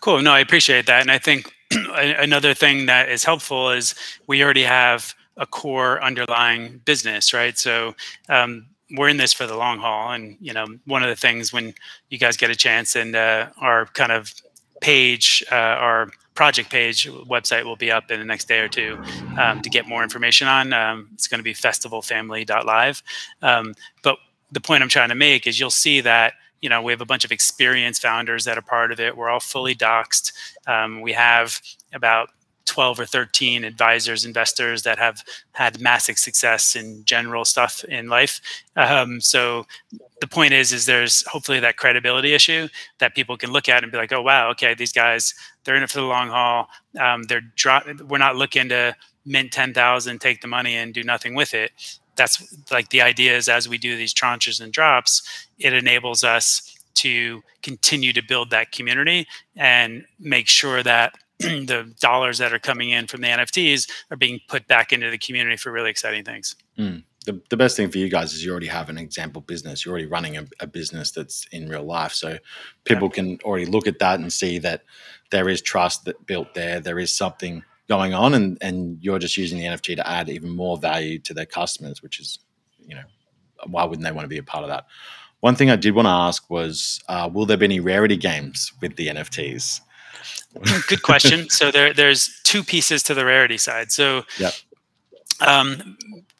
Cool. 0.04 0.20
No, 0.20 0.32
I 0.32 0.40
appreciate 0.40 0.84
that. 0.84 1.00
And 1.00 1.10
I 1.10 1.16
think 1.16 1.50
another 1.94 2.52
thing 2.52 2.84
that 2.84 3.08
is 3.08 3.24
helpful 3.24 3.70
is 3.70 3.94
we 4.26 4.44
already 4.44 4.64
have 4.64 5.14
a 5.38 5.46
core 5.46 5.98
underlying 6.04 6.82
business, 6.84 7.32
right? 7.32 7.56
So 7.56 7.94
um, 8.28 8.66
we're 8.98 9.08
in 9.08 9.16
this 9.16 9.32
for 9.32 9.46
the 9.46 9.56
long 9.56 9.78
haul. 9.78 10.12
And, 10.12 10.36
you 10.42 10.52
know, 10.52 10.66
one 10.84 11.02
of 11.02 11.08
the 11.08 11.16
things 11.16 11.54
when 11.54 11.72
you 12.10 12.18
guys 12.18 12.36
get 12.36 12.50
a 12.50 12.54
chance 12.54 12.94
and 12.94 13.16
uh, 13.16 13.48
our 13.56 13.86
kind 13.86 14.12
of 14.12 14.34
page, 14.82 15.42
uh, 15.50 15.54
our 15.54 16.10
project 16.34 16.68
page 16.68 17.08
website 17.10 17.64
will 17.64 17.76
be 17.76 17.90
up 17.90 18.10
in 18.10 18.20
the 18.20 18.26
next 18.26 18.46
day 18.46 18.58
or 18.58 18.68
two 18.68 19.02
um, 19.38 19.62
to 19.62 19.70
get 19.70 19.88
more 19.88 20.02
information 20.02 20.46
on. 20.46 20.74
Um, 20.74 21.08
it's 21.14 21.28
going 21.28 21.38
to 21.38 21.42
be 21.42 21.54
festivalfamily.live. 21.54 23.02
Um, 23.40 23.72
but 24.02 24.18
the 24.52 24.60
point 24.60 24.82
I'm 24.82 24.90
trying 24.90 25.08
to 25.08 25.14
make 25.14 25.46
is 25.46 25.58
you'll 25.58 25.70
see 25.70 26.02
that 26.02 26.34
you 26.64 26.70
know, 26.70 26.80
we 26.80 26.92
have 26.92 27.02
a 27.02 27.04
bunch 27.04 27.26
of 27.26 27.30
experienced 27.30 28.00
founders 28.00 28.46
that 28.46 28.56
are 28.56 28.62
part 28.62 28.90
of 28.90 28.98
it. 28.98 29.18
We're 29.18 29.28
all 29.28 29.38
fully 29.38 29.74
doxed. 29.74 30.32
Um, 30.66 31.02
we 31.02 31.12
have 31.12 31.60
about 31.92 32.30
12 32.64 33.00
or 33.00 33.04
13 33.04 33.64
advisors, 33.64 34.24
investors 34.24 34.82
that 34.84 34.98
have 34.98 35.22
had 35.52 35.78
massive 35.78 36.18
success 36.18 36.74
in 36.74 37.04
general 37.04 37.44
stuff 37.44 37.84
in 37.84 38.08
life. 38.08 38.40
Um, 38.76 39.20
so 39.20 39.66
the 40.22 40.26
point 40.26 40.54
is, 40.54 40.72
is 40.72 40.86
there's 40.86 41.22
hopefully 41.26 41.60
that 41.60 41.76
credibility 41.76 42.32
issue 42.32 42.68
that 42.96 43.14
people 43.14 43.36
can 43.36 43.52
look 43.52 43.68
at 43.68 43.82
and 43.82 43.92
be 43.92 43.98
like, 43.98 44.14
oh 44.14 44.22
wow, 44.22 44.48
okay, 44.52 44.72
these 44.72 44.92
guys 44.92 45.34
they're 45.64 45.76
in 45.76 45.82
it 45.82 45.90
for 45.90 46.00
the 46.00 46.06
long 46.06 46.30
haul. 46.30 46.68
Um, 46.98 47.24
they're 47.24 47.42
drop. 47.42 47.84
We're 48.08 48.16
not 48.16 48.36
looking 48.36 48.70
to 48.70 48.96
mint 49.26 49.52
10,000, 49.52 50.18
take 50.18 50.40
the 50.40 50.48
money 50.48 50.76
and 50.76 50.94
do 50.94 51.02
nothing 51.02 51.34
with 51.34 51.52
it 51.52 51.72
that's 52.16 52.56
like 52.70 52.88
the 52.90 53.02
idea 53.02 53.36
is 53.36 53.48
as 53.48 53.68
we 53.68 53.78
do 53.78 53.96
these 53.96 54.14
tranches 54.14 54.60
and 54.60 54.72
drops, 54.72 55.43
it 55.58 55.72
enables 55.72 56.24
us 56.24 56.76
to 56.94 57.42
continue 57.62 58.12
to 58.12 58.22
build 58.22 58.50
that 58.50 58.72
community 58.72 59.26
and 59.56 60.04
make 60.18 60.48
sure 60.48 60.82
that 60.82 61.14
the 61.38 61.92
dollars 62.00 62.38
that 62.38 62.52
are 62.52 62.58
coming 62.58 62.90
in 62.90 63.06
from 63.06 63.20
the 63.20 63.28
NFTs 63.28 63.90
are 64.10 64.16
being 64.16 64.40
put 64.48 64.66
back 64.68 64.92
into 64.92 65.10
the 65.10 65.18
community 65.18 65.56
for 65.56 65.72
really 65.72 65.90
exciting 65.90 66.24
things. 66.24 66.54
Mm. 66.78 67.02
The, 67.26 67.40
the 67.48 67.56
best 67.56 67.76
thing 67.76 67.90
for 67.90 67.98
you 67.98 68.10
guys 68.10 68.34
is 68.34 68.44
you 68.44 68.50
already 68.50 68.66
have 68.66 68.90
an 68.90 68.98
example 68.98 69.40
business. 69.40 69.84
You're 69.84 69.92
already 69.92 70.06
running 70.06 70.36
a, 70.36 70.46
a 70.60 70.66
business 70.66 71.10
that's 71.10 71.46
in 71.52 71.68
real 71.68 71.84
life. 71.84 72.12
So 72.12 72.38
people 72.84 73.08
yeah. 73.08 73.14
can 73.14 73.38
already 73.44 73.64
look 73.64 73.86
at 73.86 73.98
that 73.98 74.20
and 74.20 74.32
see 74.32 74.58
that 74.58 74.82
there 75.30 75.48
is 75.48 75.62
trust 75.62 76.04
that 76.04 76.26
built 76.26 76.52
there. 76.54 76.80
There 76.80 76.98
is 76.98 77.16
something 77.16 77.62
going 77.88 78.14
on 78.14 78.34
and 78.34 78.56
and 78.60 78.98
you're 79.02 79.18
just 79.18 79.36
using 79.36 79.58
the 79.58 79.64
nft 79.64 79.96
to 79.96 80.08
add 80.08 80.28
even 80.28 80.48
more 80.48 80.76
value 80.76 81.18
to 81.18 81.34
their 81.34 81.46
customers 81.46 82.02
which 82.02 82.18
is 82.18 82.38
you 82.86 82.94
know 82.94 83.02
why 83.66 83.84
wouldn't 83.84 84.04
they 84.04 84.12
want 84.12 84.24
to 84.24 84.28
be 84.28 84.38
a 84.38 84.42
part 84.42 84.64
of 84.64 84.70
that 84.70 84.86
one 85.44 85.54
thing 85.54 85.70
i 85.70 85.76
did 85.76 85.94
want 85.94 86.06
to 86.06 86.16
ask 86.26 86.48
was 86.50 87.00
uh, 87.08 87.28
will 87.32 87.46
there 87.46 87.56
be 87.56 87.66
any 87.66 87.80
rarity 87.80 88.16
games 88.16 88.72
with 88.80 88.96
the 88.96 89.08
nfts 89.08 89.80
good 90.88 91.02
question. 91.02 91.48
So 91.50 91.70
there 91.70 91.92
there's 91.92 92.40
two 92.44 92.62
pieces 92.62 93.02
to 93.04 93.14
the 93.14 93.24
rarity 93.24 93.58
side. 93.58 93.90
So 93.90 94.24
yeah. 94.38 94.50
um, 95.40 95.96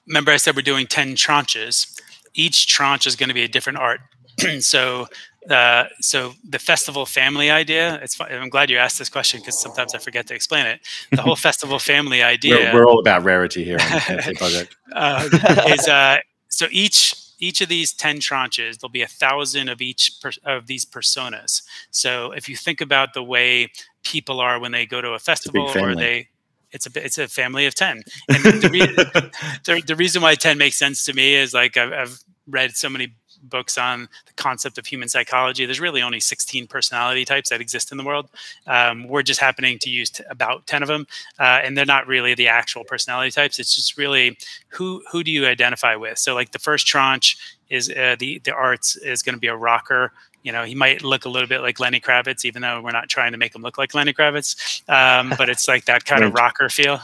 remember 0.07 0.31
i 0.33 0.37
said 0.37 0.57
we're 0.57 0.63
doing 0.63 0.87
10 0.87 1.15
tranches. 1.17 2.01
Each 2.35 2.67
tranche 2.67 3.07
is 3.07 3.17
going 3.17 3.29
to 3.29 3.35
be 3.35 3.43
a 3.45 3.49
different 3.49 3.79
art. 3.79 4.01
So 4.61 5.07
uh, 5.51 5.85
so 6.01 6.33
the 6.49 6.59
festival 6.59 7.05
family 7.05 7.51
idea 7.51 8.01
it's 8.03 8.15
fun. 8.15 8.33
i'm 8.33 8.49
glad 8.49 8.71
you 8.71 8.79
asked 8.79 8.99
this 8.99 9.11
question 9.11 9.41
because 9.41 9.61
sometimes 9.61 9.95
i 9.95 9.99
forget 9.99 10.27
to 10.29 10.35
explain 10.35 10.67
it. 10.67 10.81
The 11.11 11.23
whole 11.23 11.37
festival 11.49 11.79
family 11.79 12.23
idea 12.23 12.57
we're, 12.57 12.75
we're, 12.75 12.87
all 12.87 12.99
about 12.99 13.25
rarity 13.25 13.63
here 13.63 13.77
on 13.79 14.17
the 14.17 14.35
project. 14.39 14.77
Uh, 14.93 15.29
is 15.79 15.87
uh, 15.87 16.19
so 16.49 16.67
each 16.71 17.15
each 17.39 17.61
of 17.61 17.69
these 17.69 17.93
10 17.93 18.19
tranches 18.19 18.79
there'll 18.79 18.91
be 18.91 19.03
a 19.03 19.07
thousand 19.07 19.69
of 19.69 19.81
each 19.81 20.19
per, 20.21 20.31
of 20.45 20.67
these 20.67 20.85
personas. 20.85 21.63
So 21.91 22.33
if 22.33 22.49
you 22.49 22.57
think 22.57 22.81
about 22.81 23.15
the 23.15 23.23
way 23.23 23.71
people 24.03 24.41
are 24.41 24.59
when 24.59 24.73
they 24.73 24.87
go 24.87 25.01
to 25.01 25.11
a 25.11 25.19
festival 25.19 25.71
a 25.75 25.83
or 25.83 25.95
they 25.95 26.29
it's 26.73 26.87
a 26.87 27.05
it's 27.05 27.19
a 27.19 27.29
family 27.29 27.67
of 27.67 27.75
10 27.75 28.03
and 28.29 28.45
the, 28.45 28.69
re- 28.69 28.81
the, 29.65 29.83
the, 29.87 29.97
reason 29.97 30.21
why 30.21 30.35
10 30.35 30.59
makes 30.59 30.77
sense 30.77 31.05
to 31.05 31.13
me 31.13 31.35
is 31.35 31.55
like 31.55 31.77
I've, 31.77 31.93
I've 31.93 32.25
read 32.49 32.73
so 32.77 32.89
many 32.89 33.15
books 33.49 33.79
on 33.79 34.09
the 34.27 34.33
concept 34.37 34.79
of 34.79 34.87
human 34.87 35.09
psychology. 35.09 35.65
There's 35.65 35.81
really 35.81 36.03
only 36.03 36.21
16 36.21 36.67
personality 36.67 37.25
types 37.25 37.51
that 37.51 37.61
exist 37.61 37.93
in 37.93 37.99
the 37.99 38.05
world. 38.05 38.29
Um, 38.67 39.09
we're 39.09 39.23
just 39.23 39.41
happening 39.41 39.79
to 39.81 39.91
use 39.91 40.11
about 40.31 40.67
10 40.67 40.83
of 40.83 40.89
them, 40.89 41.07
uh, 41.39 41.61
and 41.63 41.77
they're 41.77 41.87
not 41.87 42.07
really 42.07 42.35
the 42.35 42.49
actual 42.49 42.85
personality 42.85 43.31
types. 43.31 43.59
It's 43.59 43.75
just 43.75 43.97
really 43.97 44.37
who 44.69 45.03
who 45.11 45.23
do 45.23 45.31
you 45.31 45.47
identify 45.47 45.97
with. 45.97 46.19
So 46.19 46.35
like 46.35 46.53
the 46.53 46.59
first 46.59 46.87
tranche 46.87 47.37
is 47.75 47.91
uh, 47.91 48.17
the 48.19 48.39
the 48.45 48.53
arts 48.53 48.97
is 48.97 49.23
going 49.23 49.35
to 49.35 49.41
be 49.41 49.49
a 49.49 49.57
rocker 49.57 50.13
you 50.45 50.53
know, 50.53 50.63
he 50.63 50.75
might 50.75 51.03
look 51.03 51.25
a 51.25 51.29
little 51.29 51.49
bit 51.49 51.63
like 51.63 51.81
Lenny 51.81 51.99
Kravitz, 51.99 52.45
even 52.45 52.61
though 52.61 52.81
we're 52.83 52.93
not 52.93 53.09
trying 53.09 53.33
to 53.33 53.39
make 53.39 53.55
him 53.55 53.63
look 53.63 53.79
like 53.79 53.95
Lenny 53.95 54.13
Kravitz. 54.13 54.87
Um, 54.91 55.33
but 55.39 55.49
it's 55.49 55.67
like 55.67 55.87
that 55.87 56.05
kind 56.05 56.23
of 56.23 56.35
rocker 56.35 56.69
feel. 56.69 57.01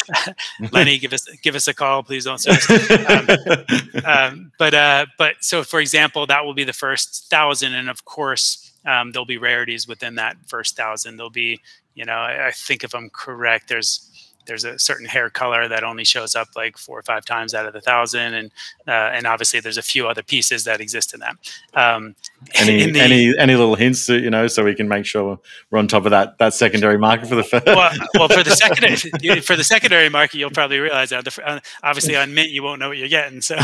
Lenny, 0.72 0.96
give 0.98 1.12
us 1.12 1.28
give 1.42 1.56
us 1.56 1.66
a 1.66 1.74
call, 1.74 2.04
please 2.04 2.24
don't 2.24 2.38
sue 2.38 2.52
um, 3.08 4.04
um, 4.04 4.52
but 4.58 4.74
uh, 4.74 5.06
but 5.18 5.34
so 5.40 5.64
for 5.64 5.80
example, 5.80 6.24
that 6.26 6.44
will 6.44 6.54
be 6.54 6.62
the 6.62 6.72
first 6.72 7.28
thousand, 7.28 7.74
and 7.74 7.90
of 7.90 8.04
course, 8.04 8.72
um, 8.86 9.10
there'll 9.10 9.26
be 9.26 9.38
rarities 9.38 9.88
within 9.88 10.14
that 10.14 10.36
first 10.46 10.76
thousand. 10.76 11.16
There'll 11.16 11.30
be, 11.30 11.60
you 11.96 12.04
know, 12.04 12.12
I, 12.12 12.46
I 12.46 12.50
think 12.52 12.84
if 12.84 12.94
I'm 12.94 13.10
correct, 13.10 13.68
there's 13.68 14.07
there's 14.48 14.64
a 14.64 14.78
certain 14.78 15.06
hair 15.06 15.30
color 15.30 15.68
that 15.68 15.84
only 15.84 16.04
shows 16.04 16.34
up 16.34 16.48
like 16.56 16.76
four 16.76 16.98
or 16.98 17.02
five 17.02 17.24
times 17.24 17.54
out 17.54 17.66
of 17.66 17.72
the 17.72 17.80
thousand, 17.80 18.34
and 18.34 18.50
uh, 18.88 19.12
and 19.14 19.26
obviously 19.26 19.60
there's 19.60 19.78
a 19.78 19.82
few 19.82 20.08
other 20.08 20.22
pieces 20.22 20.64
that 20.64 20.80
exist 20.80 21.14
in 21.14 21.20
that. 21.20 21.36
Um, 21.74 22.16
any 22.54 22.90
the, 22.90 23.00
any 23.00 23.38
any 23.38 23.54
little 23.54 23.76
hints, 23.76 24.08
you 24.08 24.30
know, 24.30 24.48
so 24.48 24.64
we 24.64 24.74
can 24.74 24.88
make 24.88 25.06
sure 25.06 25.38
we're 25.70 25.78
on 25.78 25.86
top 25.86 26.04
of 26.06 26.10
that 26.10 26.38
that 26.38 26.54
secondary 26.54 26.98
market 26.98 27.28
for 27.28 27.36
the 27.36 27.44
first. 27.44 27.66
Well, 27.66 27.92
well, 28.14 28.28
for 28.28 28.42
the 28.42 28.50
secondary 28.56 29.40
for 29.42 29.54
the 29.54 29.64
secondary 29.64 30.08
market, 30.08 30.38
you'll 30.38 30.50
probably 30.50 30.78
realize 30.78 31.10
that. 31.10 31.24
The, 31.24 31.46
uh, 31.46 31.60
obviously, 31.82 32.16
on 32.16 32.34
Mint, 32.34 32.50
you 32.50 32.62
won't 32.62 32.80
know 32.80 32.88
what 32.88 32.98
you're 32.98 33.08
getting. 33.08 33.42
So, 33.42 33.56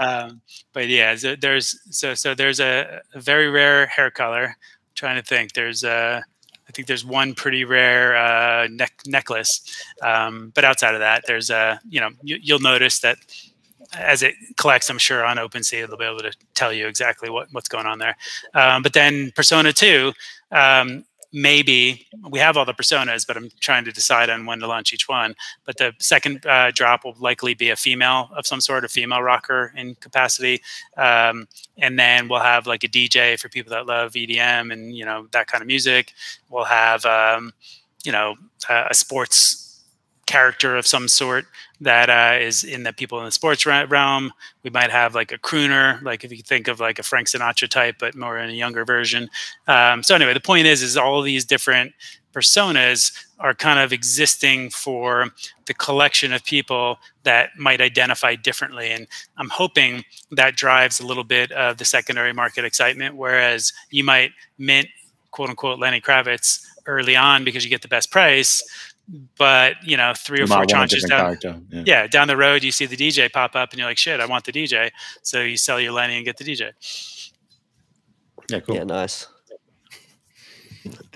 um, 0.00 0.40
but 0.72 0.88
yeah, 0.88 1.14
so 1.14 1.36
there's 1.36 1.78
so 1.90 2.14
so 2.14 2.34
there's 2.34 2.58
a, 2.58 3.02
a 3.14 3.20
very 3.20 3.48
rare 3.48 3.86
hair 3.86 4.10
color. 4.10 4.46
I'm 4.46 4.94
trying 4.94 5.16
to 5.16 5.22
think, 5.22 5.52
there's 5.52 5.84
a 5.84 6.24
think 6.78 6.86
there's 6.86 7.04
one 7.04 7.34
pretty 7.34 7.64
rare 7.64 8.16
uh, 8.16 8.68
neck 8.68 8.92
necklace, 9.04 9.62
um, 10.00 10.52
but 10.54 10.64
outside 10.64 10.94
of 10.94 11.00
that, 11.00 11.24
there's 11.26 11.50
a 11.50 11.80
you 11.88 12.00
know 12.00 12.10
you, 12.22 12.54
will 12.54 12.60
notice 12.60 13.00
that 13.00 13.18
as 13.94 14.22
it 14.22 14.34
collects, 14.56 14.88
I'm 14.88 14.98
sure 14.98 15.24
on 15.24 15.38
OpenSea 15.38 15.88
they'll 15.88 15.96
be 15.96 16.04
able 16.04 16.20
to 16.20 16.32
tell 16.54 16.72
you 16.72 16.86
exactly 16.86 17.30
what 17.30 17.48
what's 17.50 17.68
going 17.68 17.86
on 17.86 17.98
there. 17.98 18.16
Um, 18.54 18.82
but 18.82 18.92
then 18.92 19.32
Persona 19.34 19.72
Two, 19.72 20.12
um, 20.52 21.04
maybe 21.32 22.06
we 22.30 22.38
have 22.38 22.56
all 22.56 22.64
the 22.64 22.74
personas, 22.74 23.26
but 23.26 23.36
I'm 23.36 23.50
trying 23.60 23.84
to 23.84 23.92
decide 23.92 24.30
on 24.30 24.46
when 24.46 24.60
to 24.60 24.66
launch 24.66 24.92
each 24.92 25.08
one. 25.08 25.34
But 25.64 25.76
the 25.76 25.92
second 25.98 26.44
uh, 26.46 26.70
drop 26.72 27.04
will 27.04 27.14
likely 27.18 27.54
be 27.54 27.70
a 27.70 27.76
female 27.76 28.30
of 28.36 28.46
some 28.46 28.60
sort, 28.60 28.84
a 28.84 28.88
female 28.88 29.22
rocker 29.22 29.72
in 29.76 29.94
capacity, 29.96 30.62
um, 30.96 31.46
and 31.76 31.98
then 31.98 32.28
we'll 32.28 32.40
have 32.40 32.66
like 32.66 32.84
a 32.84 32.88
DJ 32.88 33.38
for 33.38 33.48
people 33.48 33.70
that 33.70 33.86
love 33.86 34.12
EDM 34.12 34.72
and 34.72 34.96
you 34.96 35.04
know 35.04 35.26
that 35.32 35.46
kind 35.46 35.62
of 35.62 35.66
music. 35.66 36.12
We'll 36.48 36.64
have 36.64 37.04
um, 37.04 37.52
you 38.04 38.12
know 38.12 38.36
a 38.68 38.94
sports 38.94 39.67
character 40.28 40.76
of 40.76 40.86
some 40.86 41.08
sort 41.08 41.46
that 41.80 42.10
uh, 42.10 42.38
is 42.38 42.62
in 42.62 42.82
the 42.82 42.92
people 42.92 43.18
in 43.18 43.24
the 43.24 43.32
sports 43.32 43.64
realm. 43.64 44.30
We 44.62 44.68
might 44.68 44.90
have 44.90 45.14
like 45.14 45.32
a 45.32 45.38
crooner, 45.38 46.02
like 46.02 46.22
if 46.22 46.30
you 46.30 46.42
think 46.42 46.68
of 46.68 46.80
like 46.80 46.98
a 46.98 47.02
Frank 47.02 47.28
Sinatra 47.28 47.66
type, 47.66 47.96
but 47.98 48.14
more 48.14 48.38
in 48.38 48.50
a 48.50 48.52
younger 48.52 48.84
version. 48.84 49.30
Um, 49.66 50.02
so 50.02 50.14
anyway, 50.14 50.34
the 50.34 50.40
point 50.40 50.66
is, 50.66 50.82
is 50.82 50.98
all 50.98 51.22
these 51.22 51.46
different 51.46 51.94
personas 52.34 53.10
are 53.38 53.54
kind 53.54 53.78
of 53.78 53.90
existing 53.90 54.68
for 54.68 55.30
the 55.64 55.72
collection 55.72 56.34
of 56.34 56.44
people 56.44 56.98
that 57.22 57.50
might 57.56 57.80
identify 57.80 58.34
differently. 58.34 58.90
And 58.90 59.06
I'm 59.38 59.48
hoping 59.48 60.04
that 60.32 60.56
drives 60.56 61.00
a 61.00 61.06
little 61.06 61.24
bit 61.24 61.50
of 61.52 61.78
the 61.78 61.86
secondary 61.86 62.34
market 62.34 62.66
excitement, 62.66 63.16
whereas 63.16 63.72
you 63.90 64.04
might 64.04 64.32
mint 64.58 64.88
quote 65.30 65.48
unquote 65.48 65.78
Lenny 65.78 66.02
Kravitz 66.02 66.66
early 66.86 67.16
on 67.16 67.44
because 67.44 67.64
you 67.64 67.70
get 67.70 67.82
the 67.82 67.88
best 67.88 68.10
price 68.10 68.62
but 69.36 69.76
you 69.84 69.96
know, 69.96 70.12
three 70.16 70.38
You 70.38 70.44
or 70.44 70.48
four 70.48 70.58
might 70.58 70.72
want 70.72 70.92
a 70.92 70.96
tranches 70.96 71.08
down. 71.08 71.66
Yeah. 71.70 71.82
yeah, 71.86 72.06
down 72.06 72.28
the 72.28 72.36
road, 72.36 72.62
you 72.62 72.70
see 72.70 72.86
the 72.86 72.96
DJ 72.96 73.32
pop 73.32 73.56
up, 73.56 73.70
and 73.70 73.78
you're 73.78 73.88
like, 73.88 73.98
shit, 73.98 74.20
I 74.20 74.26
want 74.26 74.44
the 74.44 74.52
DJ. 74.52 74.90
So 75.22 75.40
you 75.42 75.56
sell 75.56 75.80
your 75.80 75.92
Lenny 75.92 76.16
and 76.16 76.24
get 76.24 76.36
the 76.36 76.44
DJ. 76.44 76.72
Yeah, 78.50 78.60
cool. 78.60 78.76
Yeah, 78.76 78.84
nice. 78.84 79.26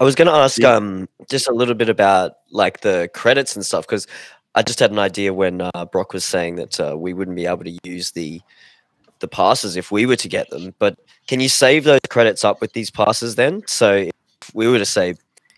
I 0.00 0.04
was 0.04 0.14
going 0.14 0.28
to 0.28 0.34
ask 0.34 0.58
Yeah. 0.58 0.74
um 0.74 1.08
just 1.30 1.48
a 1.48 1.52
little 1.52 1.74
bit 1.74 1.88
about 1.88 2.32
like 2.50 2.80
the 2.80 3.08
credits 3.14 3.56
and 3.56 3.64
stuff 3.64 3.86
because 3.86 4.06
I 4.54 4.62
just 4.62 4.78
had 4.80 4.90
an 4.90 4.98
idea 4.98 5.32
when 5.32 5.62
uh, 5.62 5.86
Brok 5.90 6.12
was 6.12 6.24
saying 6.26 6.56
that 6.56 6.78
uh, 6.78 6.94
we 6.98 7.14
wouldn't 7.14 7.36
be 7.36 7.46
able 7.46 7.64
to 7.64 7.78
use 7.84 8.10
the 8.10 8.40
the 9.20 9.28
passes 9.28 9.76
if 9.76 9.90
we 9.90 10.04
were 10.04 10.16
to 10.16 10.28
get 10.28 10.50
them. 10.50 10.74
But 10.78 10.98
can 11.28 11.40
you 11.40 11.48
save 11.48 11.84
those 11.84 12.00
credits 12.10 12.44
up 12.44 12.60
with 12.60 12.72
these 12.72 12.90
passes 12.90 13.36
then? 13.36 13.62
So 13.66 13.94
if 13.94 14.54
we 14.54 14.66
were 14.68 14.78
to 14.78 14.84
say, 14.84 15.14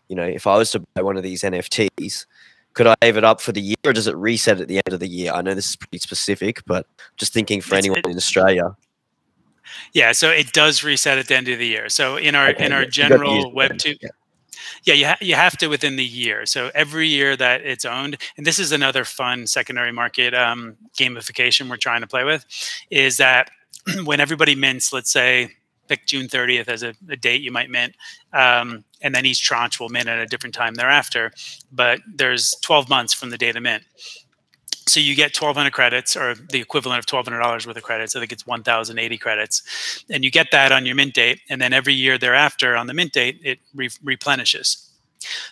you 0.09 0.17
know, 0.17 0.25
if 0.25 0.47
I 0.47 0.57
was 0.57 0.71
to 0.73 0.81
buy 0.95 1.03
one 1.03 1.17
of 1.17 1.23
these 1.23 1.43
NFTs, 1.43 2.27
could 2.75 2.87
I 2.87 2.95
save 3.03 3.17
it 3.17 3.25
up 3.25 3.40
for 3.40 3.53
the 3.53 3.61
year 3.61 3.77
or 3.85 3.93
does 3.93 4.07
it 4.07 4.17
reset 4.17 4.61
at 4.61 4.69
the 4.69 4.77
end 4.85 4.93
of 4.93 5.01
the 5.01 5.09
year? 5.09 5.33
I 5.33 5.43
know 5.43 5.55
this 5.55 5.69
is 5.71 5.77
pretty 5.77 5.99
specific, 5.99 6.62
but 6.67 6.87
just 7.17 7.33
thinking 7.33 7.61
for 7.61 7.75
It's- 7.77 7.85
anyone 7.85 7.99
it- 8.01 8.07
in 8.07 8.17
Australia. 8.17 8.77
Yeah, 9.93 10.12
so 10.12 10.31
it 10.31 10.53
does 10.53 10.85
reset 10.85 11.19
at 11.19 11.29
the 11.29 11.37
end 11.37 11.49
of 11.49 11.59
the 11.59 11.67
year. 11.67 11.88
So 11.88 12.17
in 12.17 12.35
our 12.35 12.49
Okay, 12.51 12.67
in 12.67 12.73
our 12.73 12.81
you 12.83 12.85
got 12.87 12.93
to 12.93 13.01
use 13.01 13.09
general 13.09 13.53
Web 13.53 13.79
two, 13.79 13.95
yeah. 14.01 14.09
yeah, 14.85 14.95
you 14.95 15.07
ha- 15.07 15.17
you 15.21 15.35
have 15.37 15.57
to 15.59 15.69
within 15.69 15.97
the 15.97 16.05
year. 16.05 16.47
So 16.47 16.71
every 16.75 17.09
year 17.09 17.37
that 17.37 17.62
it's 17.62 17.85
owned, 17.85 18.19
and 18.37 18.45
this 18.47 18.59
is 18.59 18.73
another 18.73 19.05
fun 19.05 19.47
secondary 19.47 19.90
market 19.93 20.35
um, 20.35 20.77
gamification 20.99 21.71
we're 21.71 21.77
trying 21.77 22.03
to 22.03 22.07
play 22.07 22.25
with, 22.25 22.45
is 22.90 23.17
that 23.17 23.51
when 24.05 24.21
everybody 24.21 24.55
mints, 24.55 24.93
let's 24.93 25.11
say 25.12 25.55
pick 25.88 26.07
June 26.07 26.27
30th 26.27 26.68
as 26.68 26.83
a, 26.83 26.94
a 27.09 27.16
date 27.16 27.42
you 27.42 27.53
might 27.53 27.70
mint, 27.70 27.94
um, 28.33 28.85
and 29.03 29.14
then 29.14 29.27
each 29.27 29.42
tranche 29.42 29.79
will 29.79 29.88
mint 29.88 30.09
at 30.09 30.18
a 30.18 30.27
different 30.27 30.55
time 30.55 30.75
thereafter. 30.75 31.33
But 31.73 32.01
there's 32.07 32.55
12 32.62 32.88
months 32.88 33.14
from 33.14 33.31
the 33.31 33.38
date 33.38 33.57
of 33.57 33.62
mint. 33.62 33.85
So 34.87 35.01
you 35.01 35.14
get 35.14 35.35
1,200 35.35 35.73
credits, 35.73 36.16
or 36.16 36.35
the 36.35 36.61
equivalent 36.61 36.99
of 36.99 37.07
$1,200 37.07 37.66
worth 37.66 37.77
of 37.77 37.83
credits. 37.83 38.14
I 38.14 38.20
think 38.20 38.33
it's 38.33 38.47
1,080 38.47 39.18
credits, 39.18 40.05
and 40.11 40.25
you 40.25 40.31
get 40.31 40.51
that 40.53 40.73
on 40.73 40.87
your 40.87 40.94
mint 40.94 41.14
date. 41.14 41.40
And 41.49 41.61
then 41.61 41.73
every 41.73 41.94
year 41.94 42.18
thereafter, 42.18 42.77
on 42.77 42.87
the 42.87 42.94
mint 42.94 43.12
date, 43.12 43.40
it 43.42 43.59
re- 43.75 43.88
replenishes. 44.03 44.90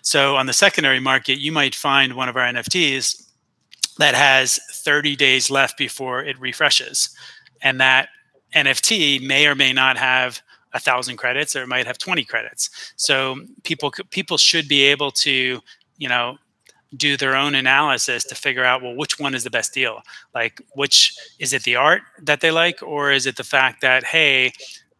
So 0.02 0.36
on 0.36 0.46
the 0.46 0.52
secondary 0.52 1.00
market, 1.00 1.38
you 1.38 1.50
might 1.50 1.74
find 1.74 2.14
one 2.14 2.28
of 2.28 2.36
our 2.36 2.44
NFTs 2.44 3.30
that 3.98 4.14
has 4.14 4.60
30 4.72 5.16
days 5.16 5.50
left 5.50 5.78
before 5.78 6.22
it 6.22 6.38
refreshes, 6.38 7.10
and 7.62 7.80
that 7.80 8.08
NFT 8.54 9.26
may 9.26 9.46
or 9.46 9.54
may 9.54 9.72
not 9.72 9.96
have 9.96 10.40
a 10.74 10.80
thousand 10.80 11.16
credits, 11.16 11.54
or 11.54 11.62
it 11.62 11.68
might 11.68 11.86
have 11.86 11.98
20 11.98 12.24
credits. 12.24 12.70
So 12.96 13.36
people 13.62 13.92
people 14.10 14.38
should 14.38 14.68
be 14.68 14.84
able 14.84 15.10
to, 15.10 15.60
you 15.98 16.08
know, 16.08 16.38
do 16.96 17.16
their 17.16 17.36
own 17.36 17.54
analysis 17.54 18.24
to 18.24 18.34
figure 18.34 18.64
out 18.64 18.82
well 18.82 18.94
which 18.94 19.18
one 19.18 19.34
is 19.34 19.44
the 19.44 19.50
best 19.50 19.72
deal 19.72 20.02
like 20.34 20.60
which 20.74 21.16
is 21.38 21.52
it 21.52 21.62
the 21.62 21.76
art 21.76 22.02
that 22.20 22.40
they 22.40 22.50
like 22.50 22.82
or 22.82 23.10
is 23.10 23.26
it 23.26 23.36
the 23.36 23.44
fact 23.44 23.80
that 23.80 24.04
hey 24.04 24.52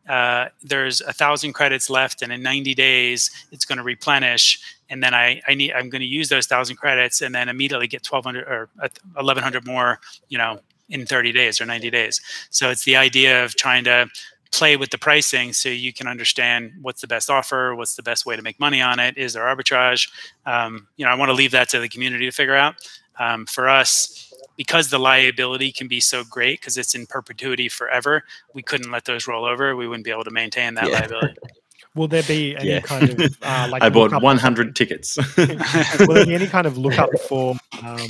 uh, 0.08 0.48
there's 0.62 1.00
a 1.00 1.12
thousand 1.12 1.52
credits 1.52 1.88
left 1.88 2.22
and 2.22 2.32
in 2.32 2.42
90 2.42 2.74
days 2.74 3.30
it's 3.52 3.64
going 3.64 3.78
to 3.78 3.84
replenish 3.84 4.58
and 4.90 5.02
then 5.02 5.14
I, 5.14 5.40
I 5.46 5.54
need 5.54 5.72
i'm 5.74 5.90
going 5.90 6.00
to 6.00 6.06
use 6.06 6.28
those 6.28 6.46
thousand 6.46 6.76
credits 6.76 7.20
and 7.20 7.34
then 7.34 7.48
immediately 7.48 7.86
get 7.86 8.06
1200 8.06 8.48
or 8.48 8.68
uh, 8.82 8.88
1100 9.14 9.66
more 9.66 10.00
you 10.28 10.38
know 10.38 10.60
in 10.92 11.06
30 11.06 11.32
days 11.32 11.60
or 11.60 11.66
90 11.66 11.90
days 11.90 12.20
so 12.50 12.70
it's 12.70 12.84
the 12.84 12.96
idea 12.96 13.44
of 13.44 13.54
trying 13.56 13.84
to 13.84 14.06
play 14.52 14.76
with 14.76 14.90
the 14.90 14.98
pricing 14.98 15.52
so 15.52 15.68
you 15.68 15.92
can 15.92 16.06
understand 16.06 16.70
what's 16.82 17.00
the 17.00 17.06
best 17.06 17.30
offer 17.30 17.74
what's 17.74 17.96
the 17.96 18.02
best 18.02 18.26
way 18.26 18.36
to 18.36 18.42
make 18.42 18.60
money 18.60 18.80
on 18.80 19.00
it 19.00 19.16
is 19.16 19.32
there 19.32 19.44
arbitrage 19.44 20.10
um, 20.46 20.86
you 20.96 21.04
know 21.04 21.10
i 21.10 21.14
want 21.14 21.28
to 21.30 21.34
leave 21.34 21.50
that 21.52 21.68
to 21.68 21.78
the 21.80 21.88
community 21.88 22.26
to 22.26 22.32
figure 22.32 22.54
out 22.54 22.74
um, 23.18 23.46
for 23.46 23.68
us 23.68 24.28
because 24.56 24.90
the 24.90 24.98
liability 24.98 25.72
can 25.72 25.88
be 25.88 26.00
so 26.00 26.22
great 26.30 26.60
because 26.60 26.76
it's 26.76 26.94
in 26.94 27.06
perpetuity 27.06 27.68
forever 27.68 28.22
we 28.54 28.62
couldn't 28.62 28.90
let 28.92 29.04
those 29.06 29.26
roll 29.26 29.44
over 29.44 29.74
we 29.74 29.88
wouldn't 29.88 30.04
be 30.04 30.10
able 30.10 30.24
to 30.24 30.30
maintain 30.30 30.74
that 30.74 30.88
Yeah. 30.88 31.00
liability 31.00 31.34
Will 31.94 32.08
there 32.08 32.22
be 32.22 32.56
any 32.56 32.70
Yeah. 32.70 32.80
kind 32.80 33.10
of 33.10 33.38
uh, 33.42 33.66
like 33.70 33.82
I 33.82 33.90
bought 33.90 34.12
100 34.22 34.74
tickets. 34.76 35.18
Will 36.06 36.14
there 36.14 36.24
be 36.26 36.34
any 36.34 36.46
kind 36.46 36.66
of 36.66 36.78
lookup 36.78 37.10
for 37.28 37.54
um, 37.84 38.08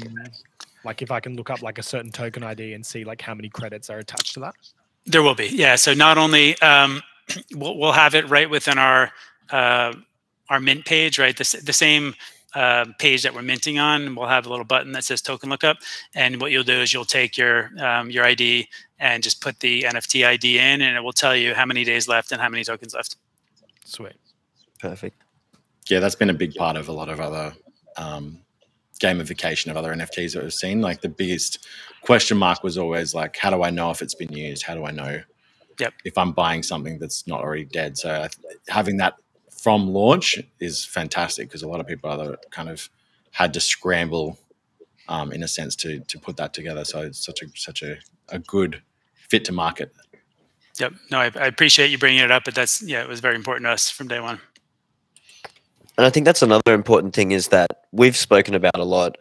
like 0.85 1.03
if 1.03 1.11
I 1.11 1.21
can 1.21 1.37
look 1.37 1.51
up 1.51 1.63
like 1.63 1.79
a 1.79 1.83
certain 1.83 2.11
token 2.11 2.43
ID 2.43 2.75
and 2.75 2.85
see 2.85 3.05
like 3.05 3.21
how 3.21 3.35
many 3.35 3.49
credits 3.49 3.91
are 3.91 3.99
attached 3.99 4.35
to 4.35 4.41
that? 4.41 4.55
There 5.07 5.23
will 5.23 5.35
be, 5.35 5.49
yeah. 5.49 5.77
So 5.77 5.95
not 5.95 6.19
only 6.19 6.59
um, 6.61 7.03
we'll, 7.55 7.77
we'll 7.79 7.93
have 7.93 8.15
it 8.15 8.29
right 8.29 8.49
within 8.49 8.79
our 8.79 9.11
uh, 9.51 9.95
our 10.49 10.61
mint 10.61 10.85
page, 10.85 11.19
right? 11.19 11.37
The, 11.37 11.63
the 11.65 11.73
same 11.73 12.15
uh, 12.55 12.87
page 12.99 13.23
that 13.23 13.35
we're 13.35 13.43
minting 13.43 13.79
on. 13.79 14.15
We'll 14.15 14.29
have 14.29 14.47
a 14.47 14.51
little 14.51 14.65
button 14.65 14.93
that 14.93 15.05
says 15.05 15.23
token 15.23 15.51
lookup, 15.51 15.79
and 16.15 16.41
what 16.41 16.51
you'll 16.51 16.65
do 16.65 16.81
is 16.81 16.93
you'll 16.93 17.05
take 17.05 17.37
your 17.39 17.71
um, 17.79 18.11
your 18.11 18.25
ID 18.25 18.69
and 18.99 19.23
just 19.23 19.41
put 19.41 19.59
the 19.61 19.83
NFT 19.83 20.27
ID 20.27 20.59
in, 20.59 20.83
and 20.83 20.97
it 20.97 21.01
will 21.03 21.13
tell 21.13 21.35
you 21.35 21.55
how 21.55 21.65
many 21.65 21.85
days 21.85 22.09
left 22.09 22.33
and 22.33 22.41
how 22.41 22.49
many 22.49 22.65
tokens 22.65 22.95
left. 22.95 23.17
Sweet. 23.85 24.15
Perfect. 24.79 25.17
yeah, 25.89 26.01
that's 26.01 26.15
been 26.15 26.31
a 26.31 26.35
big 26.35 26.55
part 26.55 26.77
of 26.77 26.89
a 26.89 26.93
lot 26.93 27.09
of 27.09 27.21
other 27.21 27.53
um, 27.97 28.41
gamification 29.03 29.71
of 29.71 29.77
other 29.77 29.93
NFTs 29.93 30.35
that 30.35 30.43
we've 30.43 30.55
seen. 30.55 30.81
Like 30.81 31.01
the 31.01 31.09
biggest 31.09 31.67
question 32.03 32.39
mark 32.39 32.63
was 32.63 32.79
always 32.79 33.15
like, 33.15 33.37
how 33.37 33.51
do 33.51 33.63
I 33.63 33.71
know 33.71 33.91
if 33.91 34.01
it's 34.01 34.15
been 34.15 34.33
used? 34.33 34.63
How 34.63 34.75
do 34.75 34.85
I 34.85 34.91
know 34.93 35.21
Yep. 35.81 35.95
if 36.05 36.17
I'm 36.19 36.33
buying 36.33 36.63
something 36.63 36.99
that's 36.99 37.27
not 37.27 37.41
already 37.41 37.65
dead? 37.65 37.99
So 37.99 38.29
having 38.69 38.99
that 38.99 39.15
from 39.51 39.89
launch 39.89 40.39
is 40.61 40.85
fantastic 40.85 41.49
because 41.49 41.63
a 41.63 41.69
lot 41.69 41.81
of 41.81 41.87
people 41.87 42.11
other 42.11 42.37
kind 42.51 42.69
of 42.69 42.89
had 43.33 43.53
to 43.55 43.61
scramble 43.61 44.39
um, 45.09 45.33
in 45.33 45.43
a 45.43 45.49
sense 45.49 45.75
to 45.77 46.01
to 46.01 46.19
put 46.19 46.37
that 46.37 46.55
together. 46.55 46.85
So 46.85 47.03
it's 47.03 47.25
such 47.25 47.43
a 47.43 47.47
such 47.55 47.83
a, 47.83 47.99
a 48.29 48.39
good 48.39 48.83
fit 49.15 49.45
to 49.47 49.53
market. 49.53 49.93
Yep. 50.79 50.93
No, 51.11 51.19
I, 51.19 51.25
I 51.25 51.47
appreciate 51.47 51.91
you 51.91 51.99
bringing 51.99 52.23
it 52.23 52.31
up, 52.31 52.45
but 52.45 52.55
that's 52.55 52.83
yeah, 52.83 53.03
it 53.03 53.09
was 53.09 53.21
very 53.21 53.35
important 53.35 53.67
to 53.67 53.71
us 53.71 53.91
from 53.91 54.09
day 54.09 54.21
one. 54.21 54.41
And 55.99 56.07
I 56.07 56.11
think 56.11 56.25
that's 56.25 56.43
another 56.43 56.73
important 56.73 57.15
thing 57.15 57.33
is 57.33 57.49
that 57.49 57.85
we've 57.93 58.17
spoken 58.17 58.55
about 58.55 58.77
a 58.77 58.85
lot 58.85 59.19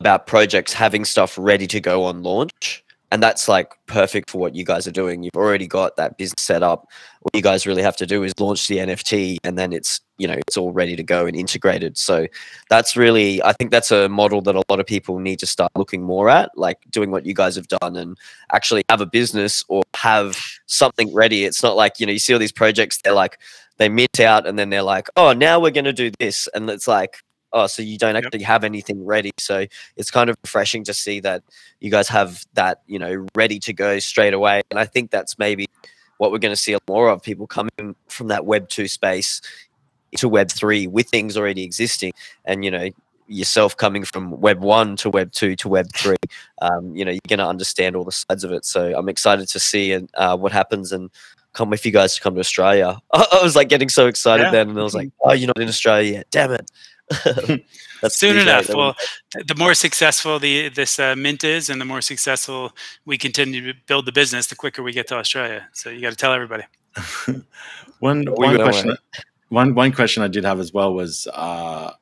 about 0.00 0.26
projects 0.26 0.72
having 0.72 1.04
stuff 1.04 1.36
ready 1.38 1.66
to 1.68 1.80
go 1.80 2.04
on 2.04 2.22
launch. 2.22 2.82
And 3.12 3.20
that's 3.20 3.48
like 3.48 3.74
perfect 3.86 4.30
for 4.30 4.38
what 4.38 4.54
you 4.54 4.64
guys 4.64 4.86
are 4.86 4.92
doing. 4.92 5.24
You've 5.24 5.34
already 5.36 5.66
got 5.66 5.96
that 5.96 6.16
business 6.16 6.42
set 6.42 6.62
up. 6.62 6.86
What 7.22 7.34
you 7.34 7.42
guys 7.42 7.66
really 7.66 7.82
have 7.82 7.96
to 7.96 8.06
do 8.06 8.22
is 8.22 8.32
launch 8.38 8.68
the 8.68 8.78
NFT 8.78 9.38
and 9.42 9.58
then 9.58 9.72
it's, 9.72 10.00
you 10.16 10.28
know, 10.28 10.34
it's 10.34 10.56
all 10.56 10.72
ready 10.72 10.94
to 10.94 11.02
go 11.02 11.26
and 11.26 11.36
integrated. 11.36 11.98
So 11.98 12.28
that's 12.68 12.96
really, 12.96 13.42
I 13.42 13.52
think 13.52 13.72
that's 13.72 13.90
a 13.90 14.08
model 14.08 14.40
that 14.42 14.54
a 14.54 14.62
lot 14.68 14.78
of 14.78 14.86
people 14.86 15.18
need 15.18 15.40
to 15.40 15.46
start 15.46 15.72
looking 15.74 16.02
more 16.02 16.28
at, 16.28 16.56
like 16.56 16.78
doing 16.88 17.10
what 17.10 17.26
you 17.26 17.34
guys 17.34 17.56
have 17.56 17.66
done 17.66 17.96
and 17.96 18.16
actually 18.52 18.84
have 18.88 19.00
a 19.00 19.06
business 19.06 19.64
or 19.66 19.82
have 19.94 20.40
something 20.66 21.12
ready. 21.12 21.44
It's 21.44 21.64
not 21.64 21.74
like, 21.74 21.98
you 21.98 22.06
know, 22.06 22.12
you 22.12 22.20
see 22.20 22.32
all 22.32 22.38
these 22.38 22.52
projects, 22.52 23.00
they're 23.02 23.12
like, 23.12 23.40
they 23.80 23.88
mint 23.88 24.20
out 24.20 24.46
and 24.46 24.58
then 24.58 24.68
they're 24.68 24.82
like, 24.82 25.08
oh, 25.16 25.32
now 25.32 25.58
we're 25.58 25.70
going 25.70 25.86
to 25.86 25.92
do 25.92 26.10
this. 26.20 26.46
And 26.54 26.68
it's 26.68 26.86
like, 26.86 27.22
oh, 27.54 27.66
so 27.66 27.80
you 27.80 27.96
don't 27.96 28.14
Yep. 28.14 28.24
actually 28.26 28.42
have 28.42 28.62
anything 28.62 29.04
ready. 29.04 29.30
So 29.38 29.64
it's 29.96 30.10
kind 30.10 30.28
of 30.28 30.36
refreshing 30.44 30.84
to 30.84 30.92
see 30.94 31.18
that 31.20 31.42
you 31.80 31.90
guys 31.90 32.06
have 32.08 32.44
that, 32.52 32.82
you 32.86 32.98
know, 32.98 33.26
ready 33.34 33.58
to 33.60 33.72
go 33.72 33.98
straight 33.98 34.34
away. 34.34 34.60
And 34.70 34.78
I 34.78 34.84
think 34.84 35.10
that's 35.10 35.38
maybe 35.38 35.66
what 36.18 36.30
we're 36.30 36.38
going 36.38 36.52
to 36.52 36.60
see 36.60 36.72
a 36.72 36.76
lot 36.76 36.82
more 36.88 37.08
of 37.08 37.22
people 37.22 37.46
coming 37.46 37.96
from 38.08 38.28
that 38.28 38.44
Web 38.44 38.68
2 38.68 38.86
space 38.86 39.40
to 40.16 40.28
Web 40.28 40.50
3 40.50 40.86
with 40.86 41.08
things 41.08 41.38
already 41.38 41.64
existing. 41.64 42.12
And, 42.44 42.62
you 42.62 42.70
know, 42.70 42.90
yourself 43.28 43.74
coming 43.78 44.04
from 44.04 44.38
Web 44.42 44.60
1 44.60 44.96
to 44.96 45.08
Web 45.08 45.32
2 45.32 45.56
to 45.56 45.68
Web 45.68 45.90
3, 45.94 46.16
um, 46.60 46.94
you 46.94 47.06
know, 47.06 47.12
you're 47.12 47.20
going 47.28 47.38
to 47.38 47.46
understand 47.46 47.96
all 47.96 48.04
the 48.04 48.12
sides 48.12 48.44
of 48.44 48.52
it. 48.52 48.66
So 48.66 48.92
I'm 48.94 49.08
excited 49.08 49.48
to 49.48 49.58
see 49.58 49.92
and 49.92 50.10
uh, 50.14 50.36
what 50.36 50.52
happens 50.52 50.92
and 50.92 51.10
come 51.52 51.70
with 51.70 51.84
you 51.84 51.92
guys 51.92 52.14
to 52.14 52.20
come 52.20 52.34
to 52.34 52.40
Australia. 52.40 52.98
I 53.12 53.40
was 53.42 53.56
like 53.56 53.68
getting 53.68 53.88
so 53.88 54.06
excited 54.06 54.44
Yeah. 54.44 54.50
then, 54.50 54.70
and 54.70 54.78
I 54.78 54.82
was 54.82 54.94
like, 54.94 55.10
"Oh, 55.22 55.32
you're 55.32 55.48
not 55.48 55.60
in 55.60 55.68
Australia 55.68 56.12
yet, 56.12 56.26
damn 56.30 56.52
it!" 56.52 56.70
That's 58.02 58.16
Soon 58.16 58.38
enough. 58.38 58.66
That 58.68 58.76
Well, 58.76 58.94
would- 59.34 59.46
the 59.48 59.54
more 59.56 59.74
successful 59.74 60.38
the 60.38 60.68
this 60.70 60.98
uh, 60.98 61.14
mint 61.16 61.44
is, 61.44 61.68
and 61.68 61.80
the 61.80 61.84
more 61.84 62.00
successful 62.00 62.72
we 63.04 63.18
continue 63.18 63.72
to 63.72 63.78
build 63.86 64.06
the 64.06 64.12
business, 64.12 64.46
the 64.46 64.56
quicker 64.56 64.82
we 64.82 64.92
get 64.92 65.08
to 65.08 65.16
Australia. 65.16 65.68
So 65.72 65.90
you 65.90 66.00
got 66.00 66.10
to 66.10 66.16
tell 66.16 66.32
everybody. 66.32 66.64
one 68.00 68.24
one 68.26 68.56
question 68.56 68.96
one 69.48 69.74
one 69.74 69.92
question 69.92 70.22
I 70.22 70.28
did 70.28 70.44
have 70.44 70.60
as 70.60 70.72
well 70.72 70.94
was 70.94 71.26
uh, 71.32 71.92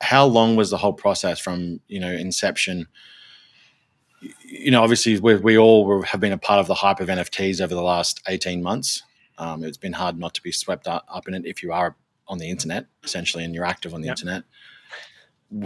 how 0.00 0.24
long 0.26 0.56
was 0.56 0.70
the 0.70 0.76
whole 0.76 0.92
process 0.92 1.40
from 1.40 1.80
you 1.88 2.00
know 2.00 2.10
inception? 2.12 2.86
You 4.52 4.72
know, 4.72 4.82
obviously 4.82 5.18
we, 5.20 5.36
we 5.36 5.56
all 5.56 5.86
were, 5.86 6.04
have 6.04 6.20
been 6.20 6.32
a 6.32 6.38
part 6.38 6.58
of 6.58 6.66
the 6.66 6.74
hype 6.74 6.98
of 6.98 7.06
NFTs 7.08 7.60
over 7.60 7.72
the 7.74 7.82
last 7.82 8.20
eighteen 8.26 8.62
months. 8.62 9.02
Um, 9.38 9.62
it's 9.62 9.78
been 9.78 9.92
hard 9.92 10.18
not 10.18 10.34
to 10.34 10.42
be 10.42 10.50
swept 10.52 10.88
up, 10.88 11.04
up 11.08 11.28
in 11.28 11.34
it 11.34 11.46
if 11.46 11.62
you 11.62 11.72
are 11.72 11.96
on 12.26 12.38
the 12.38 12.50
internet 12.50 12.86
essentially 13.04 13.44
and 13.44 13.54
you're 13.54 13.64
active 13.64 13.94
on 13.94 14.00
the 14.02 14.08
Yep. 14.08 14.18
internet. 14.18 14.42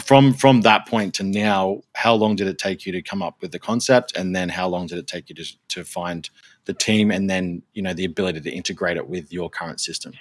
From 0.03 0.33
from 0.33 0.61
that 0.63 0.87
point 0.87 1.15
to 1.15 1.23
now, 1.23 1.81
how 1.95 2.15
long 2.15 2.37
did 2.37 2.47
it 2.47 2.59
take 2.59 2.87
you 2.87 2.93
to 2.93 3.03
come 3.03 3.23
up 3.23 3.41
with 3.41 3.53
the 3.53 3.59
concept, 3.59 4.17
and 4.17 4.35
then 4.35 4.49
how 4.49 4.69
long 4.69 4.87
did 4.87 4.99
it 4.99 5.07
take 5.07 5.29
you 5.29 5.35
to 5.35 5.45
to 5.69 5.85
find 5.85 6.29
the 6.67 6.73
team, 6.73 7.11
and 7.11 7.29
then 7.29 7.63
you 7.75 7.83
know 7.83 7.93
the 7.95 8.05
ability 8.05 8.41
to 8.41 8.51
integrate 8.51 8.97
it 8.97 9.09
with 9.09 9.33
your 9.33 9.51
current 9.51 9.81
system? 9.81 10.13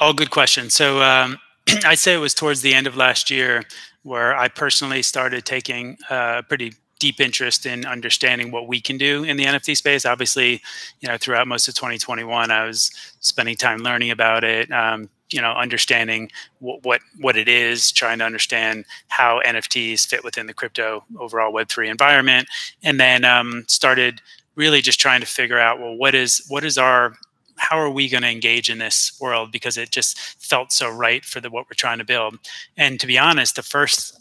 All 0.00 0.12
good 0.12 0.30
questions. 0.30 0.74
So 0.74 1.02
um, 1.02 1.38
I'd 1.84 1.98
say 2.00 2.14
it 2.14 2.18
was 2.18 2.34
towards 2.34 2.62
the 2.62 2.74
end 2.74 2.86
of 2.88 2.96
last 2.96 3.30
year 3.30 3.62
where 4.02 4.36
I 4.36 4.48
personally 4.48 5.02
started 5.02 5.44
taking 5.44 5.96
a 6.10 6.42
pretty 6.42 6.74
deep 6.98 7.20
interest 7.20 7.66
in 7.66 7.84
understanding 7.84 8.50
what 8.50 8.68
we 8.68 8.80
can 8.80 8.96
do 8.96 9.24
in 9.24 9.36
the 9.36 9.44
NFT 9.44 9.76
space. 9.76 10.06
Obviously, 10.06 10.62
you 11.00 11.08
know, 11.08 11.16
throughout 11.16 11.46
most 11.48 11.68
of 11.68 11.74
2021, 11.74 12.50
I 12.50 12.66
was 12.66 12.90
spending 13.20 13.56
time 13.56 13.80
learning 13.80 14.10
about 14.10 14.44
it, 14.44 14.70
um, 14.70 15.08
you 15.30 15.40
know 15.40 15.52
understanding 15.52 16.30
what, 16.60 16.84
what 16.84 17.00
what 17.18 17.36
it 17.36 17.48
is 17.48 17.90
trying 17.90 18.18
to 18.18 18.24
understand 18.24 18.84
how 19.08 19.40
nfts 19.44 20.06
fit 20.06 20.22
within 20.22 20.46
the 20.46 20.54
crypto 20.54 21.04
overall 21.18 21.52
web3 21.52 21.90
environment. 21.90 22.46
And 22.82 23.00
then 23.00 23.24
um, 23.24 23.64
started 23.66 24.20
really 24.54 24.80
just 24.80 25.00
trying 25.00 25.20
to 25.20 25.26
figure 25.26 25.58
out 25.58 25.80
well 25.80 25.96
what 25.96 26.14
is 26.14 26.44
what 26.48 26.64
is 26.64 26.78
our 26.78 27.16
how 27.56 27.78
are 27.78 27.90
we 27.90 28.08
going 28.08 28.22
to 28.24 28.28
engage 28.28 28.68
in 28.68 28.78
this 28.78 29.16
world? 29.20 29.52
Because 29.52 29.78
it 29.78 29.90
just 29.90 30.18
felt 30.18 30.72
so 30.72 30.90
right 30.90 31.24
for 31.24 31.40
the 31.40 31.50
what 31.50 31.66
we're 31.66 31.74
trying 31.74 31.98
to 31.98 32.04
build. 32.04 32.38
And 32.76 33.00
to 33.00 33.06
be 33.06 33.18
honest 33.18 33.56
the 33.56 33.62
first 33.62 34.20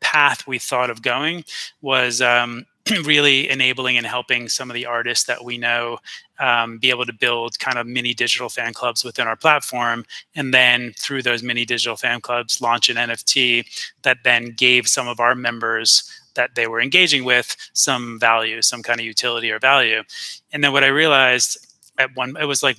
path 0.00 0.46
we 0.46 0.58
thought 0.58 0.90
of 0.90 1.02
going 1.02 1.44
was 1.80 2.20
um, 2.22 2.64
really 3.04 3.48
enabling 3.50 3.96
and 3.96 4.06
helping 4.06 4.48
some 4.48 4.70
of 4.70 4.74
the 4.74 4.86
artists 4.86 5.24
that 5.24 5.44
we 5.44 5.58
know 5.58 5.98
um, 6.38 6.78
be 6.78 6.90
able 6.90 7.04
to 7.04 7.12
build 7.12 7.58
kind 7.58 7.78
of 7.78 7.86
mini 7.86 8.14
digital 8.14 8.48
fan 8.48 8.72
clubs 8.72 9.04
within 9.04 9.26
our 9.26 9.36
platform. 9.36 10.04
And 10.34 10.52
then 10.52 10.92
through 10.96 11.22
those 11.22 11.42
mini 11.42 11.64
digital 11.64 11.96
fan 11.96 12.20
clubs 12.20 12.60
launch 12.60 12.88
an 12.88 12.96
nft 12.96 13.66
that 14.02 14.18
then 14.24 14.52
gave 14.56 14.86
some 14.86 15.08
of 15.08 15.20
our 15.20 15.34
members 15.34 16.10
that 16.34 16.54
they 16.54 16.66
were 16.66 16.80
engaging 16.80 17.24
with 17.24 17.56
some 17.72 18.20
value 18.20 18.60
some 18.60 18.82
kind 18.82 19.00
of 19.00 19.06
utility 19.06 19.50
or 19.50 19.58
value. 19.58 20.02
And 20.52 20.62
then 20.62 20.72
what 20.72 20.84
i 20.84 20.88
realized 20.88 21.66
at 21.98 22.14
one 22.14 22.36
it 22.36 22.44
was 22.44 22.62
like 22.62 22.76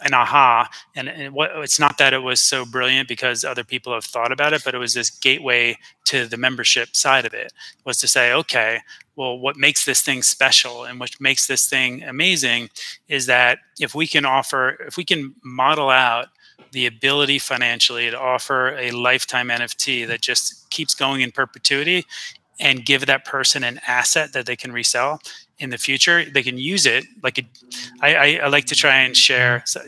an 0.00 0.14
aha 0.14 0.68
and, 0.94 1.08
and 1.08 1.34
what, 1.34 1.50
it's 1.56 1.78
not 1.78 1.98
that 1.98 2.12
it 2.12 2.22
was 2.22 2.40
so 2.40 2.64
brilliant 2.64 3.08
because 3.08 3.44
other 3.44 3.64
people 3.64 3.92
have 3.92 4.04
thought 4.04 4.32
about 4.32 4.52
it 4.52 4.62
but 4.64 4.74
it 4.74 4.78
was 4.78 4.94
this 4.94 5.10
gateway 5.10 5.76
to 6.04 6.26
the 6.26 6.36
membership 6.36 6.94
side 6.94 7.24
of 7.24 7.34
it 7.34 7.52
was 7.84 7.98
to 7.98 8.08
say 8.08 8.32
okay 8.32 8.80
well 9.16 9.38
what 9.38 9.56
makes 9.56 9.84
this 9.84 10.00
thing 10.00 10.22
special 10.22 10.84
and 10.84 11.00
what 11.00 11.10
makes 11.20 11.46
this 11.46 11.68
thing 11.68 12.02
amazing 12.04 12.68
is 13.08 13.26
that 13.26 13.58
if 13.80 13.94
we 13.94 14.06
can 14.06 14.24
offer 14.24 14.70
if 14.86 14.96
we 14.96 15.04
can 15.04 15.34
model 15.42 15.90
out 15.90 16.28
the 16.72 16.86
ability 16.86 17.38
financially 17.38 18.10
to 18.10 18.18
offer 18.18 18.76
a 18.76 18.90
lifetime 18.90 19.48
nft 19.48 20.06
that 20.06 20.20
just 20.20 20.68
keeps 20.70 20.94
going 20.94 21.20
in 21.20 21.30
perpetuity 21.30 22.04
and 22.60 22.84
give 22.84 23.06
that 23.06 23.24
person 23.24 23.62
an 23.62 23.80
asset 23.86 24.32
that 24.32 24.46
they 24.46 24.56
can 24.56 24.72
resell 24.72 25.20
in 25.58 25.70
the 25.70 25.78
future 25.78 26.24
they 26.24 26.42
can 26.42 26.58
use 26.58 26.86
it 26.86 27.04
like 27.22 27.44
I 28.00 28.46
like 28.48 28.66
to 28.66 28.74
try 28.74 28.96
and 28.98 29.16
share 29.16 29.62
so 29.66 29.80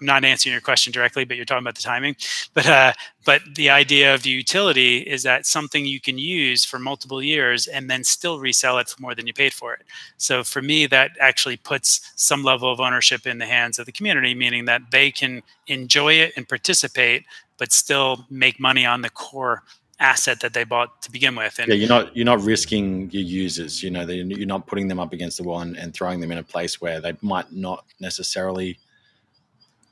i'm 0.00 0.06
not 0.06 0.24
answering 0.24 0.52
your 0.52 0.60
question 0.60 0.92
directly 0.92 1.24
but 1.24 1.36
you're 1.36 1.46
talking 1.46 1.64
about 1.64 1.74
the 1.74 1.82
timing. 1.82 2.16
But 2.54 2.66
uh, 2.66 2.92
but 3.24 3.42
the 3.54 3.70
idea 3.70 4.14
of 4.14 4.22
the 4.22 4.30
utility 4.30 4.98
is 4.98 5.22
that 5.24 5.46
something 5.46 5.84
you 5.84 6.00
can 6.00 6.16
use 6.16 6.64
for 6.64 6.78
multiple 6.78 7.22
years 7.22 7.66
and 7.66 7.90
then 7.90 8.04
still 8.04 8.38
resell 8.38 8.78
it 8.78 8.88
for 8.88 9.02
more 9.02 9.14
than 9.14 9.26
you 9.26 9.32
paid 9.32 9.52
for 9.52 9.74
it. 9.74 9.84
So 10.16 10.44
for 10.44 10.62
me 10.62 10.86
that 10.86 11.12
actually 11.20 11.56
puts 11.56 12.12
some 12.16 12.44
level 12.44 12.70
of 12.70 12.80
ownership 12.80 13.26
in 13.26 13.38
the 13.38 13.46
hands 13.46 13.78
of 13.78 13.86
the 13.86 13.92
community 13.92 14.34
meaning 14.34 14.64
that 14.66 14.82
they 14.90 15.10
can 15.10 15.42
enjoy 15.66 16.14
it 16.14 16.32
and 16.36 16.48
participate 16.48 17.24
but 17.58 17.72
still 17.72 18.26
make 18.30 18.60
money 18.60 18.84
on 18.84 19.00
the 19.00 19.10
core 19.10 19.62
asset 19.98 20.40
that 20.40 20.52
they 20.52 20.64
bought 20.64 21.02
to 21.02 21.10
begin 21.10 21.34
with. 21.36 21.58
And 21.58 21.68
yeah, 21.68 21.74
you're 21.74 21.88
not 21.88 22.16
you're 22.16 22.26
not 22.26 22.40
risking 22.40 23.10
your 23.10 23.22
users. 23.22 23.82
You 23.82 23.90
know, 23.90 24.02
you're 24.02 24.46
not 24.46 24.66
putting 24.66 24.88
them 24.88 25.00
up 25.00 25.12
against 25.12 25.38
the 25.38 25.44
wall 25.44 25.60
and, 25.60 25.76
and 25.76 25.94
throwing 25.94 26.20
them 26.20 26.32
in 26.32 26.38
a 26.38 26.42
place 26.42 26.80
where 26.80 27.00
they 27.00 27.16
might 27.22 27.52
not 27.52 27.84
necessarily 28.00 28.78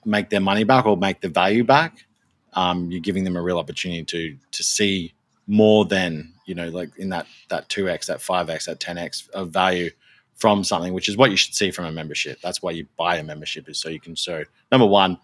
make 0.05 0.31
their 0.31 0.41
money 0.41 0.65
back 0.65 0.87
or 0.87 0.97
make 0.97 1.21
the 1.21 1.29
value 1.29 1.65
back. 1.65 2.05
Um, 2.53 2.91
you're 2.91 3.01
giving 3.01 3.25
them 3.25 3.37
a 3.37 3.43
real 3.43 3.59
opportunity 3.59 4.05
to 4.05 4.37
to 4.53 4.63
see 4.63 5.15
more 5.47 5.85
than 5.85 6.33
you 6.47 6.55
know, 6.55 6.69
like 6.69 6.91
in 6.99 7.09
that 7.09 7.27
that 7.49 7.69
two 7.69 7.89
x, 7.89 8.07
that 8.07 8.21
five 8.21 8.51
x, 8.51 8.67
that 8.67 8.81
ten 8.81 8.99
x 8.99 9.29
of 9.33 9.51
value 9.51 9.91
from 10.37 10.65
something, 10.65 10.93
which 10.93 11.09
is 11.09 11.17
what 11.17 11.31
you 11.31 11.37
should 11.37 11.55
see 11.55 11.71
from 11.71 11.87
a 11.87 11.93
membership. 11.93 12.39
That's 12.43 12.61
why 12.61 12.73
you 12.73 12.87
buy 12.97 13.17
a 13.17 13.23
membership 13.23 13.69
is 13.69 13.79
so 13.79 13.89
you 13.89 14.01
can 14.01 14.17
so 14.17 14.45
number 14.71 14.87
one, 14.87 15.19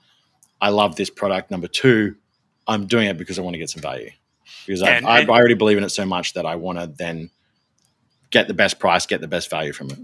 I 0.61 0.71
love 0.71 0.97
this 0.97 1.11
product. 1.11 1.51
Number 1.51 1.69
two, 1.69 2.17
I'm 2.67 2.87
doing 2.87 3.09
it 3.09 3.19
because 3.19 3.39
I 3.39 3.43
want 3.43 3.55
to 3.55 3.59
get 3.59 3.69
some 3.69 3.83
value 3.83 4.11
because 4.67 4.83
and, 4.83 5.07
I, 5.07 5.21
and, 5.21 5.31
I 5.31 5.35
already 5.35 5.55
believe 5.55 5.79
in 5.79 5.85
it 5.85 5.91
so 5.91 6.05
much 6.05 6.35
that 6.35 6.47
I 6.47 6.57
want 6.57 6.79
to 6.79 6.87
then 6.87 7.31
get 8.31 8.49
the 8.49 8.55
best 8.55 8.79
price, 8.79 9.07
get 9.07 9.21
the 9.21 9.29
best 9.29 9.51
value 9.51 9.73
from 9.73 9.91
it. 9.91 9.99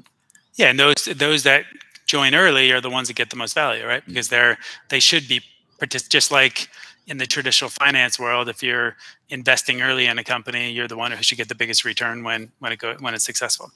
Yeah, 0.55 0.71
and 0.71 0.79
those 0.79 1.05
those 1.05 1.43
that 1.45 1.65
join 2.07 2.35
early 2.35 2.73
are 2.73 2.81
the 2.81 2.91
ones 2.91 3.09
that 3.09 3.15
get 3.15 3.31
the 3.31 3.37
most 3.37 3.55
value, 3.55 3.87
right? 3.87 4.03
Mm. 4.03 4.09
Because 4.09 4.29
they're 4.29 4.59
they 4.89 5.01
should 5.01 5.29
be 5.29 5.43
just 5.89 6.31
like 6.31 6.69
in 7.07 7.19
the 7.19 7.27
traditional 7.27 7.71
finance 7.71 8.19
world. 8.19 8.49
If 8.49 8.63
you're 8.63 8.97
investing 9.29 9.81
early 9.81 10.07
in 10.07 10.19
a 10.19 10.25
company, 10.25 10.71
you're 10.73 10.89
the 10.89 10.97
one 10.97 11.13
who 11.13 11.23
should 11.23 11.39
get 11.39 11.49
the 11.49 11.55
biggest 11.55 11.85
return 11.85 12.25
when 12.25 12.51
when 12.59 12.73
it 12.73 12.79
go 12.79 12.97
when 13.01 13.15
it's 13.15 13.25
successful. 13.25 13.71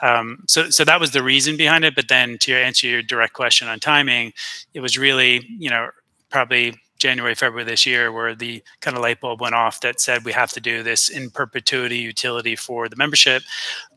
Um, 0.00 0.44
so 0.48 0.70
so 0.70 0.84
that 0.84 1.00
was 1.00 1.12
the 1.12 1.22
reason 1.22 1.56
behind 1.56 1.84
it. 1.84 1.94
But 1.94 2.08
then 2.08 2.38
to 2.38 2.54
answer 2.54 2.86
your 2.86 3.02
direct 3.02 3.34
question 3.34 3.68
on 3.68 3.78
timing, 3.78 4.32
it 4.74 4.80
was 4.80 4.98
really 4.98 5.46
you 5.58 5.70
know 5.70 5.90
probably 6.30 6.74
January, 7.02 7.34
February 7.34 7.64
this 7.64 7.84
year, 7.84 8.12
where 8.12 8.34
the 8.34 8.62
kind 8.80 8.96
of 8.96 9.02
light 9.02 9.20
bulb 9.20 9.40
went 9.40 9.56
off 9.56 9.80
that 9.80 10.00
said 10.00 10.24
we 10.24 10.32
have 10.32 10.52
to 10.52 10.60
do 10.60 10.82
this 10.82 11.08
in 11.08 11.30
perpetuity 11.30 11.98
utility 11.98 12.54
for 12.56 12.88
the 12.88 12.96
membership. 12.96 13.42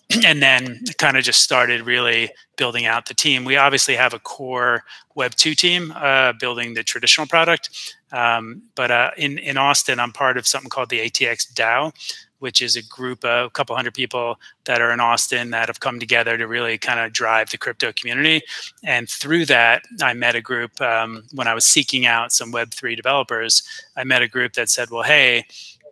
And 0.23 0.39
then 0.39 0.81
kind 0.99 1.17
of 1.17 1.23
just 1.23 1.41
started 1.41 1.81
really 1.81 2.29
building 2.57 2.85
out 2.85 3.07
the 3.07 3.15
team. 3.15 3.43
We 3.43 3.57
obviously 3.57 3.95
have 3.95 4.13
a 4.13 4.19
core 4.19 4.83
Web 5.15 5.33
two 5.33 5.55
team 5.55 5.91
uh, 5.95 6.33
building 6.39 6.75
the 6.75 6.83
traditional 6.83 7.25
product, 7.25 7.95
um, 8.11 8.61
but 8.75 8.91
uh, 8.91 9.11
in 9.17 9.39
in 9.39 9.57
Austin, 9.57 9.99
I'm 9.99 10.11
part 10.11 10.37
of 10.37 10.45
something 10.45 10.69
called 10.69 10.89
the 10.89 10.99
ATX 10.99 11.51
DAO, 11.53 11.91
which 12.39 12.61
is 12.61 12.75
a 12.75 12.83
group 12.83 13.23
of 13.23 13.47
a 13.47 13.49
couple 13.49 13.75
hundred 13.75 13.93
people 13.93 14.39
that 14.65 14.81
are 14.81 14.91
in 14.91 14.99
Austin 14.99 15.51
that 15.51 15.67
have 15.67 15.79
come 15.79 15.99
together 15.99 16.37
to 16.37 16.47
really 16.47 16.77
kind 16.77 16.99
of 16.99 17.13
drive 17.13 17.49
the 17.49 17.57
crypto 17.57 17.91
community. 17.93 18.41
And 18.83 19.09
through 19.09 19.45
that, 19.45 19.83
I 20.01 20.13
met 20.13 20.35
a 20.35 20.41
group 20.41 20.79
um, 20.81 21.23
when 21.33 21.47
I 21.47 21.53
was 21.53 21.65
seeking 21.65 22.05
out 22.05 22.31
some 22.31 22.51
Web3 22.51 22.95
developers. 22.95 23.63
I 23.95 24.03
met 24.03 24.21
a 24.21 24.27
group 24.27 24.53
that 24.53 24.69
said, 24.69 24.89
well, 24.89 25.03
hey, 25.03 25.45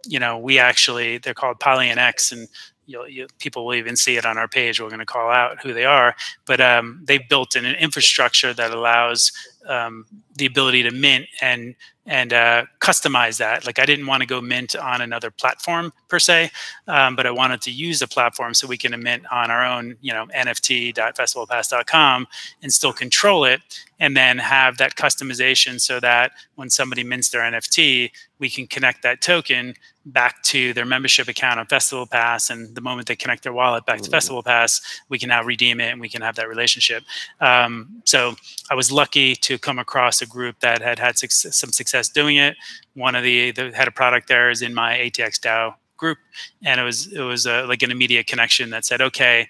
you 0.06 0.20
know, 0.20 0.38
we 0.38 0.60
actually, 0.60 1.18
they're 1.18 1.34
called 1.34 1.60
PolyNX, 1.60 2.32
and 2.32 2.48
you'll, 2.86 3.08
you, 3.08 3.28
people 3.40 3.66
will 3.66 3.76
even 3.76 3.96
see 3.96 4.18
it 4.18 4.26
on 4.26 4.38
our 4.38 4.48
page. 4.48 4.82
We're 4.82 4.90
going 4.90 5.00
to 5.00 5.06
call 5.06 5.30
out 5.30 5.62
who 5.62 5.74
they 5.74 5.86
are, 5.86 6.16
but 6.46 6.60
um, 6.60 7.02
they've 7.04 7.28
built 7.28 7.56
an, 7.56 7.66
an 7.66 7.76
infrastructure 7.76 8.54
that 8.54 8.72
allows 8.72 9.32
um, 9.68 10.06
the 10.36 10.46
ability 10.46 10.84
to 10.84 10.92
mint 10.92 11.28
and 11.42 11.76
and 12.06 12.34
uh, 12.34 12.66
customize 12.82 13.38
that. 13.38 13.66
Like 13.66 13.80
I 13.80 13.86
didn't 13.86 14.08
want 14.08 14.22
to 14.22 14.28
go 14.28 14.42
mint 14.42 14.76
on 14.76 15.00
another 15.02 15.32
platform 15.32 15.94
per 16.10 16.20
se, 16.20 16.52
um, 16.88 17.16
but 17.16 17.26
I 17.26 17.32
wanted 17.32 17.62
to 17.62 17.72
use 17.72 18.02
a 18.02 18.08
platform 18.08 18.54
so 18.54 18.68
we 18.68 18.78
can 18.78 19.02
mint 19.02 19.24
on 19.32 19.50
our 19.50 19.66
own, 19.66 19.96
you 20.02 20.12
know, 20.12 20.26
NFT.festivalpass.com 20.36 22.28
and 22.62 22.74
still 22.74 22.92
control 22.92 23.46
it, 23.46 23.62
and 24.00 24.18
then 24.18 24.38
have 24.38 24.78
that 24.80 24.96
customization 24.96 25.80
so 25.80 26.02
that 26.02 26.34
when 26.56 26.70
somebody 26.70 27.06
mints 27.06 27.30
their 27.30 27.42
NFT, 27.42 28.12
we 28.38 28.50
can 28.50 28.68
connect 28.68 29.02
that 29.04 29.22
token 29.22 29.74
back 30.06 30.44
to 30.44 30.74
their 30.74 30.86
membership 30.86 31.30
account 31.30 31.60
on 31.60 31.66
Festival 31.68 32.06
Pass, 32.06 32.50
and 32.50 32.76
the 32.76 32.82
moment 32.82 33.08
they 33.08 33.16
connect 33.16 33.44
their 33.44 33.54
wallet 33.54 33.86
back 33.86 34.02
to 34.02 34.10
Festival 34.10 34.44
Pass, 34.44 34.82
we 35.08 35.18
can 35.18 35.30
now 35.30 35.42
redeem 35.44 35.80
it 35.80 35.92
and 35.92 36.02
we 36.02 36.10
can 36.10 36.22
have 36.22 36.36
that 36.36 36.50
relationship. 36.50 37.04
Um, 37.40 38.02
so 38.04 38.36
I 38.70 38.76
was 38.76 38.92
lucky 38.92 39.36
to 39.36 39.58
come 39.58 39.80
across 39.80 40.22
a 40.24 40.26
group 40.26 40.60
that 40.62 40.82
had 40.82 40.98
had 40.98 41.18
some 41.18 41.72
success 41.72 42.10
doing 42.10 42.38
it. 42.38 42.56
One 42.96 43.16
of 43.16 43.24
the, 43.24 43.52
the 43.52 43.72
head 43.72 43.88
of 43.88 43.96
product 43.96 44.28
there 44.28 44.50
is 44.50 44.62
in 44.62 44.74
my 44.74 44.98
ATX 44.98 45.40
DAO 45.40 45.76
group, 45.98 46.18
and 46.64 46.80
it 46.80 46.84
was 46.84 47.08
it 47.14 47.22
was 47.22 47.46
a, 47.46 47.64
like 47.64 47.84
an 47.84 47.92
immediate 47.92 48.28
connection 48.28 48.72
that 48.72 48.86
said, 48.86 49.02
okay, 49.02 49.48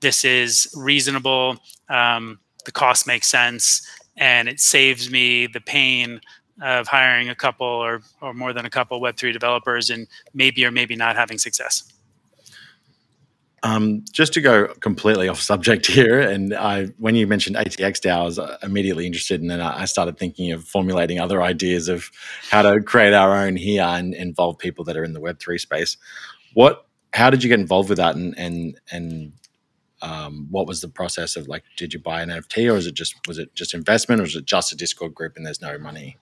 this 0.00 0.24
is 0.24 0.68
reasonable. 0.76 1.56
Um, 1.88 2.38
the 2.64 2.72
cost 2.72 3.06
makes 3.06 3.28
sense, 3.28 3.88
and 4.16 4.48
it 4.48 4.60
saves 4.60 5.10
me 5.10 5.46
the 5.46 5.60
pain 5.60 6.20
of 6.60 6.88
hiring 6.88 7.28
a 7.28 7.34
couple 7.34 7.66
or, 7.66 8.02
or 8.20 8.34
more 8.34 8.52
than 8.52 8.66
a 8.66 8.70
couple 8.70 9.00
Web3 9.00 9.32
developers 9.32 9.90
and 9.90 10.08
maybe 10.34 10.64
or 10.64 10.70
maybe 10.70 10.96
not 10.96 11.16
having 11.16 11.38
success. 11.38 11.92
Um, 13.62 14.04
just 14.12 14.32
to 14.34 14.40
go 14.40 14.68
completely 14.80 15.28
off 15.28 15.40
subject 15.40 15.86
here, 15.98 16.20
and 16.20 16.54
I, 16.54 16.86
when 16.98 17.16
you 17.16 17.26
mentioned 17.26 17.56
ATX 17.56 18.00
DAO, 18.00 18.12
I 18.12 18.22
was 18.22 18.38
uh, 18.38 18.56
immediately 18.62 19.06
interested, 19.06 19.40
and 19.40 19.50
then 19.50 19.60
I 19.60 19.84
started 19.84 20.18
thinking 20.18 20.52
of 20.52 20.64
formulating 20.64 21.18
other 21.18 21.42
ideas 21.42 21.88
of 21.88 22.10
how 22.50 22.62
to 22.62 22.80
create 22.80 23.14
our 23.14 23.36
own 23.36 23.56
here 23.56 23.82
and 23.82 24.14
involve 24.14 24.58
people 24.58 24.84
that 24.84 24.96
are 24.96 25.04
in 25.04 25.12
the 25.12 25.20
Web 25.20 25.40
three 25.40 25.58
space. 25.58 25.96
What? 26.54 26.86
How 27.14 27.30
did 27.30 27.42
you 27.42 27.48
get 27.48 27.58
involved 27.58 27.88
with 27.88 27.98
that, 27.98 28.14
and 28.14 28.38
and 28.38 28.78
and 28.92 29.32
um, 30.02 30.46
what 30.50 30.66
was 30.66 30.80
the 30.80 30.88
process 30.88 31.36
of 31.36 31.48
like? 31.48 31.64
Did 31.76 31.92
you 31.92 31.98
buy 31.98 32.22
an 32.22 32.28
NFT, 32.28 32.72
or 32.72 32.76
is 32.76 32.86
it 32.86 32.94
just 32.94 33.16
was 33.26 33.38
it 33.38 33.54
just 33.54 33.74
investment, 33.74 34.20
or 34.20 34.24
was 34.24 34.36
it 34.36 34.44
just 34.44 34.72
a 34.72 34.76
Discord 34.76 35.14
group 35.14 35.36
and 35.36 35.44
there's 35.44 35.60
no 35.60 35.78
money? 35.78 36.16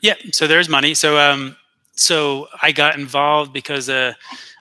Yeah, 0.00 0.14
so 0.32 0.46
there's 0.46 0.68
money. 0.68 0.94
So 0.94 1.18
um, 1.18 1.56
so 1.94 2.48
I 2.62 2.72
got 2.72 2.98
involved 2.98 3.52
because 3.52 3.88
uh, 3.88 4.14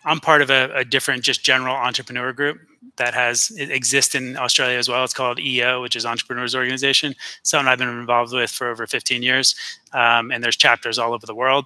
I'm 0.05 0.19
part 0.19 0.41
of 0.41 0.49
a, 0.49 0.71
a, 0.75 0.85
different, 0.85 1.23
just 1.23 1.43
general 1.43 1.75
entrepreneur 1.75 2.33
group 2.33 2.59
that 2.97 3.13
has 3.13 3.51
exists 3.57 4.15
in 4.15 4.37
Australia 4.37 4.77
as 4.77 4.89
well. 4.89 5.03
It's 5.03 5.13
called 5.13 5.39
EO, 5.39 5.81
which 5.81 5.95
is 5.95 6.05
Entrepreneurs 6.05 6.55
Organization. 6.55 7.15
Something 7.43 7.67
I've 7.67 7.79
been 7.79 7.89
involved 7.89 8.33
with 8.33 8.49
for 8.51 8.69
over 8.69 8.87
15 8.87 9.23
years, 9.23 9.55
um, 9.93 10.31
and 10.31 10.43
there's 10.43 10.57
chapters 10.57 10.97
all 10.99 11.13
over 11.13 11.25
the 11.25 11.35
world. 11.35 11.65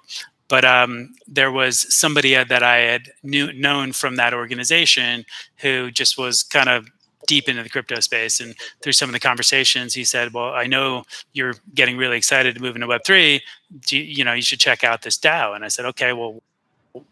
but 0.49 0.65
um, 0.65 1.13
there 1.27 1.51
was 1.51 1.91
somebody 1.93 2.36
that 2.36 2.63
I 2.63 2.77
had 2.77 3.03
knew, 3.23 3.51
known 3.53 3.91
from 3.93 4.17
that 4.17 4.34
organization 4.34 5.25
who 5.57 5.89
just 5.91 6.17
was 6.17 6.43
kind 6.43 6.69
of 6.69 6.88
deep 7.27 7.47
into 7.49 7.63
the 7.63 7.69
crypto 7.69 7.99
space. 8.01 8.39
And 8.39 8.55
through 8.81 8.91
some 8.93 9.09
of 9.09 9.13
the 9.13 9.19
conversations, 9.19 9.93
he 9.93 10.03
said, 10.03 10.34
"Well, 10.34 10.53
I 10.53 10.65
know 10.67 11.03
you're 11.34 11.55
getting 11.73 11.97
really 11.97 12.17
excited 12.17 12.55
to 12.55 12.61
move 12.61 12.75
into 12.75 12.88
Web 12.88 13.01
three. 13.05 13.41
You, 13.89 14.01
you 14.01 14.23
know, 14.23 14.34
you 14.34 14.41
should 14.41 14.59
check 14.59 14.84
out 14.84 15.01
this 15.03 15.17
DAO." 15.17 15.55
And 15.55 15.63
I 15.65 15.69
said, 15.69 15.86
"Okay, 15.86 16.13
well." 16.13 16.41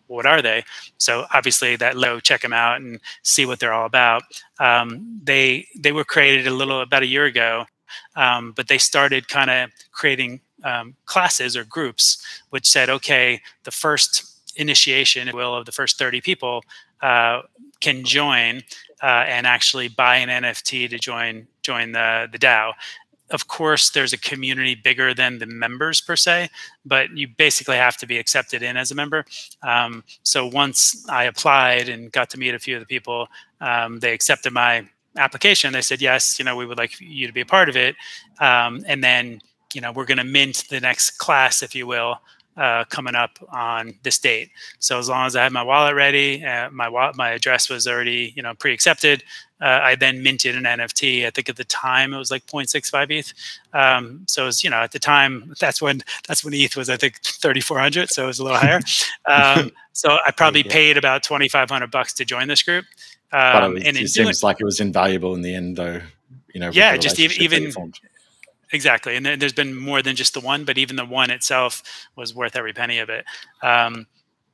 What 0.08 0.26
are 0.26 0.42
they? 0.42 0.64
So 0.98 1.26
obviously, 1.34 1.76
that 1.78 1.98
low 1.98 2.20
check 2.20 2.42
them 2.42 2.54
out 2.54 2.82
and 2.82 3.00
see 3.24 3.46
what 3.46 3.60
they're 3.60 3.74
all 3.74 3.86
about. 3.86 4.24
Um, 4.60 5.20
they 5.24 5.68
they 5.78 5.92
were 5.92 6.04
created 6.04 6.48
a 6.48 6.52
little 6.52 6.82
about 6.82 7.04
a 7.04 7.08
year 7.08 7.26
ago, 7.26 7.66
um, 8.16 8.52
but 8.52 8.68
they 8.68 8.78
started 8.78 9.28
kind 9.28 9.50
of 9.50 9.72
creating 9.92 10.42
um, 10.64 10.96
classes 11.06 11.58
or 11.58 11.64
groups, 11.64 12.24
which 12.50 12.68
said, 12.68 12.90
okay, 12.90 13.42
the 13.64 13.72
first 13.72 14.32
initiation, 14.56 15.30
will, 15.34 15.56
of 15.56 15.66
the 15.66 15.72
first 15.72 15.98
30 15.98 16.22
people 16.22 16.64
uh, 17.02 17.42
can 17.80 18.04
join 18.04 18.62
uh, 19.02 19.26
and 19.28 19.48
actually 19.48 19.88
buy 19.88 20.18
an 20.18 20.44
NFT 20.44 20.90
to 20.90 21.00
join 21.00 21.48
join 21.64 21.92
the 21.92 22.28
the 22.32 22.38
DAO. 22.38 22.74
Of 23.32 23.48
course, 23.48 23.90
there's 23.92 24.14
a 24.14 24.18
community 24.18 24.76
bigger 24.76 25.14
than 25.14 25.40
the 25.40 25.46
members 25.46 26.02
per 26.02 26.16
se, 26.16 26.50
but 26.86 27.16
you 27.16 27.28
basically 27.28 27.78
have 27.78 27.98
to 27.98 28.06
be 28.06 28.18
accepted 28.18 28.62
in 28.62 28.78
as 28.78 28.92
a 28.92 28.96
member. 28.96 29.26
Um, 29.64 30.04
so 30.24 30.46
once 30.46 31.06
I 31.10 31.24
applied 31.26 31.88
and 31.90 32.12
got 32.12 32.30
to 32.32 32.38
meet 32.40 32.54
a 32.54 32.60
few 32.60 32.76
of 32.76 32.82
the 32.82 32.86
people, 32.86 33.28
um, 33.62 34.00
they 34.00 34.14
accepted 34.14 34.52
my 34.54 34.86
application. 35.18 35.72
They 35.74 35.82
said, 35.82 36.02
yes, 36.02 36.40
you 36.40 36.46
know, 36.46 36.56
we 36.58 36.66
would 36.66 36.78
like 36.78 37.00
you 37.00 37.26
to 37.26 37.34
be 37.34 37.42
a 37.42 37.46
part 37.46 37.70
of 37.70 37.78
it. 37.78 37.96
Um, 38.40 38.84
and 38.86 39.04
then 39.04 39.42
you 39.74 39.82
know, 39.82 39.92
we're 39.92 40.06
going 40.06 40.18
to 40.18 40.24
mint 40.24 40.66
the 40.70 40.80
next 40.80 41.12
class, 41.12 41.64
if 41.64 41.74
you 41.76 41.88
will, 41.88 42.18
uh, 42.58 42.84
coming 42.86 43.16
up 43.16 43.38
on 43.52 43.94
this 44.04 44.20
date. 44.20 44.50
So 44.80 45.00
as 45.00 45.08
long 45.10 45.26
as 45.26 45.36
I 45.36 45.44
had 45.44 45.54
my 45.54 45.64
wallet 45.64 45.96
ready, 45.96 46.44
uh, 46.44 46.70
my 46.72 46.90
wa- 46.90 47.14
my 47.16 47.30
address 47.32 47.70
was 47.70 47.88
already 47.88 48.34
you 48.36 48.44
know 48.44 48.54
pre-accepted. 48.54 49.24
Uh, 49.62 49.80
I 49.84 49.96
then 49.96 50.24
minted 50.24 50.56
an 50.56 50.64
NFT. 50.64 51.26
I 51.26 51.30
think 51.30 51.50
at 51.50 51.56
the 51.56 51.64
time 51.64 52.14
it 52.14 52.18
was 52.18 52.32
like 52.32 52.46
0.65 52.48 53.12
ETH. 53.12 53.34
Um, 53.74 54.26
so 54.28 54.44
it 54.44 54.46
was, 54.48 54.64
you 54.64 54.70
know 54.70 54.78
at 54.78 54.92
the 54.92 55.00
time 55.00 55.54
that's 55.60 55.82
when 55.82 56.02
that's 56.28 56.44
when 56.44 56.54
ETH 56.54 56.76
was 56.76 56.90
I 56.90 56.98
think 56.98 57.22
3,400. 57.24 58.10
So 58.10 58.24
it 58.24 58.28
was 58.28 58.40
a 58.40 58.44
little 58.44 58.58
higher. 58.58 58.82
Um, 59.28 59.72
so 59.94 60.18
I 60.26 60.32
probably 60.32 60.64
paid 60.64 60.98
about 60.98 61.22
2,500 61.22 61.92
bucks 61.92 62.12
to 62.14 62.26
join 62.26 62.48
this 62.48 62.64
group. 62.64 62.86
Um, 63.32 63.74
but 63.74 63.82
it, 63.82 63.88
and 63.88 63.98
it 63.98 64.10
seems 64.10 64.44
like 64.44 64.60
it 64.60 64.66
was 64.66 64.80
invaluable 64.80 65.36
in 65.36 65.42
the 65.42 65.54
end, 65.54 65.78
though. 65.78 66.02
You 66.54 66.60
know, 66.60 66.72
yeah, 66.72 66.98
just 66.98 67.20
even 67.20 67.42
even 67.42 67.94
exactly. 68.72 69.16
And 69.16 69.26
there's 69.26 69.54
been 69.54 69.76
more 69.76 70.02
than 70.02 70.16
just 70.16 70.34
the 70.34 70.42
one, 70.42 70.66
but 70.66 70.78
even 70.78 70.96
the 70.96 71.06
one 71.06 71.30
itself 71.30 71.84
was 72.16 72.36
worth 72.36 72.56
every 72.56 72.74
penny 72.74 73.00
of 73.00 73.10
it. 73.10 73.26
Um, 73.62 74.08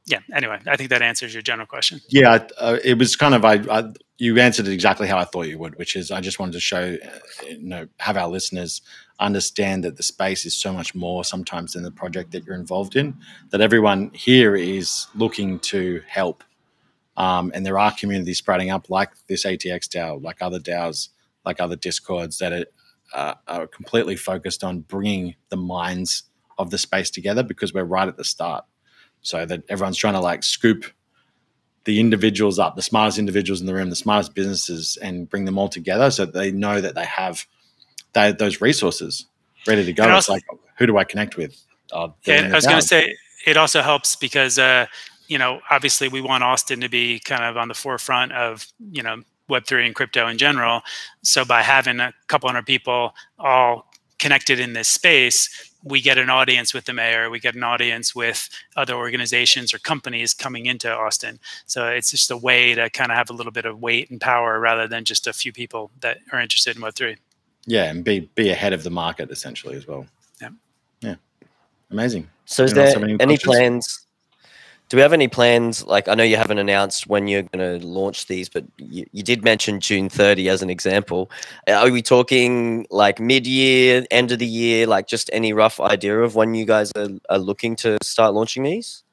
yeah. 0.06 0.20
Anyway, 0.34 0.60
I 0.68 0.78
think 0.78 0.90
that 0.92 1.02
answers 1.02 1.34
your 1.34 1.42
general 1.42 1.68
question. 1.68 2.02
Yeah, 2.08 2.48
uh, 2.58 2.78
it 2.84 2.98
was 2.98 3.16
kind 3.16 3.34
of 3.34 3.44
I, 3.44 3.56
I, 3.70 3.92
you 4.20 4.38
answered 4.40 4.68
it 4.68 4.74
exactly 4.74 5.08
how 5.08 5.18
I 5.18 5.26
thought 5.26 5.48
you 5.48 5.60
would, 5.60 5.78
which 5.78 5.96
is 5.96 6.10
I 6.10 6.22
just 6.22 6.40
wanted 6.40 6.54
to 6.54 6.60
show, 6.60 6.98
uh, 7.04 7.46
you 7.46 7.62
know, 7.62 7.88
have 8.00 8.18
our 8.18 8.28
listeners 8.28 8.82
understand 9.20 9.84
that 9.84 9.98
the 9.98 10.04
space 10.04 10.46
is 10.46 10.56
so 10.56 10.74
much 10.74 10.96
more 10.96 11.24
sometimes 11.24 11.74
than 11.74 11.84
the 11.84 11.92
project 11.92 12.32
that 12.32 12.44
you're 12.44 12.56
involved 12.56 12.96
in. 12.96 13.16
That 13.50 13.62
everyone 13.62 14.12
here 14.14 14.56
is 14.56 15.08
looking 15.14 15.60
to 15.60 16.02
help, 16.08 16.44
um, 17.16 17.52
and 17.54 17.66
there 17.66 17.78
are 17.78 17.92
communities 17.92 18.40
sprouting 18.40 18.72
up 18.72 18.90
like 18.90 19.12
this 19.28 19.46
ATX 19.46 19.88
DAO, 19.88 20.22
like 20.22 20.42
other 20.42 20.60
DAOs, 20.60 21.10
like 21.46 21.60
other 21.60 21.76
discords 21.76 22.40
that 22.40 22.54
are, 22.54 22.66
uh, 23.14 23.34
are 23.48 23.68
completely 23.68 24.16
focused 24.16 24.64
on 24.64 24.80
bringing 24.82 25.36
the 25.50 25.58
minds 25.58 26.24
of 26.58 26.72
the 26.72 26.78
space 26.78 27.12
together 27.12 27.44
because 27.44 27.72
we're 27.72 27.84
right 27.84 28.08
at 28.08 28.18
the 28.18 28.24
start. 28.24 28.66
So 29.22 29.46
that 29.46 29.64
everyone's 29.70 29.98
trying 29.98 30.14
to 30.14 30.20
like 30.20 30.44
scoop 30.44 30.86
the 31.88 32.02
individuals 32.02 32.60
up, 32.60 32.76
the 32.76 32.82
smartest 32.82 33.18
individuals 33.18 33.62
in 33.62 33.66
the 33.66 33.74
room, 33.74 33.90
the 33.90 33.96
smartest 33.96 34.36
businesses, 34.36 34.98
and 35.02 35.30
bring 35.30 35.46
them 35.46 35.58
all 35.58 35.70
together 35.70 36.12
so 36.12 36.26
that 36.26 36.34
they 36.34 36.52
know 36.52 36.82
that 36.82 36.96
they 36.96 37.06
have 37.06 37.48
they, 38.12 38.34
those 38.34 38.60
resources 38.60 39.26
ready 39.66 39.86
to 39.86 39.94
go. 39.94 40.04
And 40.04 40.12
it's 40.12 40.28
like, 40.28 40.44
who 40.78 40.86
do 40.86 40.98
I 40.98 41.06
connect 41.06 41.38
with? 41.38 41.56
Uh, 41.94 42.10
yeah, 42.26 42.50
I 42.52 42.56
was 42.56 42.66
going 42.66 42.82
to 42.82 42.86
say 42.86 43.16
it 43.46 43.56
also 43.56 43.82
helps 43.82 44.18
because 44.18 44.60
uh, 44.60 44.88
you 45.30 45.38
know 45.38 45.62
obviously 45.72 46.10
we 46.10 46.20
want 46.20 46.44
Austin 46.44 46.82
to 46.82 46.90
be 46.90 47.20
kind 47.20 47.46
of 47.46 47.56
on 47.56 47.70
the 47.70 47.74
forefront 47.74 48.34
of 48.34 48.68
you 48.92 49.02
know 49.02 49.24
Web3 49.50 49.86
and 49.86 49.96
crypto 49.96 50.28
in 50.28 50.38
general. 50.38 50.82
So 51.24 51.46
by 51.46 51.62
having 51.62 52.02
a 52.02 52.14
couple 52.28 52.50
hundred 52.50 52.66
people 52.66 53.16
all 53.40 53.90
connected 54.20 54.60
in 54.60 54.74
this 54.74 54.90
space, 54.90 55.72
we 55.84 56.02
get 56.02 56.18
an 56.18 56.30
audience 56.30 56.74
with 56.74 56.86
the 56.86 56.94
mayor, 56.94 57.30
we 57.30 57.40
get 57.40 57.56
an 57.56 57.64
audience 57.64 58.16
with 58.16 58.50
other 58.76 58.96
organizations 58.96 59.74
or 59.74 59.80
companies 59.80 60.34
coming 60.34 60.66
into 60.66 60.92
Austin. 60.92 61.40
So 61.66 61.88
it's 61.88 62.12
just 62.12 62.32
a 62.32 62.38
way 62.38 62.74
to 62.76 62.90
kind 62.90 63.12
of 63.12 63.18
have 63.18 63.30
a 63.30 63.34
little 63.34 63.52
bit 63.52 63.66
of 63.66 63.82
weight 63.82 64.10
and 64.10 64.20
power 64.20 64.60
rather 64.60 64.88
than 64.88 65.06
just 65.06 65.28
a 65.28 65.34
few 65.34 65.54
people 65.54 65.92
that 66.02 66.20
are 66.32 66.40
interested 66.40 66.76
in 66.76 66.82
Web3. 66.82 67.18
Yeah, 67.66 67.92
and 67.92 68.04
be 68.04 68.22
be 68.36 68.50
ahead 68.50 68.74
of 68.74 68.84
the 68.84 68.90
market 68.90 69.30
essentially 69.30 69.76
as 69.76 69.86
well. 69.86 70.06
Yeah. 70.42 70.50
Yeah. 71.02 71.16
Amazing. 71.92 72.30
So 72.46 72.64
is 72.64 72.74
there 72.74 72.98
any, 72.98 73.18
any 73.20 73.38
plans 73.38 74.07
do 74.90 74.98
we 74.98 75.02
have 75.02 75.14
any 75.14 75.28
plans? 75.28 75.86
Like, 75.86 76.08
I 76.08 76.16
know 76.16 76.24
you 76.24 76.38
haven't 76.38 76.60
announced 76.60 77.08
when 77.08 77.28
you're 77.28 77.44
going 77.44 77.80
to 77.80 77.86
launch 77.86 78.28
these, 78.28 78.48
but 78.48 78.66
you, 78.78 79.06
you, 79.12 79.22
did 79.22 79.44
mention 79.44 79.82
June 79.82 80.08
30 80.08 80.48
as 80.48 80.62
an 80.62 80.70
example. 80.70 81.30
Are 81.68 81.92
we 81.92 82.02
talking 82.02 82.86
like 82.90 83.20
mid 83.20 83.46
year, 83.46 84.06
end 84.12 84.32
of 84.32 84.40
the 84.40 84.46
year, 84.46 84.88
like 84.88 85.08
just 85.08 85.30
any 85.34 85.52
rough 85.52 85.80
idea 85.80 86.20
of 86.20 86.36
when 86.36 86.56
you 86.56 86.66
guys 86.66 86.92
are, 86.94 87.10
are 87.30 87.40
looking 87.40 87.76
to 87.78 87.98
start 88.02 88.34
launching 88.34 88.64
these? 88.64 89.04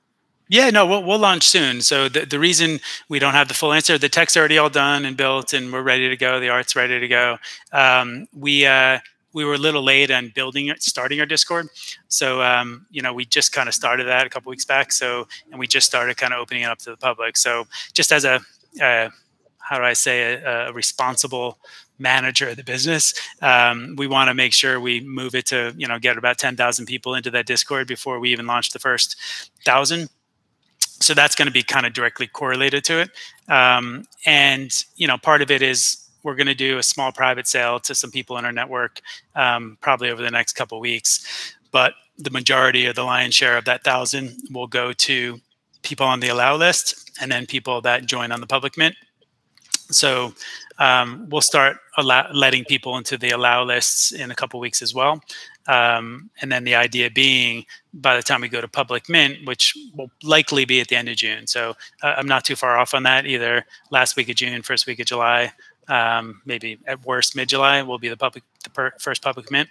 Yeah, 0.49 0.70
no, 0.70 0.87
we'll, 0.87 1.03
we'll 1.03 1.18
launch 1.18 1.45
soon. 1.45 1.81
So 1.81 2.09
the, 2.09 2.27
the 2.27 2.39
reason 2.39 2.79
we 3.09 3.18
don't 3.18 3.33
have 3.33 3.49
the 3.49 3.55
full 3.55 3.72
answer, 3.72 3.97
the 3.97 4.11
tech's 4.11 4.37
already 4.37 4.59
all 4.59 4.70
done 4.70 5.05
and 5.05 5.16
built, 5.16 5.53
and 5.55 5.72
we're 5.72 5.83
ready 5.83 6.09
to 6.09 6.16
go. 6.16 6.39
The 6.39 6.51
art's 6.51 6.77
ready 6.77 7.01
to 7.01 7.09
go. 7.09 7.39
Um, 7.72 8.29
we 8.33 8.66
uh, 8.66 8.99
we 9.35 9.45
were 9.45 9.55
a 9.55 9.59
little 9.59 9.82
late 9.82 10.11
on 10.11 10.32
building 10.35 10.68
it, 10.68 10.82
starting 10.82 11.20
our 11.20 11.26
Discord. 11.26 11.68
So, 12.09 12.41
um, 12.41 12.87
you 12.91 13.03
know, 13.03 13.12
we 13.12 13.26
just 13.26 13.53
kind 13.53 13.68
of 13.68 13.74
started 13.74 14.07
that 14.07 14.26
a 14.26 14.30
couple 14.30 14.49
weeks 14.49 14.64
back. 14.64 14.93
So, 14.93 15.26
and 15.51 15.59
we 15.59 15.66
just 15.66 15.87
started 15.87 16.16
kind 16.16 16.32
of 16.32 16.39
opening 16.39 16.62
it 16.62 16.66
up 16.66 16.78
to 16.78 16.91
the 16.91 16.97
public. 16.97 17.37
So, 17.37 17.66
just 17.93 18.12
as 18.12 18.24
a, 18.24 18.41
uh, 18.80 19.11
how 19.59 19.78
do 19.78 19.85
I 19.85 19.93
say, 19.93 20.35
a, 20.35 20.68
a, 20.68 20.72
responsible 20.72 21.59
manager 21.99 22.49
of 22.49 22.57
the 22.57 22.64
business, 22.64 23.12
um, 23.43 23.97
we 23.97 24.07
want 24.07 24.28
to 24.28 24.35
make 24.35 24.53
sure 24.53 24.78
we 24.80 25.01
move 25.01 25.35
it 25.35 25.47
to, 25.47 25.74
you 25.76 25.89
know, 25.89 25.99
get 25.99 26.16
about 26.16 26.39
10,000 26.39 26.87
people 26.87 27.14
into 27.14 27.30
that 27.32 27.47
Discord 27.47 27.89
before 27.89 28.20
we 28.20 28.30
even 28.30 28.47
launch 28.47 28.70
the 28.70 28.78
first 28.78 29.16
thousand. 29.64 30.09
So 31.01 31.12
that's 31.12 31.35
going 31.35 31.47
to 31.47 31.53
be 31.53 31.62
kind 31.62 31.87
of 31.87 31.93
directly 31.93 32.28
correlated 32.28 32.85
to 32.85 33.01
it. 33.01 33.11
Um, 33.49 34.05
and, 34.24 34.70
you 34.97 35.09
know, 35.09 35.18
part 35.18 35.43
of 35.43 35.51
it 35.51 35.61
is 35.61 36.03
we're 36.25 36.35
going 36.35 36.49
to 36.49 36.55
do 36.55 36.79
a 36.79 36.83
small 36.83 37.12
private 37.12 37.47
sale 37.47 37.79
to 37.81 37.95
some 37.95 38.11
people 38.11 38.37
in 38.39 38.45
our 38.45 38.51
network 38.53 39.01
um, 39.37 39.79
probably 39.81 40.11
over 40.11 40.22
the 40.22 40.31
next 40.31 40.55
couple 40.55 40.81
weeks. 40.81 41.55
But 41.70 41.95
the 42.18 42.31
majority 42.31 42.87
of 42.87 42.97
the 42.97 43.05
lion's 43.05 43.35
share 43.35 43.57
of 43.57 43.64
that 43.66 43.85
thousand 43.85 44.37
will 44.51 44.66
go 44.66 44.93
to 44.93 45.41
people 45.83 46.07
on 46.07 46.20
the 46.20 46.29
allow 46.29 46.57
list 46.57 47.12
and 47.20 47.31
then 47.31 47.47
people 47.47 47.81
that 47.83 48.07
join 48.07 48.33
on 48.33 48.41
the 48.41 48.47
public 48.47 48.77
mint. 48.77 48.97
So 49.91 50.33
um, 50.79 51.29
we'll 51.29 51.41
start 51.41 51.77
allow- 51.97 52.31
letting 52.33 52.64
people 52.64 52.97
into 52.97 53.16
the 53.18 53.31
allow 53.31 53.64
lists 53.64 54.12
in 54.12 54.31
a 54.31 54.35
couple 54.35 54.59
weeks 54.59 54.83
as 54.83 54.95
well. 54.95 55.22
Um, 55.66 56.31
and 56.41 56.51
then 56.51 56.64
the 56.64 56.75
idea 56.75 57.11
being 57.11 57.64
by 57.93 58.16
the 58.16 58.22
time 58.22 58.41
we 58.41 58.49
go 58.49 58.61
to 58.61 58.68
public 58.68 59.09
mint, 59.09 59.47
which 59.47 59.75
will 59.95 60.11
likely 60.22 60.64
be 60.64 60.81
at 60.81 60.89
the 60.89 60.97
end 60.97 61.09
of 61.09 61.16
June. 61.16 61.47
So 61.47 61.75
uh, 62.03 62.14
I'm 62.16 62.27
not 62.27 62.45
too 62.45 62.57
far 62.57 62.77
off 62.77 62.95
on 62.95 63.03
that 63.05 63.27
either. 63.27 63.64
Last 63.91 64.16
week 64.16 64.29
of 64.29 64.37
June, 64.37 64.62
first 64.62 64.87
week 64.87 65.01
of 65.01 65.07
July, 65.07 65.53
um, 65.89 66.41
maybe 66.45 66.78
at 66.87 67.05
worst 67.05 67.37
mid 67.37 67.49
July 67.49 67.82
will 67.82 67.99
be 67.99 68.09
the 68.09 68.16
public 68.16 68.45
the 68.62 68.70
per, 68.70 68.93
first 68.99 69.22
public 69.22 69.51
mint. 69.51 69.68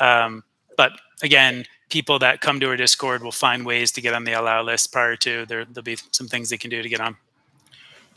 Um, 0.00 0.44
but 0.76 0.92
again, 1.22 1.64
people 1.90 2.18
that 2.20 2.40
come 2.40 2.58
to 2.60 2.68
our 2.68 2.76
Discord 2.76 3.22
will 3.22 3.32
find 3.32 3.64
ways 3.64 3.92
to 3.92 4.00
get 4.00 4.14
on 4.14 4.24
the 4.24 4.32
allow 4.32 4.62
list 4.62 4.92
prior 4.92 5.16
to 5.16 5.46
there. 5.46 5.64
There'll 5.64 5.84
be 5.84 5.98
some 6.10 6.28
things 6.28 6.50
they 6.50 6.56
can 6.56 6.70
do 6.70 6.82
to 6.82 6.88
get 6.88 7.00
on. 7.00 7.16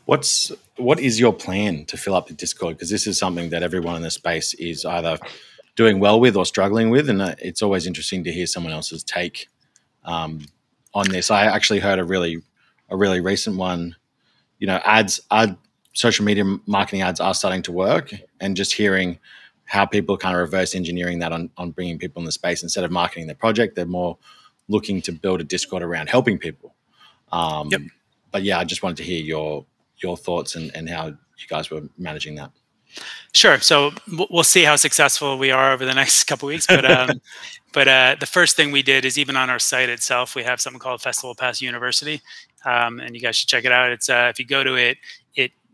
What's 0.06 0.52
what 0.76 1.00
is 1.00 1.18
your 1.18 1.32
plan 1.32 1.84
to 1.86 1.96
fill 1.96 2.14
up 2.14 2.28
the 2.28 2.34
Discord? 2.34 2.76
Because 2.76 2.90
this 2.90 3.06
is 3.06 3.18
something 3.18 3.50
that 3.50 3.62
everyone 3.62 3.96
in 3.96 4.02
the 4.02 4.10
space 4.10 4.54
is 4.54 4.84
either 4.84 5.18
doing 5.74 6.00
well 6.00 6.18
with 6.18 6.36
or 6.36 6.46
struggling 6.46 6.90
with, 6.90 7.08
and 7.10 7.20
uh, 7.20 7.34
it's 7.38 7.62
always 7.62 7.86
interesting 7.86 8.24
to 8.24 8.32
hear 8.32 8.46
someone 8.46 8.72
else's 8.72 9.02
take 9.02 9.48
um, 10.04 10.46
on 10.94 11.08
this. 11.08 11.30
I 11.30 11.46
actually 11.46 11.80
heard 11.80 11.98
a 11.98 12.04
really 12.04 12.42
a 12.88 12.96
really 12.96 13.20
recent 13.20 13.56
one. 13.56 13.96
You 14.58 14.68
know, 14.68 14.80
ads 14.84 15.20
ad 15.30 15.56
social 15.96 16.24
media 16.24 16.44
marketing 16.66 17.00
ads 17.02 17.20
are 17.20 17.34
starting 17.34 17.62
to 17.62 17.72
work 17.72 18.12
and 18.40 18.56
just 18.56 18.72
hearing 18.72 19.18
how 19.64 19.84
people 19.84 20.16
kind 20.16 20.34
of 20.34 20.40
reverse 20.40 20.74
engineering 20.74 21.18
that 21.18 21.32
on, 21.32 21.50
on 21.56 21.70
bringing 21.70 21.98
people 21.98 22.20
in 22.20 22.26
the 22.26 22.32
space. 22.32 22.62
Instead 22.62 22.84
of 22.84 22.90
marketing 22.90 23.26
their 23.26 23.36
project 23.36 23.74
they're 23.74 23.86
more 23.86 24.16
looking 24.68 25.00
to 25.00 25.12
build 25.12 25.40
a 25.40 25.44
discord 25.44 25.82
around 25.82 26.08
helping 26.08 26.38
people. 26.38 26.74
Um, 27.32 27.68
yep. 27.70 27.80
but 28.30 28.44
yeah 28.44 28.60
i 28.60 28.64
just 28.64 28.84
wanted 28.84 28.98
to 28.98 29.02
hear 29.02 29.20
your 29.20 29.66
your 29.96 30.16
thoughts 30.16 30.54
and, 30.54 30.70
and 30.76 30.88
how 30.88 31.06
you 31.06 31.46
guys 31.48 31.70
were 31.70 31.82
managing 31.98 32.36
that. 32.36 32.52
Sure. 33.32 33.58
So 33.58 33.92
we'll 34.30 34.44
see 34.44 34.62
how 34.62 34.76
successful 34.76 35.36
we 35.38 35.50
are 35.50 35.72
over 35.72 35.84
the 35.84 35.94
next 35.94 36.24
couple 36.30 36.46
weeks 36.46 36.66
but 36.66 36.84
um, 36.84 37.20
But 37.76 37.88
uh, 37.88 38.16
the 38.18 38.24
first 38.24 38.56
thing 38.56 38.72
we 38.72 38.80
did 38.80 39.04
is 39.04 39.18
even 39.18 39.36
on 39.36 39.50
our 39.50 39.58
site 39.58 39.90
itself, 39.90 40.34
we 40.34 40.44
have 40.44 40.62
something 40.62 40.80
called 40.80 41.02
Festival 41.02 41.34
Pass 41.34 41.60
University, 41.60 42.22
um, 42.64 43.00
and 43.00 43.14
you 43.14 43.20
guys 43.20 43.36
should 43.36 43.50
check 43.50 43.66
it 43.66 43.70
out. 43.70 43.92
It's 43.92 44.08
uh, 44.08 44.28
if 44.30 44.38
you 44.38 44.46
go 44.46 44.64
to 44.64 44.76
it 44.76 44.96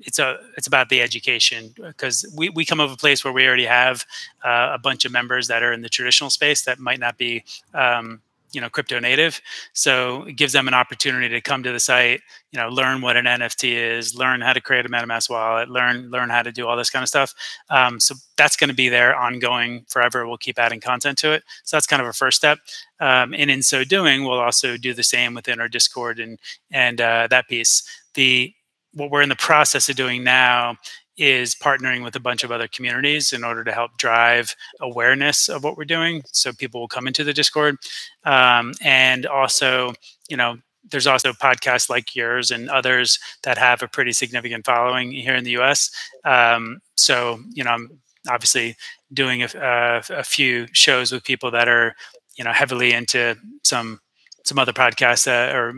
it's 0.05 0.19
a 0.19 0.39
it's 0.57 0.67
about 0.67 0.89
the 0.89 1.01
education 1.01 1.75
because 1.77 2.27
we, 2.37 2.49
we 2.51 2.65
come 2.65 2.81
of 2.81 2.91
a 2.91 2.97
place 2.97 3.25
where 3.25 3.33
we 3.33 3.47
already 3.47 3.67
have 3.67 4.05
uh, 4.45 4.71
a 4.73 4.79
bunch 4.79 5.05
of 5.05 5.13
members 5.13 5.49
that 5.49 5.63
are 5.63 5.73
in 5.73 5.83
the 5.83 5.89
traditional 5.89 6.31
space 6.31 6.65
that 6.65 6.79
might 6.79 7.01
not 7.01 7.17
be 7.19 7.45
um, 7.75 8.21
you 8.53 8.61
know 8.61 8.69
crypto 8.69 8.99
native. 8.99 9.41
So 9.73 10.25
it 10.25 10.35
gives 10.35 10.53
them 10.53 10.69
an 10.69 10.75
opportunity 10.75 11.29
to 11.29 11.41
come 11.41 11.63
to 11.63 11.73
the 11.73 11.81
site 11.81 12.21
you 12.53 12.61
know 12.61 12.69
learn 12.69 13.01
what 13.01 13.17
an 13.17 13.25
nft 13.25 13.65
is 13.65 14.15
learn 14.15 14.41
how 14.41 14.53
to 14.53 14.61
create 14.61 14.85
a 14.85 14.89
metamask 14.89 15.31
wallet 15.31 15.71
learn 15.71 16.11
learn 16.11 16.29
how 16.29 16.43
to 16.43 16.53
do 16.53 16.67
all 16.67 16.77
this 16.77 16.91
kind 16.91 17.03
of 17.03 17.09
stuff. 17.09 17.35
Um, 17.71 17.99
so 17.99 18.15
that's 18.37 18.57
going 18.57 18.69
to 18.69 18.75
be 18.75 18.89
there 18.89 19.17
ongoing 19.17 19.85
forever. 19.89 20.27
We'll 20.27 20.39
keep 20.39 20.59
adding 20.59 20.81
content 20.81 21.19
to 21.19 21.33
it. 21.33 21.43
So 21.65 21.77
that's 21.77 21.87
kind 21.87 22.03
of 22.03 22.09
a 22.09 22.13
first 22.13 22.37
step. 22.37 22.59
Um, 23.01 23.35
and 23.35 23.51
in 23.51 23.63
so 23.63 23.85
doing 23.85 24.25
we'll 24.25 24.41
also 24.41 24.77
do 24.77 24.95
the 24.95 25.03
same 25.03 25.35
within 25.35 25.61
our 25.61 25.69
discord 25.69 26.21
and 26.21 26.39
and 26.71 27.01
uh, 27.01 27.29
that 27.31 27.49
piece. 27.49 27.83
The 28.15 28.55
what 28.95 29.11
we're 29.11 29.23
in 29.23 29.29
the 29.29 29.37
process 29.37 29.89
of 29.89 29.97
doing 29.97 30.23
now 30.25 30.77
is 31.19 31.55
partnering 31.55 32.03
with 32.03 32.17
a 32.17 32.21
bunch 32.21 32.43
of 32.43 32.51
other 32.51 32.67
communities 32.67 33.33
in 33.33 33.45
order 33.45 33.63
to 33.63 33.73
help 33.73 33.97
drive 33.99 34.57
awareness 34.81 35.49
of 35.49 35.63
what 35.63 35.77
we're 35.77 35.85
doing 35.85 36.23
so 36.33 36.53
people 36.53 36.81
will 36.81 36.89
come 36.89 37.07
into 37.07 37.23
the 37.23 37.35
discord. 37.35 37.77
Um, 38.25 38.73
and 38.83 39.27
also 39.27 39.93
you 40.29 40.37
know 40.37 40.57
there's 40.91 41.07
also 41.07 41.33
podcasts 41.33 41.89
like 41.89 42.15
yours 42.17 42.51
and 42.51 42.69
others 42.69 43.19
that 43.43 43.59
have 43.59 43.83
a 43.83 43.89
pretty 43.89 44.13
significant 44.13 44.65
following 44.65 45.13
here 45.13 45.35
in 45.35 45.45
the 45.45 45.53
us 45.53 45.91
um, 46.25 46.81
so 46.97 47.39
you 47.53 47.63
know 47.63 47.71
i'm 47.71 48.01
obviously 48.29 48.77
doing 49.13 49.43
a, 49.43 49.49
a, 49.57 50.03
a, 50.21 50.23
few 50.23 50.67
shows 50.73 51.11
with 51.11 51.25
people 51.25 51.51
that 51.51 51.69
are 51.69 51.95
you 52.37 52.45
know 52.45 52.53
heavily 52.53 52.93
into 52.93 53.37
some 53.65 54.01
some 54.45 54.59
other 54.59 54.73
podcasts 54.73 55.27
uh, 55.27 55.55
or 55.57 55.75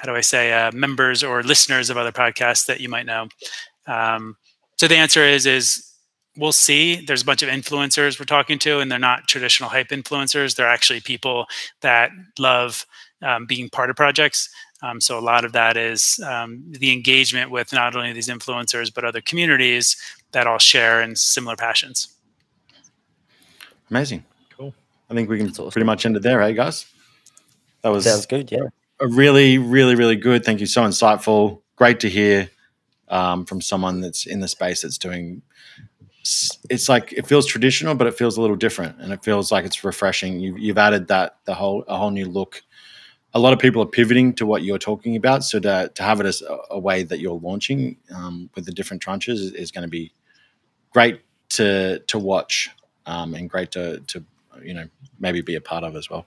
how 0.00 0.06
do 0.10 0.16
i 0.16 0.20
say 0.20 0.52
uh, 0.52 0.70
members 0.72 1.22
or 1.22 1.42
listeners 1.42 1.90
of 1.90 1.96
other 1.96 2.12
podcasts 2.12 2.66
that 2.66 2.80
you 2.80 2.88
might 2.88 3.06
know 3.06 3.28
um, 3.86 4.36
so 4.76 4.88
the 4.88 4.96
answer 4.96 5.24
is 5.24 5.46
is 5.46 5.86
we'll 6.36 6.52
see. 6.52 7.04
There's 7.04 7.22
a 7.22 7.24
bunch 7.24 7.42
of 7.42 7.48
influencers 7.48 8.18
we're 8.18 8.24
talking 8.24 8.58
to, 8.60 8.78
and 8.80 8.90
they're 8.90 8.98
not 8.98 9.28
traditional 9.28 9.68
hype 9.68 9.88
influencers. 9.88 10.56
They're 10.56 10.68
actually 10.68 11.00
people 11.00 11.46
that 11.82 12.10
love 12.38 12.86
um, 13.22 13.46
being 13.46 13.68
part 13.68 13.90
of 13.90 13.96
projects. 13.96 14.48
Um, 14.82 15.00
so 15.00 15.18
a 15.18 15.20
lot 15.20 15.44
of 15.44 15.52
that 15.52 15.76
is 15.76 16.18
um, 16.26 16.64
the 16.66 16.92
engagement 16.92 17.50
with 17.50 17.72
not 17.72 17.94
only 17.94 18.12
these 18.14 18.28
influencers 18.28 18.92
but 18.92 19.04
other 19.04 19.20
communities 19.20 19.96
that 20.32 20.46
all 20.46 20.58
share 20.58 21.02
in 21.02 21.16
similar 21.16 21.54
passions. 21.54 22.08
Amazing. 23.90 24.24
Cool. 24.56 24.72
I 25.10 25.14
think 25.14 25.28
we 25.28 25.36
can 25.36 25.50
awesome. 25.50 25.70
pretty 25.70 25.84
much 25.84 26.06
end 26.06 26.16
it 26.16 26.22
there, 26.22 26.40
hey 26.40 26.54
guys. 26.54 26.86
That 27.82 27.90
was 27.90 28.04
sounds 28.04 28.24
good. 28.24 28.50
Yeah. 28.50 28.68
Really, 29.00 29.58
really, 29.58 29.94
really 29.94 30.16
good. 30.16 30.44
Thank 30.44 30.60
you. 30.60 30.66
So 30.66 30.82
insightful. 30.82 31.62
Great 31.76 32.00
to 32.00 32.10
hear 32.10 32.50
um, 33.08 33.46
from 33.46 33.60
someone 33.60 34.00
that's 34.00 34.26
in 34.26 34.40
the 34.40 34.48
space 34.48 34.82
that's 34.82 34.98
doing 34.98 35.42
it's 36.68 36.88
like 36.88 37.12
it 37.12 37.26
feels 37.26 37.46
traditional 37.46 37.94
but 37.94 38.06
it 38.06 38.14
feels 38.14 38.36
a 38.36 38.40
little 38.40 38.56
different 38.56 39.00
and 39.00 39.12
it 39.12 39.24
feels 39.24 39.50
like 39.50 39.64
it's 39.64 39.82
refreshing 39.84 40.38
you've, 40.38 40.58
you've 40.58 40.78
added 40.78 41.08
that 41.08 41.36
the 41.46 41.54
whole 41.54 41.82
a 41.88 41.96
whole 41.96 42.10
new 42.10 42.26
look 42.26 42.62
a 43.34 43.38
lot 43.40 43.52
of 43.52 43.58
people 43.58 43.82
are 43.82 43.86
pivoting 43.86 44.34
to 44.34 44.46
what 44.46 44.62
you're 44.62 44.78
talking 44.78 45.16
about 45.16 45.44
so 45.44 45.60
to, 45.60 45.90
to 45.94 46.02
have 46.02 46.20
it 46.20 46.26
as 46.26 46.42
a, 46.42 46.58
a 46.72 46.78
way 46.78 47.02
that 47.02 47.20
you're 47.20 47.40
launching 47.40 47.96
um, 48.14 48.50
with 48.54 48.66
the 48.66 48.72
different 48.72 49.02
tranches 49.02 49.34
is, 49.34 49.52
is 49.52 49.70
going 49.72 49.82
to 49.82 49.88
be 49.90 50.12
great 50.92 51.20
to 51.50 52.00
to 52.00 52.18
watch 52.18 52.70
um, 53.06 53.34
and 53.34 53.50
great 53.50 53.70
to 53.72 54.00
to 54.00 54.24
you 54.62 54.74
know 54.74 54.86
maybe 55.20 55.40
be 55.42 55.56
a 55.56 55.60
part 55.60 55.84
of 55.84 55.96
as 55.96 56.10
well 56.10 56.26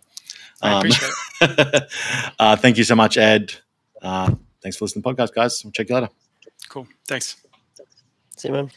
I 0.64 0.78
appreciate 0.78 1.12
it. 1.42 1.90
uh, 2.40 2.56
thank 2.56 2.78
you 2.78 2.84
so 2.84 2.96
much 2.96 3.18
ed 3.18 3.54
uh, 4.02 4.34
thanks 4.62 4.78
for 4.78 4.86
listening 4.86 5.04
to 5.04 5.10
the 5.10 5.16
podcast 5.16 5.34
guys 5.34 5.62
we'll 5.64 5.72
check 5.72 5.90
you 5.90 5.96
later 5.96 6.10
Cool. 6.70 6.88
Thanks. 7.08 7.38
See 8.38 8.48
you, 8.48 8.54
man. 8.54 8.72